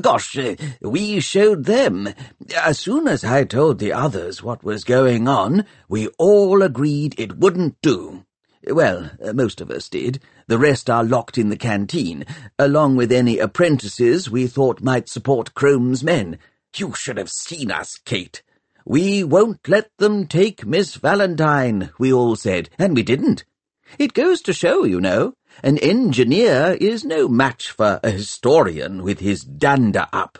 Gosh, 0.01 0.37
we 0.81 1.19
showed 1.19 1.65
them. 1.65 2.09
As 2.57 2.79
soon 2.79 3.07
as 3.07 3.23
I 3.23 3.43
told 3.43 3.79
the 3.79 3.93
others 3.93 4.43
what 4.43 4.63
was 4.63 4.83
going 4.83 5.27
on, 5.27 5.65
we 5.87 6.07
all 6.17 6.61
agreed 6.61 7.15
it 7.17 7.37
wouldn't 7.37 7.81
do. 7.81 8.25
Well, 8.65 9.11
uh, 9.23 9.33
most 9.33 9.61
of 9.61 9.69
us 9.69 9.89
did. 9.89 10.21
The 10.47 10.57
rest 10.57 10.89
are 10.89 11.03
locked 11.03 11.37
in 11.37 11.49
the 11.49 11.57
canteen, 11.57 12.25
along 12.57 12.95
with 12.95 13.11
any 13.11 13.37
apprentices 13.37 14.29
we 14.29 14.47
thought 14.47 14.81
might 14.81 15.09
support 15.09 15.53
Crome's 15.53 16.03
men. 16.03 16.39
You 16.75 16.93
should 16.93 17.17
have 17.17 17.29
seen 17.29 17.71
us, 17.71 17.99
Kate. 18.05 18.41
We 18.85 19.23
won't 19.23 19.67
let 19.67 19.89
them 19.97 20.27
take 20.27 20.65
Miss 20.65 20.95
Valentine, 20.95 21.91
we 21.99 22.11
all 22.11 22.35
said, 22.35 22.69
and 22.77 22.95
we 22.95 23.03
didn't. 23.03 23.45
It 23.99 24.13
goes 24.13 24.41
to 24.43 24.53
show, 24.53 24.83
you 24.83 24.99
know, 24.99 25.35
an 25.61 25.77
engineer 25.77 26.77
is 26.79 27.05
no 27.05 27.27
match 27.27 27.71
for 27.71 27.99
a 28.03 28.09
historian 28.09 29.03
with 29.03 29.19
his 29.19 29.43
dander 29.43 30.07
up. 30.11 30.39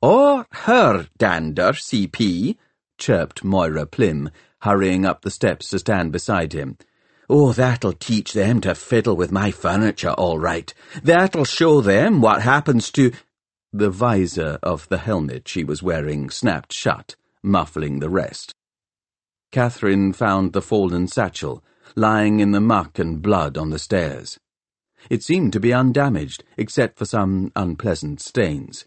Or 0.00 0.46
her 0.50 1.08
dander, 1.18 1.72
CP, 1.72 2.56
chirped 2.98 3.44
Moira 3.44 3.86
Plim, 3.86 4.30
hurrying 4.60 5.04
up 5.04 5.22
the 5.22 5.30
steps 5.30 5.68
to 5.70 5.78
stand 5.78 6.12
beside 6.12 6.52
him. 6.52 6.78
Oh, 7.28 7.52
that'll 7.52 7.92
teach 7.92 8.32
them 8.32 8.60
to 8.60 8.74
fiddle 8.74 9.16
with 9.16 9.32
my 9.32 9.50
furniture, 9.50 10.10
all 10.10 10.38
right. 10.38 10.72
That'll 11.02 11.44
show 11.44 11.80
them 11.80 12.20
what 12.20 12.42
happens 12.42 12.90
to... 12.92 13.12
The 13.72 13.90
visor 13.90 14.58
of 14.62 14.88
the 14.88 14.98
helmet 14.98 15.48
she 15.48 15.64
was 15.64 15.82
wearing 15.82 16.30
snapped 16.30 16.72
shut, 16.72 17.16
muffling 17.42 17.98
the 17.98 18.08
rest. 18.08 18.54
Catherine 19.52 20.12
found 20.12 20.52
the 20.52 20.62
fallen 20.62 21.08
satchel, 21.08 21.64
lying 21.94 22.40
in 22.40 22.52
the 22.52 22.60
muck 22.60 22.98
and 22.98 23.20
blood 23.20 23.58
on 23.58 23.70
the 23.70 23.78
stairs. 23.78 24.38
It 25.08 25.22
seemed 25.22 25.52
to 25.52 25.60
be 25.60 25.72
undamaged, 25.72 26.44
except 26.56 26.98
for 26.98 27.04
some 27.04 27.52
unpleasant 27.54 28.20
stains. 28.20 28.86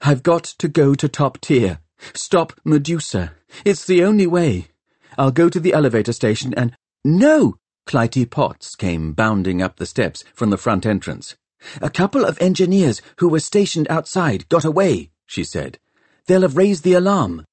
I've 0.00 0.22
got 0.22 0.44
to 0.44 0.68
go 0.68 0.94
to 0.94 1.08
top 1.08 1.40
tier. 1.40 1.80
Stop 2.14 2.52
Medusa. 2.64 3.32
It's 3.64 3.84
the 3.84 4.04
only 4.04 4.26
way. 4.26 4.68
I'll 5.16 5.30
go 5.30 5.48
to 5.48 5.60
the 5.60 5.72
elevator 5.72 6.12
station 6.12 6.54
and... 6.56 6.76
No! 7.04 7.56
Clytie 7.86 8.28
Potts 8.28 8.74
came 8.74 9.12
bounding 9.12 9.60
up 9.62 9.76
the 9.76 9.86
steps 9.86 10.24
from 10.34 10.50
the 10.50 10.58
front 10.58 10.86
entrance. 10.86 11.36
A 11.80 11.90
couple 11.90 12.24
of 12.24 12.40
engineers 12.40 13.00
who 13.18 13.28
were 13.28 13.40
stationed 13.40 13.86
outside 13.90 14.48
got 14.48 14.64
away, 14.64 15.10
she 15.26 15.44
said. 15.44 15.78
They'll 16.26 16.42
have 16.42 16.56
raised 16.56 16.82
the 16.82 16.94
alarm. 16.94 17.44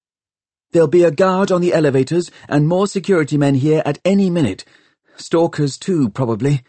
There'll 0.71 0.87
be 0.87 1.03
a 1.03 1.11
guard 1.11 1.51
on 1.51 1.61
the 1.61 1.73
elevators 1.73 2.31
and 2.47 2.67
more 2.67 2.87
security 2.87 3.37
men 3.37 3.55
here 3.55 3.81
at 3.85 3.99
any 4.05 4.29
minute. 4.29 4.63
Stalkers, 5.17 5.77
too, 5.77 6.09
probably. 6.09 6.61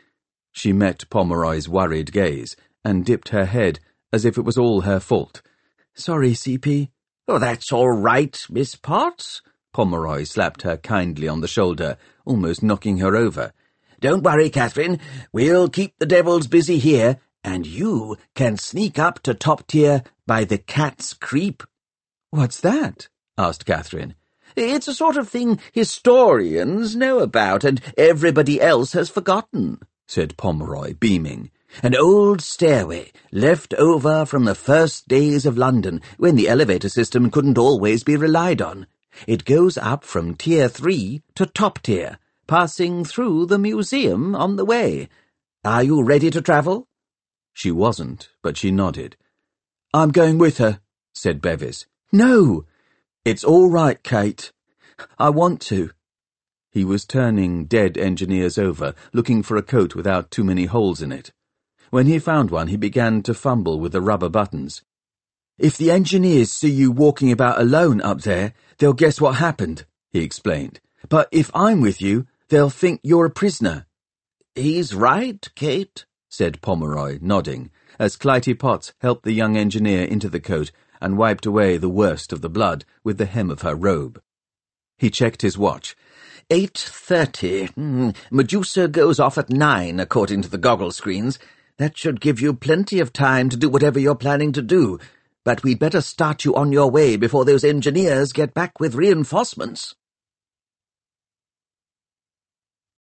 She 0.52 0.72
met 0.72 1.08
Pomeroy's 1.10 1.68
worried 1.68 2.12
gaze 2.12 2.54
and 2.84 3.04
dipped 3.04 3.30
her 3.30 3.46
head 3.46 3.80
as 4.12 4.24
if 4.24 4.36
it 4.36 4.44
was 4.44 4.58
all 4.58 4.82
her 4.82 5.00
fault. 5.00 5.42
Sorry, 5.94 6.32
CP. 6.32 6.90
Oh, 7.26 7.38
that's 7.38 7.72
all 7.72 7.90
right, 7.90 8.38
Miss 8.50 8.74
Potts. 8.74 9.42
Pomeroy 9.72 10.24
slapped 10.24 10.62
her 10.62 10.76
kindly 10.76 11.28
on 11.28 11.40
the 11.40 11.48
shoulder, 11.48 11.96
almost 12.26 12.62
knocking 12.62 12.98
her 12.98 13.16
over. 13.16 13.52
Don't 14.00 14.22
worry, 14.22 14.50
Catherine. 14.50 15.00
We'll 15.32 15.68
keep 15.68 15.94
the 15.98 16.06
devils 16.06 16.46
busy 16.46 16.78
here, 16.78 17.18
and 17.42 17.66
you 17.66 18.16
can 18.34 18.56
sneak 18.58 18.98
up 18.98 19.20
to 19.22 19.32
top 19.32 19.66
tier 19.66 20.02
by 20.26 20.44
the 20.44 20.58
cat's 20.58 21.14
creep. 21.14 21.62
What's 22.30 22.60
that? 22.60 23.08
asked 23.38 23.64
Catherine. 23.64 24.14
It's 24.56 24.88
a 24.88 24.94
sort 24.94 25.16
of 25.16 25.28
thing 25.28 25.58
historians 25.72 26.94
know 26.94 27.20
about, 27.20 27.64
and 27.64 27.80
everybody 27.96 28.60
else 28.60 28.92
has 28.92 29.08
forgotten, 29.08 29.78
said 30.12 30.36
Pomeroy, 30.36 30.92
beaming. 30.92 31.50
An 31.82 31.96
old 31.96 32.42
stairway, 32.42 33.10
left 33.32 33.72
over 33.74 34.26
from 34.26 34.44
the 34.44 34.54
first 34.54 35.08
days 35.08 35.46
of 35.46 35.56
London, 35.56 36.02
when 36.18 36.36
the 36.36 36.50
elevator 36.50 36.90
system 36.90 37.30
couldn't 37.30 37.56
always 37.56 38.04
be 38.04 38.14
relied 38.14 38.60
on. 38.60 38.86
It 39.26 39.46
goes 39.46 39.78
up 39.78 40.04
from 40.04 40.34
Tier 40.34 40.68
3 40.68 41.22
to 41.36 41.46
Top 41.46 41.78
Tier, 41.78 42.18
passing 42.46 43.06
through 43.06 43.46
the 43.46 43.58
museum 43.58 44.34
on 44.34 44.56
the 44.56 44.66
way. 44.66 45.08
Are 45.64 45.82
you 45.82 46.02
ready 46.02 46.30
to 46.30 46.42
travel? 46.42 46.88
She 47.54 47.70
wasn't, 47.70 48.28
but 48.42 48.58
she 48.58 48.70
nodded. 48.70 49.16
I'm 49.94 50.10
going 50.10 50.36
with 50.36 50.58
her, 50.58 50.80
said 51.14 51.40
Bevis. 51.40 51.86
No! 52.12 52.66
It's 53.24 53.44
all 53.44 53.70
right, 53.70 54.02
Kate. 54.02 54.52
I 55.18 55.30
want 55.30 55.62
to. 55.62 55.90
He 56.72 56.86
was 56.86 57.04
turning 57.04 57.66
dead 57.66 57.98
engineers 57.98 58.56
over, 58.56 58.94
looking 59.12 59.42
for 59.42 59.58
a 59.58 59.62
coat 59.62 59.94
without 59.94 60.30
too 60.30 60.42
many 60.42 60.64
holes 60.64 61.02
in 61.02 61.12
it. 61.12 61.30
When 61.90 62.06
he 62.06 62.18
found 62.18 62.50
one, 62.50 62.68
he 62.68 62.78
began 62.78 63.22
to 63.24 63.34
fumble 63.34 63.78
with 63.78 63.92
the 63.92 64.00
rubber 64.00 64.30
buttons. 64.30 64.82
If 65.58 65.76
the 65.76 65.90
engineers 65.90 66.50
see 66.50 66.70
you 66.70 66.90
walking 66.90 67.30
about 67.30 67.60
alone 67.60 68.00
up 68.00 68.22
there, 68.22 68.54
they'll 68.78 68.94
guess 68.94 69.20
what 69.20 69.36
happened, 69.36 69.84
he 70.10 70.20
explained. 70.20 70.80
But 71.10 71.28
if 71.30 71.50
I'm 71.54 71.82
with 71.82 72.00
you, 72.00 72.26
they'll 72.48 72.70
think 72.70 73.00
you're 73.02 73.26
a 73.26 73.30
prisoner. 73.30 73.84
He's 74.54 74.94
right, 74.94 75.46
Kate, 75.54 76.06
said 76.30 76.62
Pomeroy, 76.62 77.18
nodding, 77.20 77.70
as 77.98 78.16
Clytie 78.16 78.58
Potts 78.58 78.94
helped 79.02 79.24
the 79.24 79.32
young 79.32 79.58
engineer 79.58 80.04
into 80.04 80.30
the 80.30 80.40
coat 80.40 80.72
and 81.02 81.18
wiped 81.18 81.44
away 81.44 81.76
the 81.76 81.90
worst 81.90 82.32
of 82.32 82.40
the 82.40 82.48
blood 82.48 82.86
with 83.04 83.18
the 83.18 83.26
hem 83.26 83.50
of 83.50 83.60
her 83.60 83.74
robe. 83.74 84.22
He 84.96 85.10
checked 85.10 85.42
his 85.42 85.58
watch. 85.58 85.94
Eight 86.54 86.76
thirty. 86.76 87.68
Mm, 87.68 88.14
Medusa 88.30 88.86
goes 88.86 89.18
off 89.18 89.38
at 89.38 89.48
nine, 89.48 89.98
according 89.98 90.42
to 90.42 90.50
the 90.50 90.58
goggle 90.58 90.90
screens. 90.90 91.38
That 91.78 91.96
should 91.96 92.20
give 92.20 92.42
you 92.42 92.52
plenty 92.52 93.00
of 93.00 93.10
time 93.10 93.48
to 93.48 93.56
do 93.56 93.70
whatever 93.70 93.98
you're 93.98 94.14
planning 94.14 94.52
to 94.52 94.60
do, 94.60 94.98
but 95.44 95.62
we'd 95.62 95.78
better 95.78 96.02
start 96.02 96.44
you 96.44 96.54
on 96.54 96.70
your 96.70 96.90
way 96.90 97.16
before 97.16 97.46
those 97.46 97.64
engineers 97.64 98.34
get 98.34 98.52
back 98.52 98.78
with 98.78 98.94
reinforcements. 98.94 99.94